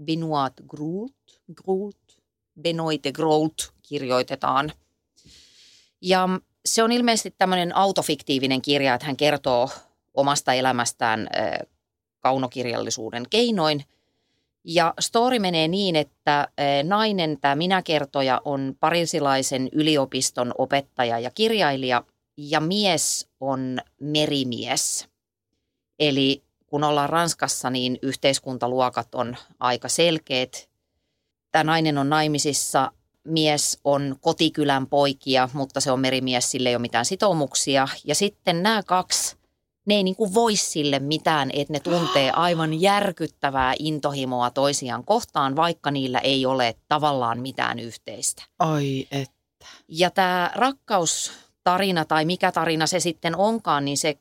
Benoit 0.03 0.53
Groult, 0.67 1.15
Groult, 1.53 2.17
Benoit 2.61 3.03
de 3.03 3.11
Groult 3.11 3.73
kirjoitetaan. 3.81 4.71
Ja 6.01 6.29
se 6.65 6.83
on 6.83 6.91
ilmeisesti 6.91 7.35
tämmöinen 7.37 7.75
autofiktiivinen 7.75 8.61
kirja, 8.61 8.93
että 8.93 9.07
hän 9.07 9.17
kertoo 9.17 9.69
omasta 10.13 10.53
elämästään 10.53 11.27
äh, 11.37 11.74
kaunokirjallisuuden 12.25 13.25
keinoin. 13.29 13.85
Ja 14.63 14.93
story 14.99 15.39
menee 15.39 15.67
niin, 15.67 15.95
että 15.95 16.39
äh, 16.39 16.47
nainen, 16.83 17.37
tämä 17.41 17.55
minäkertoja, 17.55 18.41
on 18.45 18.75
parisilaisen 18.79 19.69
yliopiston 19.71 20.51
opettaja 20.57 21.19
ja 21.19 21.31
kirjailija, 21.31 22.03
ja 22.37 22.59
mies 22.59 23.27
on 23.39 23.79
merimies. 24.01 25.07
Eli 25.99 26.43
kun 26.67 26.83
ollaan 26.83 27.09
Ranskassa, 27.09 27.69
niin 27.69 27.99
yhteiskuntaluokat 28.01 29.15
on 29.15 29.35
aika 29.59 29.89
selkeät. 29.89 30.69
Tämä 31.51 31.63
nainen 31.63 31.97
on 31.97 32.09
naimisissa, 32.09 32.91
mies 33.23 33.79
on 33.83 34.15
kotikylän 34.21 34.87
poikia, 34.87 35.49
mutta 35.53 35.81
se 35.81 35.91
on 35.91 35.99
merimies, 35.99 36.51
sille 36.51 36.69
ei 36.69 36.75
ole 36.75 36.81
mitään 36.81 37.05
sitoumuksia. 37.05 37.87
Ja 38.05 38.15
sitten 38.15 38.63
nämä 38.63 38.83
kaksi, 38.83 39.35
ne 39.85 39.95
ei 39.95 40.03
niin 40.03 40.15
kuin 40.15 40.33
voi 40.33 40.55
sille 40.55 40.99
mitään, 40.99 41.49
että 41.53 41.73
ne 41.73 41.79
tuntee 41.79 42.31
aivan 42.45 42.81
järkyttävää 42.81 43.73
intohimoa 43.79 44.51
toisiaan 44.51 45.03
kohtaan, 45.03 45.55
vaikka 45.55 45.91
niillä 45.91 46.19
ei 46.19 46.45
ole 46.45 46.75
tavallaan 46.87 47.39
mitään 47.39 47.79
yhteistä. 47.79 48.43
Ai 48.59 49.07
et. 49.11 49.31
Ja 49.87 50.11
tämä 50.11 50.51
rakkaustarina 50.55 52.05
tai 52.05 52.25
mikä 52.25 52.51
tarina 52.51 52.87
se 52.87 52.99
sitten 52.99 53.35
onkaan, 53.35 53.85
niin 53.85 53.97
se 53.97 54.17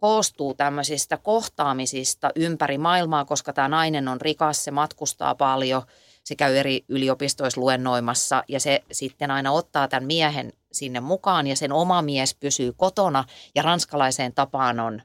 koostuu 0.00 0.54
tämmöisistä 0.54 1.16
kohtaamisista 1.16 2.30
ympäri 2.36 2.78
maailmaa, 2.78 3.24
koska 3.24 3.52
tämä 3.52 3.68
nainen 3.68 4.08
on 4.08 4.20
rikas, 4.20 4.64
se 4.64 4.70
matkustaa 4.70 5.34
paljon, 5.34 5.82
se 6.24 6.34
käy 6.34 6.56
eri 6.56 6.84
yliopistoissa 6.88 7.60
luennoimassa 7.60 8.44
ja 8.48 8.60
se 8.60 8.82
sitten 8.92 9.30
aina 9.30 9.52
ottaa 9.52 9.88
tämän 9.88 10.06
miehen 10.06 10.52
sinne 10.76 11.00
mukaan 11.00 11.46
ja 11.46 11.56
sen 11.56 11.72
oma 11.72 12.02
mies 12.02 12.34
pysyy 12.34 12.72
kotona 12.72 13.24
ja 13.54 13.62
ranskalaiseen 13.62 14.34
tapaan 14.34 14.80
on 14.80 15.02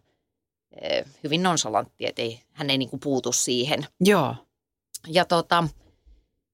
eh, 0.81 1.05
hyvin 1.23 1.43
nonsalantti, 1.43 2.05
että 2.05 2.21
ei, 2.21 2.41
hän 2.51 2.69
ei 2.69 2.77
niinku 2.77 2.97
puutu 2.97 3.31
siihen. 3.31 3.87
Joo. 3.99 4.35
Ja 5.07 5.25
tota, 5.25 5.63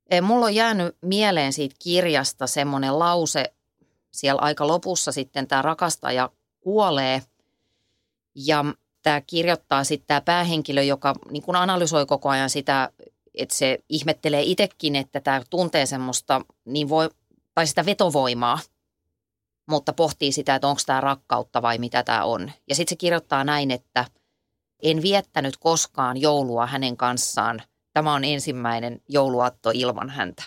eh, 0.10 0.22
mulla 0.22 0.46
on 0.46 0.56
jäänyt 0.56 0.98
mieleen 1.02 1.54
siitä 1.54 1.76
kirjasta 1.84 2.48
semmoinen 2.48 3.00
lause, 3.00 3.54
siellä 4.12 4.42
aika 4.42 4.68
lopussa 4.68 5.12
sitten 5.12 5.48
tämä 5.48 5.62
rakastaja 5.62 6.30
kuolee 6.60 7.22
ja 8.36 8.66
tämä 9.04 9.22
kirjoittaa 9.22 9.84
sitten 9.84 10.08
tämä 10.08 10.22
päähenkilö, 10.22 10.84
joka 10.84 11.16
niin 11.32 11.44
kun 11.44 11.56
analysoi 11.56 12.06
koko 12.06 12.30
ajan 12.30 12.50
sitä, 12.50 12.90
että 13.34 13.56
se 13.56 13.80
ihmettelee 13.90 14.42
itsekin, 14.42 14.96
että 14.96 15.20
tämä 15.20 15.42
tuntee 15.50 15.86
semmoista 15.86 16.42
niin 16.66 16.90
voi, 16.90 17.10
tai 17.54 17.68
sitä 17.68 17.86
vetovoimaa, 17.86 18.60
mutta 19.70 19.94
pohtii 19.94 20.32
sitä, 20.32 20.56
että 20.56 20.68
onko 20.68 20.82
tämä 20.86 21.02
rakkautta 21.02 21.62
vai 21.62 21.78
mitä 21.78 22.04
tämä 22.04 22.24
on. 22.24 22.52
Ja 22.70 22.76
sitten 22.76 22.92
se 22.92 22.96
kirjoittaa 22.96 23.44
näin, 23.44 23.72
että 23.72 24.06
en 24.84 25.02
viettänyt 25.02 25.58
koskaan 25.58 26.22
joulua 26.22 26.66
hänen 26.66 26.98
kanssaan. 26.98 27.62
Tämä 27.94 28.14
on 28.14 28.24
ensimmäinen 28.24 29.02
jouluaatto 29.10 29.72
ilman 29.74 30.10
häntä. 30.10 30.44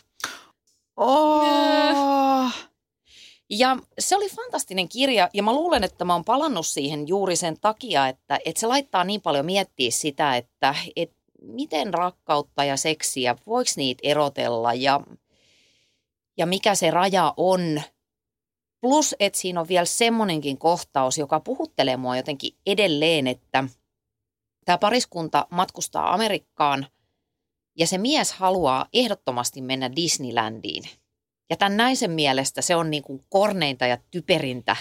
Oh. 0.97 2.53
Ja 3.51 3.77
se 3.99 4.17
oli 4.17 4.29
fantastinen 4.29 4.89
kirja 4.89 5.31
ja 5.35 5.43
mä 5.43 5.53
luulen, 5.53 5.85
että 5.85 6.05
mä 6.05 6.13
oon 6.13 6.25
palannut 6.25 6.67
siihen 6.67 7.09
juuri 7.09 7.37
sen 7.37 7.61
takia, 7.61 8.09
että, 8.09 8.39
että 8.45 8.61
se 8.61 8.67
laittaa 8.67 9.05
niin 9.05 9.21
paljon 9.21 9.47
miettiä 9.47 9.91
sitä, 9.91 10.37
että, 10.37 10.75
että 10.97 11.17
miten 11.43 11.95
rakkautta 11.95 12.65
ja 12.65 12.77
seksiä, 12.77 13.37
voiko 13.47 13.71
niitä 13.77 14.01
erotella 14.05 14.75
ja, 14.75 15.01
ja 16.37 16.47
mikä 16.47 16.75
se 16.75 16.91
raja 16.91 17.35
on. 17.37 17.83
Plus, 18.81 19.15
että 19.21 19.39
siinä 19.39 19.61
on 19.61 19.69
vielä 19.69 19.85
semmoinenkin 19.85 20.59
kohtaus, 20.59 21.19
joka 21.19 21.41
puhuttelee 21.41 21.97
mua 21.97 22.17
jotenkin 22.17 22.55
edelleen, 22.67 23.27
että 23.27 23.65
tämä 24.65 24.79
pariskunta 24.79 25.47
matkustaa 25.51 26.15
Amerikkaan 26.15 26.87
ja 27.79 27.87
se 27.87 27.99
mies 27.99 28.33
haluaa 28.33 28.87
ehdottomasti 28.93 29.63
mennä 29.63 29.97
Disneylandiin. 29.97 30.83
Ja 31.51 31.57
tämän 31.57 31.77
naisen 31.77 32.11
mielestä 32.11 32.63
se 32.63 32.77
on 32.77 32.91
niin 32.91 33.03
kuin 33.03 33.25
korneinta 33.29 33.87
ja 33.87 33.99
typerintä, 34.11 34.77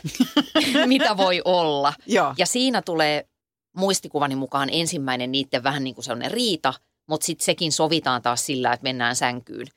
mitä 0.86 1.18
voi 1.18 1.42
olla. 1.46 1.94
Joo. 2.08 2.34
Ja 2.38 2.46
siinä 2.46 2.82
tulee 2.82 3.30
muistikuvani 3.78 4.36
mukaan 4.36 4.70
ensimmäinen 4.72 5.32
niiden 5.32 5.64
vähän 5.64 5.84
niin 5.84 5.96
kuin 5.96 6.06
sellainen 6.06 6.32
riita, 6.32 6.74
mutta 7.08 7.26
sitten 7.26 7.46
sekin 7.46 7.72
sovitaan 7.72 8.22
taas 8.22 8.46
sillä, 8.46 8.74
että 8.74 8.84
mennään 8.84 9.16
sänkyyn. 9.16 9.68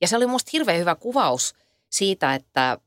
Ja 0.00 0.08
se 0.08 0.16
oli 0.16 0.26
musta 0.26 0.50
hirveän 0.52 0.78
hyvä 0.78 0.94
kuvaus 0.94 1.54
siitä, 1.90 2.34
että 2.34 2.78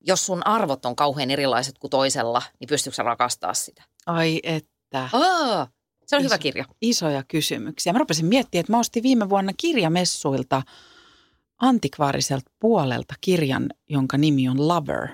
jos 0.00 0.26
sun 0.26 0.46
arvot 0.46 0.84
on 0.86 0.96
kauhean 0.96 1.30
erilaiset 1.30 1.78
kuin 1.78 1.90
toisella, 1.90 2.42
niin 2.60 2.68
pystyykö 2.68 2.94
sä 2.94 3.02
rakastaa 3.02 3.54
sitä? 3.54 3.82
Ai 4.06 4.40
että. 4.42 5.08
Aa, 5.12 5.66
se 6.06 6.16
on 6.16 6.20
Iso. 6.22 6.28
hyvä 6.28 6.38
kirja. 6.38 6.64
Isoja 6.82 7.22
kysymyksiä. 7.28 7.92
Mä 7.92 7.98
rupesin 7.98 8.26
miettimään, 8.26 8.60
että 8.60 8.72
mä 8.72 8.78
ostin 8.78 9.02
viime 9.02 9.28
vuonna 9.28 9.52
kirjamessuilta 9.56 10.62
antikvaariselta 11.60 12.50
puolelta 12.60 13.14
kirjan, 13.20 13.70
jonka 13.88 14.18
nimi 14.18 14.48
on 14.48 14.68
Lover. 14.68 15.08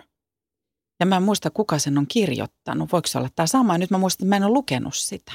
Ja 1.01 1.07
mä 1.07 1.17
en 1.17 1.23
muista, 1.23 1.51
kuka 1.51 1.79
sen 1.79 1.99
on 1.99 2.07
kirjoittanut. 2.07 2.93
Voiko 2.93 3.07
se 3.09 3.19
olla 3.19 3.29
tämä 3.37 3.47
sama? 3.47 3.75
Ja 3.75 3.79
nyt 3.79 3.91
mä 3.91 3.99
muistan, 3.99 4.25
että 4.27 4.29
mä 4.29 4.37
en 4.37 4.45
ole 4.45 4.53
lukenut 4.53 4.95
sitä. 4.95 5.33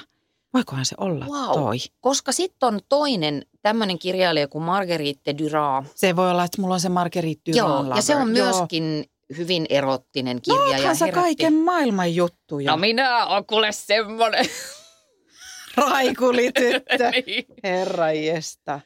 Voikohan 0.54 0.86
se 0.86 0.96
olla 0.98 1.26
Wow. 1.26 1.54
toi? 1.54 1.78
Koska 2.02 2.32
sitten 2.32 2.68
on 2.68 2.80
toinen 2.90 3.46
tämmöinen 3.62 4.00
kirjailija 4.00 4.48
kuin 4.48 4.64
Marguerite 4.64 5.38
Duras. 5.38 5.86
Se 5.96 6.16
voi 6.16 6.32
olla, 6.32 6.44
että 6.44 6.62
mulla 6.62 6.74
on 6.74 6.80
se 6.80 6.90
Marguerite 6.90 7.52
Joo, 7.52 7.68
Duran 7.68 7.84
Lover. 7.84 7.98
ja 7.98 8.02
se 8.02 8.16
on 8.16 8.36
Joo. 8.36 8.46
myöskin 8.46 9.09
hyvin 9.38 9.66
erottinen 9.70 10.38
No, 10.38 10.42
kirja. 10.56 10.70
ja 10.72 10.78
oothan 10.78 10.96
sä 10.96 11.06
herätti- 11.06 11.20
kaiken 11.22 11.54
maailman 11.54 12.16
juttuja. 12.16 12.72
No 12.72 12.78
minä 12.78 13.26
on 13.26 13.46
kuule 13.46 13.72
semmoinen. 13.72 14.46
Raikulityttö. 15.78 17.12
niin. 17.28 17.46
Herra 17.64 18.12
jesta. 18.12 18.80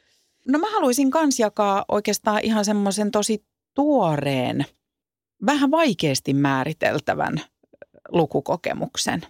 No 0.48 0.58
mä 0.58 0.70
haluaisin 0.70 1.10
kans 1.10 1.38
jakaa 1.38 1.84
oikeastaan 1.88 2.40
ihan 2.42 2.64
semmoisen 2.64 3.10
tosi 3.10 3.44
tuoreen, 3.74 4.64
vähän 5.46 5.70
vaikeasti 5.70 6.34
määriteltävän 6.34 7.40
lukukokemuksen. 8.08 9.22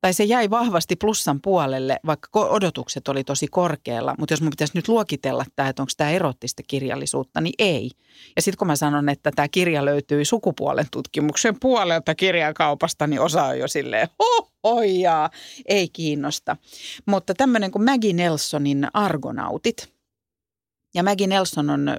Tai 0.00 0.12
se 0.12 0.24
jäi 0.24 0.50
vahvasti 0.50 0.96
plussan 0.96 1.40
puolelle, 1.42 2.00
vaikka 2.06 2.28
odotukset 2.40 3.08
oli 3.08 3.24
tosi 3.24 3.46
korkealla. 3.48 4.14
Mutta 4.18 4.32
jos 4.32 4.40
mun 4.40 4.50
pitäisi 4.50 4.72
nyt 4.74 4.88
luokitella 4.88 5.44
tämä, 5.56 5.68
että 5.68 5.82
onko 5.82 5.92
tämä 5.96 6.10
erottista 6.10 6.62
kirjallisuutta, 6.66 7.40
niin 7.40 7.54
ei. 7.58 7.90
Ja 8.36 8.42
sitten 8.42 8.58
kun 8.58 8.66
mä 8.66 8.76
sanon, 8.76 9.08
että 9.08 9.30
tämä 9.36 9.48
kirja 9.48 9.84
löytyy 9.84 10.24
sukupuolen 10.24 10.86
tutkimuksen 10.90 11.60
puolelta 11.60 12.14
kirjakaupasta, 12.14 13.06
niin 13.06 13.20
osa 13.20 13.44
on 13.44 13.58
jo 13.58 13.68
silleen, 13.68 14.08
hohojaa, 14.64 15.30
ei 15.66 15.88
kiinnosta. 15.88 16.56
Mutta 17.06 17.34
tämmöinen 17.34 17.70
kuin 17.70 17.84
Maggie 17.84 18.12
Nelsonin 18.12 18.86
Argonautit, 18.94 19.88
Ja 20.94 21.02
Maggie 21.02 21.26
Nelson 21.26 21.70
on 21.70 21.90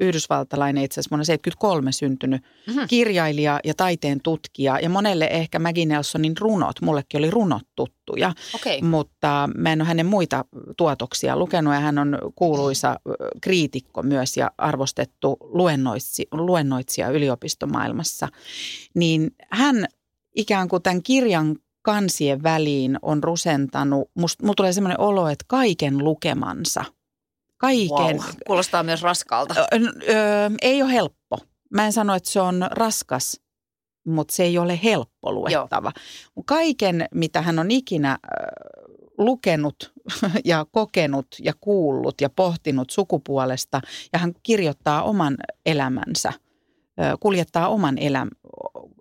yhdysvaltalainen 0.00 0.84
itse 0.84 0.94
asiassa 1.00 1.10
vuonna 1.10 1.24
73 1.24 1.92
syntynyt 1.92 2.42
Mhm. 2.66 2.78
kirjailija 2.88 3.60
ja 3.64 3.74
taiteen 3.74 4.20
tutkija. 4.22 4.78
Ja 4.80 4.88
monelle 4.90 5.24
ehkä 5.30 5.58
Maggie 5.58 5.86
Nelsonin 5.86 6.36
runot, 6.40 6.80
mullekin 6.82 7.18
oli 7.18 7.30
runot 7.30 7.62
tuttuja, 7.76 8.32
Okei. 8.54 8.82
mutta 8.82 9.48
mä 9.56 9.72
en 9.72 9.80
ole 9.80 9.88
hänen 9.88 10.06
muita 10.06 10.44
tuotoksia 10.76 11.36
lukenut 11.36 11.74
ja 11.74 11.80
hän 11.80 11.98
on 11.98 12.18
kuuluisa 12.34 12.96
kriitikko 13.40 14.02
myös 14.02 14.36
ja 14.36 14.50
arvostettu 14.58 15.36
luennoitsi, 15.40 16.26
luennoitsija 16.32 17.08
yliopistomaailmassa. 17.10 18.28
Niin 18.94 19.30
hän 19.50 19.86
ikään 20.36 20.68
kuin 20.68 20.82
tämän 20.82 21.02
kirjan 21.02 21.56
kansien 21.82 22.42
väliin 22.42 22.98
on 23.02 23.24
rusentanut, 23.24 24.10
musta, 24.14 24.44
mulla 24.44 24.54
tulee 24.56 24.72
semmoinen 24.72 25.00
olo, 25.00 25.28
että 25.28 25.44
kaiken 25.48 25.98
lukemansa. 25.98 26.84
Kaiken. 27.60 28.16
Wow. 28.16 28.34
Kuulostaa 28.46 28.82
myös 28.82 29.02
raskaalta. 29.02 29.54
Ö, 29.60 29.76
ö, 29.76 30.50
ei 30.62 30.82
ole 30.82 30.92
helppo. 30.92 31.38
Mä 31.70 31.86
en 31.86 31.92
sano, 31.92 32.14
että 32.14 32.30
se 32.30 32.40
on 32.40 32.66
raskas, 32.70 33.40
mutta 34.06 34.34
se 34.34 34.42
ei 34.42 34.58
ole 34.58 34.80
helppo 34.82 35.32
luettava. 35.32 35.92
Kaiken, 36.46 37.08
mitä 37.14 37.42
hän 37.42 37.58
on 37.58 37.70
ikinä 37.70 38.18
lukenut 39.18 39.92
ja 40.44 40.66
kokenut 40.72 41.26
ja 41.42 41.52
kuullut 41.60 42.20
ja 42.20 42.30
pohtinut 42.30 42.90
sukupuolesta, 42.90 43.80
ja 44.12 44.18
hän 44.18 44.32
kirjoittaa 44.42 45.02
oman 45.02 45.36
elämänsä, 45.66 46.32
kuljettaa 47.20 47.68
oman 47.68 47.98
eläm, 47.98 48.28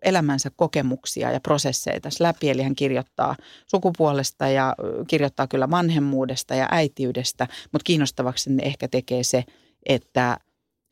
elämänsä 0.02 0.50
kokemuksia 0.56 1.32
ja 1.32 1.40
prosesseja 1.40 2.00
tässä 2.00 2.24
läpi. 2.24 2.50
Eli 2.50 2.62
hän 2.62 2.76
kirjoittaa 2.76 3.36
sukupuolesta 3.68 4.48
ja 4.48 4.76
kirjoittaa 5.08 5.48
kyllä 5.48 5.70
vanhemmuudesta 5.70 6.56
ja 6.56 6.68
äitiydestä, 6.72 7.48
mutta 7.72 7.84
kiinnostavaksi 7.84 8.54
ne 8.54 8.64
ehkä 8.64 8.88
tekee 8.88 9.24
se, 9.24 9.44
että 9.86 10.38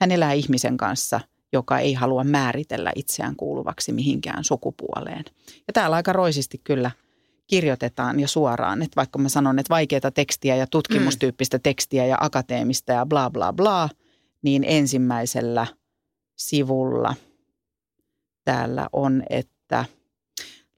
hän 0.01 0.11
elää 0.11 0.33
ihmisen 0.33 0.77
kanssa, 0.77 1.19
joka 1.53 1.79
ei 1.79 1.93
halua 1.93 2.23
määritellä 2.23 2.91
itseään 2.95 3.35
kuuluvaksi 3.35 3.91
mihinkään 3.91 4.43
sukupuoleen. 4.43 5.25
Ja 5.67 5.73
täällä 5.73 5.95
aika 5.95 6.13
roisisti 6.13 6.61
kyllä 6.63 6.91
kirjoitetaan 7.47 8.19
ja 8.19 8.27
suoraan, 8.27 8.81
että 8.81 8.95
vaikka 8.95 9.19
mä 9.19 9.29
sanon, 9.29 9.59
että 9.59 9.69
vaikeaa 9.69 10.11
tekstiä 10.13 10.55
ja 10.55 10.67
tutkimustyyppistä 10.67 11.59
tekstiä 11.59 12.05
ja 12.05 12.17
akateemista 12.19 12.91
ja 12.91 13.05
bla 13.05 13.29
bla 13.29 13.53
bla, 13.53 13.89
niin 14.41 14.63
ensimmäisellä 14.67 15.67
sivulla 16.37 17.15
täällä 18.45 18.89
on, 18.93 19.23
että 19.29 19.85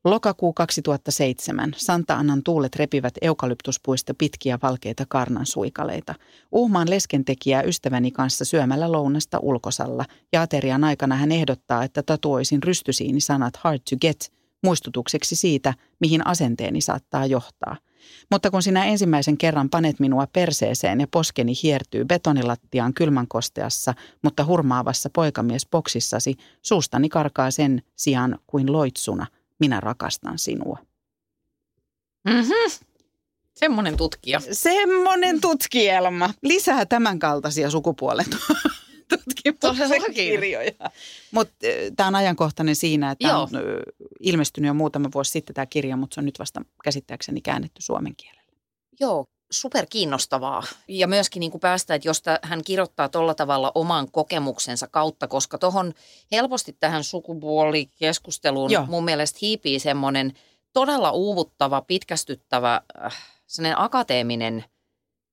lokakuu 0.03 0.53
2007. 0.53 1.73
Santa 1.77 2.15
Annan 2.15 2.43
tuulet 2.43 2.75
repivät 2.75 3.13
eukalyptuspuista 3.21 4.13
pitkiä 4.13 4.59
valkeita 4.63 5.05
karnansuikaleita. 5.09 6.15
Uhmaan 6.51 6.89
leskentekijää 6.89 7.61
ystäväni 7.61 8.11
kanssa 8.11 8.45
syömällä 8.45 8.91
lounasta 8.91 9.39
ulkosalla 9.41 10.05
ja 10.33 10.41
aterian 10.41 10.83
aikana 10.83 11.15
hän 11.15 11.31
ehdottaa, 11.31 11.83
että 11.83 12.03
tatuoisin 12.03 12.63
rystysiini 12.63 13.21
sanat 13.21 13.55
hard 13.57 13.79
to 13.89 13.95
get 14.01 14.38
muistutukseksi 14.63 15.35
siitä, 15.35 15.73
mihin 15.99 16.27
asenteeni 16.27 16.81
saattaa 16.81 17.25
johtaa. 17.25 17.77
Mutta 18.31 18.51
kun 18.51 18.63
sinä 18.63 18.85
ensimmäisen 18.85 19.37
kerran 19.37 19.69
panet 19.69 19.99
minua 19.99 20.27
perseeseen 20.33 20.99
ja 20.99 21.07
poskeni 21.11 21.53
hiertyy 21.63 22.05
betonilattiaan 22.05 22.93
kylmänkosteassa, 22.93 23.93
mutta 24.21 24.45
hurmaavassa 24.45 25.09
poikamiesboksissasi, 25.09 26.35
suustani 26.61 27.09
karkaa 27.09 27.51
sen 27.51 27.81
sijaan 27.95 28.39
kuin 28.47 28.71
loitsuna, 28.71 29.27
minä 29.59 29.79
rakastan 29.79 30.39
sinua. 30.39 30.79
Mm-hmm. 32.25 32.85
Semmoinen 33.55 33.97
tutkija. 33.97 34.41
Semmoinen 34.51 35.41
tutkielma. 35.41 36.29
Lisää 36.43 36.85
tämän 36.85 37.19
kaltaisia 37.19 37.69
sukupuolen 37.69 38.25
tutkimuksen 39.09 40.13
kirjoja. 40.13 40.71
Mutta 41.31 41.55
tämä 41.95 42.07
on 42.07 42.15
ajankohtainen 42.15 42.75
siinä, 42.75 43.11
että 43.11 43.37
on 43.37 43.49
ilmestynyt 44.19 44.67
jo 44.67 44.73
muutama 44.73 45.09
vuosi 45.13 45.31
sitten 45.31 45.53
tämä 45.53 45.65
kirja, 45.65 45.97
mutta 45.97 46.15
se 46.15 46.21
on 46.21 46.25
nyt 46.25 46.39
vasta 46.39 46.61
käsittääkseni 46.83 47.41
käännetty 47.41 47.81
suomen 47.81 48.15
kielelle. 48.15 48.51
Joo, 48.99 49.25
super 49.51 49.85
kiinnostavaa. 49.89 50.63
Ja 50.87 51.07
myöskin 51.07 51.39
niin 51.39 51.51
kuin 51.51 51.61
päästä, 51.61 51.95
että 51.95 52.07
jos 52.07 52.23
hän 52.41 52.63
kirjoittaa 52.63 53.09
tuolla 53.09 53.35
tavalla 53.35 53.71
oman 53.75 54.11
kokemuksensa 54.11 54.87
kautta, 54.87 55.27
koska 55.27 55.57
tuohon 55.57 55.93
helposti 56.31 56.77
tähän 56.79 57.03
sukupuolikeskusteluun 57.03 58.71
Joo. 58.71 58.85
mun 58.85 59.05
mielestä 59.05 59.39
hiipii 59.41 59.79
semmoinen 59.79 60.33
todella 60.73 61.11
uuvuttava, 61.11 61.81
pitkästyttävä, 61.81 62.81
äh, 63.05 63.15
sellainen 63.47 63.79
akateeminen, 63.79 64.65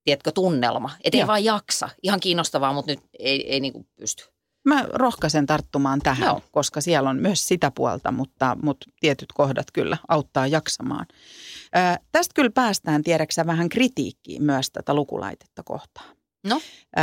tiedätkö, 0.06 0.32
tunnelma. 0.32 0.90
Että 1.04 1.18
ei 1.18 1.26
vaan 1.26 1.44
jaksa. 1.44 1.88
Ihan 2.02 2.20
kiinnostavaa, 2.20 2.72
mutta 2.72 2.92
nyt 2.92 3.00
ei, 3.18 3.52
ei 3.52 3.60
niin 3.60 3.86
pysty. 3.96 4.24
Mä 4.64 4.84
rohkaisen 4.92 5.46
tarttumaan 5.46 6.00
tähän, 6.02 6.26
Joo. 6.26 6.42
koska 6.52 6.80
siellä 6.80 7.10
on 7.10 7.16
myös 7.16 7.48
sitä 7.48 7.70
puolta, 7.70 8.12
mutta, 8.12 8.56
mutta 8.62 8.86
tietyt 9.00 9.32
kohdat 9.32 9.66
kyllä 9.72 9.96
auttaa 10.08 10.46
jaksamaan. 10.46 11.06
Ö, 11.76 12.02
tästä 12.12 12.32
kyllä 12.34 12.50
päästään, 12.50 13.02
tiedäksä, 13.02 13.46
vähän 13.46 13.68
kritiikkiin 13.68 14.42
myös 14.42 14.70
tätä 14.70 14.94
lukulaitetta 14.94 15.62
kohtaan. 15.62 16.16
No. 16.46 16.60
Ö, 16.98 17.00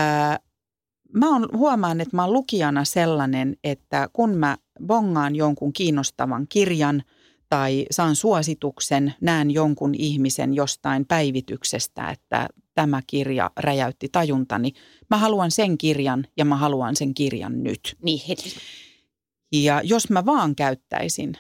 mä 1.14 1.36
on, 1.36 1.50
huomaan, 1.54 2.02
että 2.02 2.16
mä 2.16 2.24
oon 2.24 2.34
lukijana 2.34 2.86
sellainen, 2.86 3.56
että 3.64 4.10
kun 4.14 4.38
mä 4.38 4.58
bongaan 4.86 5.36
jonkun 5.36 5.74
kiinnostavan 5.74 6.46
kirjan 6.50 7.04
tai 7.50 7.86
saan 7.92 8.16
suosituksen, 8.16 9.14
näen 9.22 9.52
jonkun 9.52 9.96
ihmisen 9.96 10.54
jostain 10.54 11.06
päivityksestä, 11.06 12.10
että 12.10 12.48
tämä 12.76 13.02
kirja 13.08 13.52
räjäytti 13.60 14.10
tajuntani. 14.12 14.74
Mä 15.10 15.18
haluan 15.18 15.52
sen 15.52 15.78
kirjan 15.78 16.28
ja 16.38 16.46
mä 16.46 16.56
haluan 16.56 16.96
sen 16.96 17.14
kirjan 17.14 17.64
nyt. 17.64 17.96
Niin 18.04 18.22
heti. 18.28 18.56
Ja 19.54 19.82
jos 19.84 20.10
mä 20.10 20.26
vaan 20.26 20.56
käyttäisin 20.56 21.38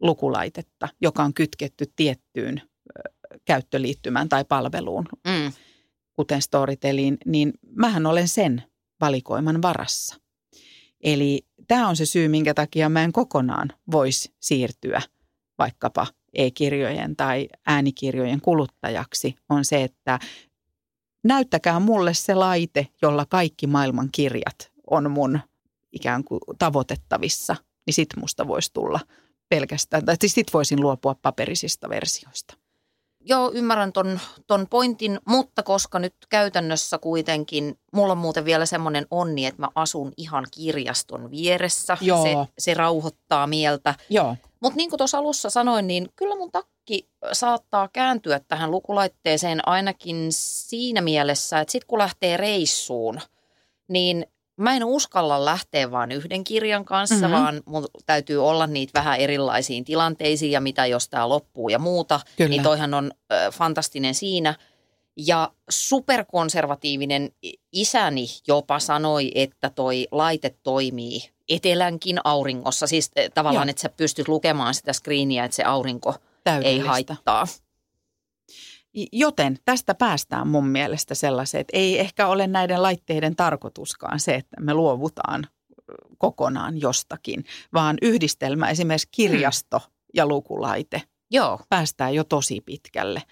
lukulaitetta, 0.00 0.88
joka 1.00 1.22
on 1.22 1.34
kytketty 1.34 1.84
tiettyyn 1.96 2.62
käyttöliittymään 3.44 4.28
tai 4.28 4.44
palveluun, 4.44 5.08
Mm. 5.26 5.52
kuten 6.12 6.42
Storyteliin, 6.42 7.18
niin 7.26 7.52
mähän 7.76 8.06
olen 8.06 8.28
sen 8.28 8.62
valikoiman 9.00 9.62
varassa. 9.62 10.16
Eli 11.00 11.46
tämä 11.68 11.88
on 11.88 11.96
se 11.96 12.06
syy, 12.06 12.28
minkä 12.28 12.54
takia 12.54 12.88
mä 12.88 13.04
en 13.04 13.12
kokonaan 13.12 13.68
voisi 13.92 14.34
siirtyä 14.40 15.02
vaikkapa 15.58 16.06
e-kirjojen 16.34 17.16
tai 17.16 17.48
äänikirjojen 17.66 18.40
kuluttajaksi, 18.40 19.34
on 19.48 19.64
se, 19.64 19.82
että 19.82 20.18
näyttäkää 21.24 21.80
mulle 21.80 22.14
se 22.14 22.34
laite, 22.34 22.88
jolla 23.02 23.26
kaikki 23.26 23.66
maailman 23.66 24.08
kirjat 24.12 24.72
on 24.90 25.10
mun 25.10 25.40
ikään 25.92 26.24
kuin 26.24 26.40
tavoitettavissa, 26.58 27.56
niin 27.86 27.94
sit 27.94 28.08
musta 28.16 28.48
voisi 28.48 28.70
tulla 28.72 29.00
pelkästään, 29.48 30.04
tai 30.04 30.16
sit 30.26 30.54
voisin 30.54 30.80
luopua 30.80 31.14
paperisista 31.14 31.88
versioista. 31.88 32.61
Joo, 33.24 33.50
ymmärrän 33.54 33.92
ton, 33.92 34.20
ton 34.46 34.66
pointin, 34.70 35.20
mutta 35.28 35.62
koska 35.62 35.98
nyt 35.98 36.14
käytännössä 36.28 36.98
kuitenkin, 36.98 37.78
mulla 37.92 38.12
on 38.12 38.18
muuten 38.18 38.44
vielä 38.44 38.66
semmoinen 38.66 39.06
onni, 39.10 39.46
että 39.46 39.62
mä 39.62 39.68
asun 39.74 40.12
ihan 40.16 40.46
kirjaston 40.50 41.30
vieressä. 41.30 41.96
Joo. 42.00 42.22
Se, 42.22 42.52
se 42.58 42.74
rauhoittaa 42.74 43.46
mieltä. 43.46 43.94
Joo. 44.10 44.36
Mutta 44.60 44.76
niin 44.76 44.90
kuin 44.90 44.98
tuossa 44.98 45.18
alussa 45.18 45.50
sanoin, 45.50 45.86
niin 45.86 46.08
kyllä 46.16 46.36
mun 46.36 46.52
takki 46.52 47.08
saattaa 47.32 47.88
kääntyä 47.88 48.40
tähän 48.48 48.70
lukulaitteeseen 48.70 49.68
ainakin 49.68 50.26
siinä 50.30 51.00
mielessä, 51.00 51.60
että 51.60 51.72
sitten 51.72 51.86
kun 51.86 51.98
lähtee 51.98 52.36
reissuun, 52.36 53.20
niin 53.88 54.26
mä 54.56 54.76
en 54.76 54.84
uskalla 54.84 55.44
lähteä 55.44 55.90
vaan 55.90 56.12
yhden 56.12 56.44
kirjan 56.44 56.84
kanssa, 56.84 57.14
Mhm. 57.14 57.24
mm-hmm. 57.24 57.42
vaan 57.42 57.62
mun 57.66 57.86
täytyy 58.06 58.46
olla 58.46 58.66
niitä 58.66 58.98
vähän 59.00 59.18
erilaisiin 59.20 59.84
tilanteisiin 59.84 60.52
ja 60.52 60.60
mitä 60.60 60.86
jos 60.86 61.08
tämä 61.08 61.28
loppuu 61.28 61.68
ja 61.68 61.78
muuta. 61.78 62.20
Kyllä. 62.36 62.48
Niin 62.48 62.62
toihan 62.62 62.94
on 62.94 63.10
ö, 63.32 63.50
fantastinen 63.52 64.14
siinä. 64.14 64.54
Ja 65.16 65.50
superkonservatiivinen 65.70 67.30
isäni 67.72 68.26
jopa 68.48 68.78
sanoi, 68.78 69.32
että 69.34 69.70
toi 69.70 70.08
laite 70.10 70.54
toimii 70.62 71.20
etelänkin 71.48 72.18
auringossa. 72.24 72.86
Siis 72.86 73.10
eh, 73.16 73.30
tavallaan, 73.34 73.66
Joo. 73.68 73.70
että 73.70 73.82
sä 73.82 73.88
pystyt 73.88 74.28
lukemaan 74.28 74.74
sitä 74.74 74.92
screeniä, 74.92 75.44
että 75.44 75.54
se 75.54 75.62
aurinko 75.64 76.14
ei 76.64 76.78
haittaa. 76.78 77.46
Joten 79.12 79.58
tästä 79.64 79.94
päästään 79.94 80.48
mun 80.48 80.66
mielestä 80.66 81.14
sellaiseen, 81.14 81.60
että 81.60 81.76
ei 81.76 81.98
ehkä 81.98 82.26
ole 82.26 82.46
näiden 82.46 82.82
laitteiden 82.82 83.36
tarkoituskaan 83.36 84.20
se, 84.20 84.34
että 84.34 84.60
me 84.60 84.74
luovutaan 84.74 85.46
kokonaan 86.18 86.80
jostakin, 86.80 87.44
vaan 87.74 87.96
yhdistelmä 88.02 88.70
esimerkiksi 88.70 89.08
kirjasto 89.10 89.80
ja 90.14 90.26
lukulaite 90.26 91.02
Joo, 91.34 91.60
päästään 91.68 92.14
jo 92.14 92.24
tosi 92.24 92.60
pitkälle. 92.60 93.22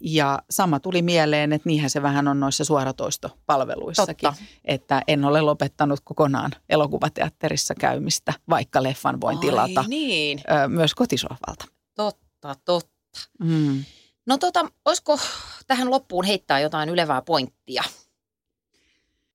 Ja 0.00 0.38
sama 0.50 0.80
tuli 0.80 1.02
mieleen, 1.02 1.52
että 1.52 1.68
niinhän 1.68 1.90
se 1.90 2.02
vähän 2.02 2.28
on 2.28 2.40
noissa 2.40 2.64
suoratoistopalveluissakin, 2.64 4.28
totta. 4.30 4.44
että 4.64 5.02
en 5.08 5.24
ole 5.24 5.40
lopettanut 5.40 6.00
kokonaan 6.04 6.50
elokuvateatterissa 6.68 7.74
käymistä, 7.74 8.32
vaikka 8.50 8.82
leffan 8.82 9.20
voin 9.20 9.38
tilata 9.38 9.80
Ai 9.80 9.88
niin, 9.88 10.40
ö, 10.64 10.68
myös 10.68 10.94
kotisohvalta. 10.94 11.64
totta, 11.94 12.54
totta. 12.64 12.98
Mm. 13.40 13.84
No 14.28 14.38
tota, 14.38 14.66
olisiko 14.84 15.18
tähän 15.66 15.90
loppuun 15.90 16.24
heittää 16.24 16.60
jotain 16.60 16.88
ylevää 16.88 17.22
pointtia? 17.22 17.82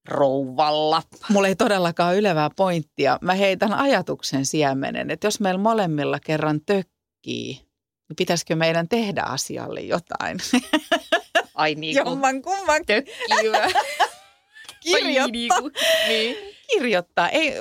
rouvalla. 0.07 1.03
Mulla 1.29 1.47
ei 1.47 1.55
todellakaan 1.55 2.15
ylevää 2.15 2.49
pointtia. 2.55 3.17
Mä 3.21 3.33
heitän 3.33 3.73
ajatuksen 3.73 4.45
siemenen, 4.45 5.11
että 5.11 5.27
jos 5.27 5.39
meillä 5.39 5.59
molemmilla 5.59 6.19
kerran 6.19 6.61
tökkii, 6.65 7.53
niin 8.09 8.15
pitäisikö 8.17 8.55
meidän 8.55 8.87
tehdä 8.87 9.21
asialle 9.21 9.81
jotain? 9.81 10.37
Ai 11.55 11.75
niin 11.75 11.95
kuin 12.03 12.11
Jomman 12.11 12.41
kumman. 12.41 12.81
kirjoittaa. 14.83 15.57
Ai 15.57 16.07
niin 16.07 16.35
kirjoittaa. 16.71 17.29
Ei, 17.29 17.53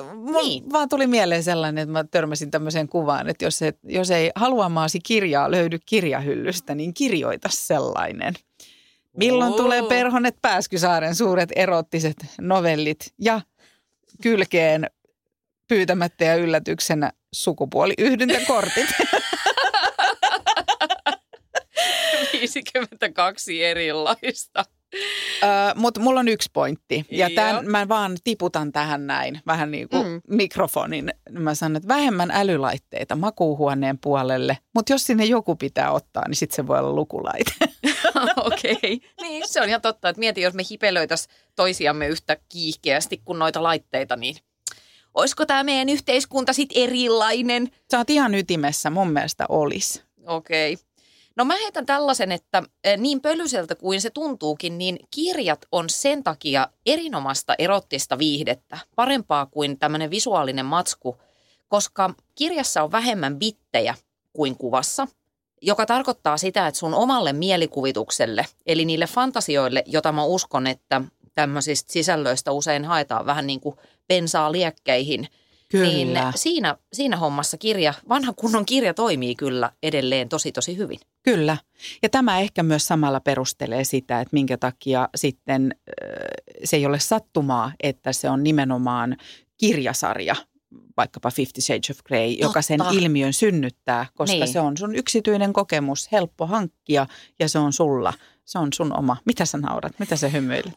Niin. 0.42 0.72
vaan 0.72 0.88
tuli 0.88 1.06
mieleen 1.06 1.42
sellainen, 1.42 1.82
että 1.82 1.92
mä 1.92 2.04
törmäsin 2.10 2.50
tämmöiseen 2.50 2.88
kuvaan, 2.88 3.28
että 3.28 3.44
jos, 3.44 3.62
et, 3.62 3.78
jos 3.84 4.10
ei 4.10 4.30
haluamaasi 4.34 5.00
kirjaa 5.00 5.50
löydy 5.50 5.78
kirjahyllystä, 5.86 6.74
niin 6.74 6.94
kirjoita 6.94 7.48
sellainen. 7.52 8.34
Milloin 9.16 9.52
Oo. 9.52 9.56
tulee 9.58 9.82
Perhonet 9.82 10.36
Pääskysaaren 10.42 11.14
suuret 11.14 11.48
erottiset 11.56 12.16
novellit 12.40 13.12
ja 13.18 13.40
kylkeen 14.22 14.90
pyytämättä 15.68 16.24
ja 16.24 16.34
yllätyksenä 16.34 17.12
sukupuoli 17.32 17.94
yhdyntäkortit. 17.98 18.86
52 22.32 23.64
erilaista. 23.64 24.64
Mutta 25.74 26.00
mulla 26.00 26.20
on 26.20 26.28
yksi 26.28 26.50
pointti 26.52 27.06
ja 27.10 27.30
tämän, 27.34 27.70
mä 27.70 27.88
vaan 27.88 28.16
tiputan 28.24 28.72
tähän 28.72 29.06
näin, 29.06 29.40
vähän 29.46 29.70
niin 29.70 29.88
kuin 29.88 30.06
mm. 30.06 30.20
mikrofonin. 30.28 31.12
Mä 31.30 31.54
sanon, 31.54 31.76
että 31.76 31.88
vähemmän 31.88 32.30
älylaitteita 32.30 33.16
makuuhuoneen 33.16 33.98
puolelle, 33.98 34.58
mutta 34.74 34.92
jos 34.92 35.06
sinne 35.06 35.24
joku 35.24 35.56
pitää 35.56 35.90
ottaa, 35.90 36.28
niin 36.28 36.36
sitten 36.36 36.56
se 36.56 36.66
voi 36.66 36.78
olla 36.78 36.92
lukulaite. 36.92 37.52
Okei. 38.36 38.72
Okay. 38.72 38.98
Niin, 39.20 39.42
se 39.46 39.60
on 39.60 39.68
ihan 39.68 39.80
totta, 39.80 40.08
että 40.08 40.20
mieti, 40.20 40.40
jos 40.40 40.54
me 40.54 40.62
hipelöitäisiin 40.70 41.34
toisiamme 41.56 42.08
yhtä 42.08 42.36
kiihkeästi 42.48 43.22
kuin 43.24 43.38
noita 43.38 43.62
laitteita, 43.62 44.16
niin 44.16 44.36
olisiko 45.14 45.46
tämä 45.46 45.64
meidän 45.64 45.88
yhteiskunta 45.88 46.52
sitten 46.52 46.82
erilainen? 46.82 47.68
Sä 47.90 47.98
oot 47.98 48.10
ihan 48.10 48.34
ytimessä, 48.34 48.90
mun 48.90 49.10
mielestä 49.10 49.46
olisi. 49.48 50.02
Okei. 50.26 50.72
Okay. 50.72 50.91
No 51.36 51.44
mä 51.44 51.56
heitän 51.56 51.86
tällaisen, 51.86 52.32
että 52.32 52.62
eh, 52.84 52.98
niin 52.98 53.20
pölyseltä 53.20 53.74
kuin 53.74 54.00
se 54.00 54.10
tuntuukin, 54.10 54.78
niin 54.78 54.98
kirjat 55.10 55.66
on 55.72 55.90
sen 55.90 56.22
takia 56.22 56.68
erinomasta 56.86 57.54
erottista 57.58 58.18
viihdettä, 58.18 58.78
parempaa 58.96 59.46
kuin 59.46 59.78
tämmöinen 59.78 60.10
visuaalinen 60.10 60.66
matsku, 60.66 61.16
koska 61.68 62.14
kirjassa 62.34 62.82
on 62.82 62.92
vähemmän 62.92 63.38
bittejä 63.38 63.94
kuin 64.32 64.56
kuvassa, 64.56 65.08
joka 65.62 65.86
tarkoittaa 65.86 66.36
sitä, 66.36 66.66
että 66.66 66.78
sun 66.78 66.94
omalle 66.94 67.32
mielikuvitukselle, 67.32 68.46
eli 68.66 68.84
niille 68.84 69.06
fantasioille, 69.06 69.82
jota 69.86 70.12
mä 70.12 70.24
uskon, 70.24 70.66
että 70.66 71.00
tämmöisistä 71.34 71.92
sisällöistä 71.92 72.52
usein 72.52 72.84
haetaan 72.84 73.26
vähän 73.26 73.46
niin 73.46 73.60
kuin 73.60 73.76
bensaa 74.08 74.52
liekkeihin, 74.52 75.28
niin 75.72 76.08
Kyllä, 76.08 76.32
siinä, 76.36 76.76
siinä 76.92 77.16
hommassa 77.16 77.58
kirja, 77.58 77.94
vanha 78.08 78.32
kunnon 78.32 78.66
kirja 78.66 78.94
toimii 78.94 79.34
kyllä 79.34 79.72
edelleen 79.82 80.28
tosi 80.28 80.52
tosi 80.52 80.76
hyvin. 80.76 80.98
kyllä. 81.22 81.56
Ja 82.02 82.08
tämä 82.08 82.40
ehkä 82.40 82.62
myös 82.62 82.86
samalla 82.86 83.20
perustelee 83.20 83.84
sitä, 83.84 84.20
että 84.20 84.32
minkä 84.32 84.56
takia 84.56 85.08
sitten 85.16 85.74
se 86.64 86.76
ei 86.76 86.86
ole 86.86 87.00
sattumaa, 87.00 87.72
että 87.82 88.12
se 88.12 88.30
on 88.30 88.42
nimenomaan 88.42 89.16
kirjasarja, 89.58 90.36
vaikkapa 90.96 91.30
Fifty 91.30 91.60
Shades 91.60 91.90
of 91.90 91.96
Grey, 92.04 92.30
joka 92.30 92.62
sen 92.62 92.78
Totta. 92.78 92.92
ilmiön 92.94 93.32
synnyttää, 93.32 94.06
koska 94.14 94.36
Niin. 94.36 94.48
se 94.52 94.60
on 94.60 94.76
sun 94.76 94.94
yksityinen 94.96 95.52
kokemus, 95.52 96.12
helppo 96.12 96.46
hankkia 96.46 97.06
ja 97.38 97.48
se 97.48 97.58
on 97.58 97.72
sulla. 97.72 98.12
Se 98.44 98.58
on 98.58 98.72
sun 98.72 98.98
oma. 98.98 99.16
Mitä 99.24 99.44
sä 99.44 99.58
naurat? 99.58 99.92
Mitä 99.98 100.16
sä 100.16 100.28
hymyilet? 100.28 100.72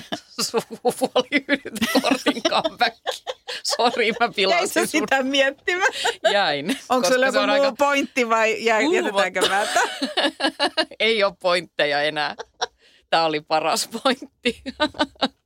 Sukupuoliyhdyntö-kortin 0.50 2.42
comeback. 2.48 2.96
Sori, 3.62 4.12
mä 4.12 4.16
Jäi 4.20 4.32
pilasin 4.34 4.72
sun. 4.72 4.86
sitä 4.88 5.22
miettimään? 5.22 5.92
Jäin. 6.32 6.78
Onko 6.88 7.08
sulla 7.08 7.26
se 7.32 7.38
joku 7.38 7.38
on 7.38 7.48
muu 7.48 7.62
aika- 7.64 7.76
pointti 7.78 8.28
vai 8.28 8.64
jää, 8.64 8.78
Uuvo. 8.78 8.94
jätetäänkö 8.94 9.48
mä? 9.48 9.66
Ei 11.00 11.24
ole 11.24 11.34
pointteja 11.42 12.02
enää. 12.02 12.34
Tämä 13.10 13.24
oli 13.24 13.40
paras 13.40 13.88
pointti. 14.02 14.62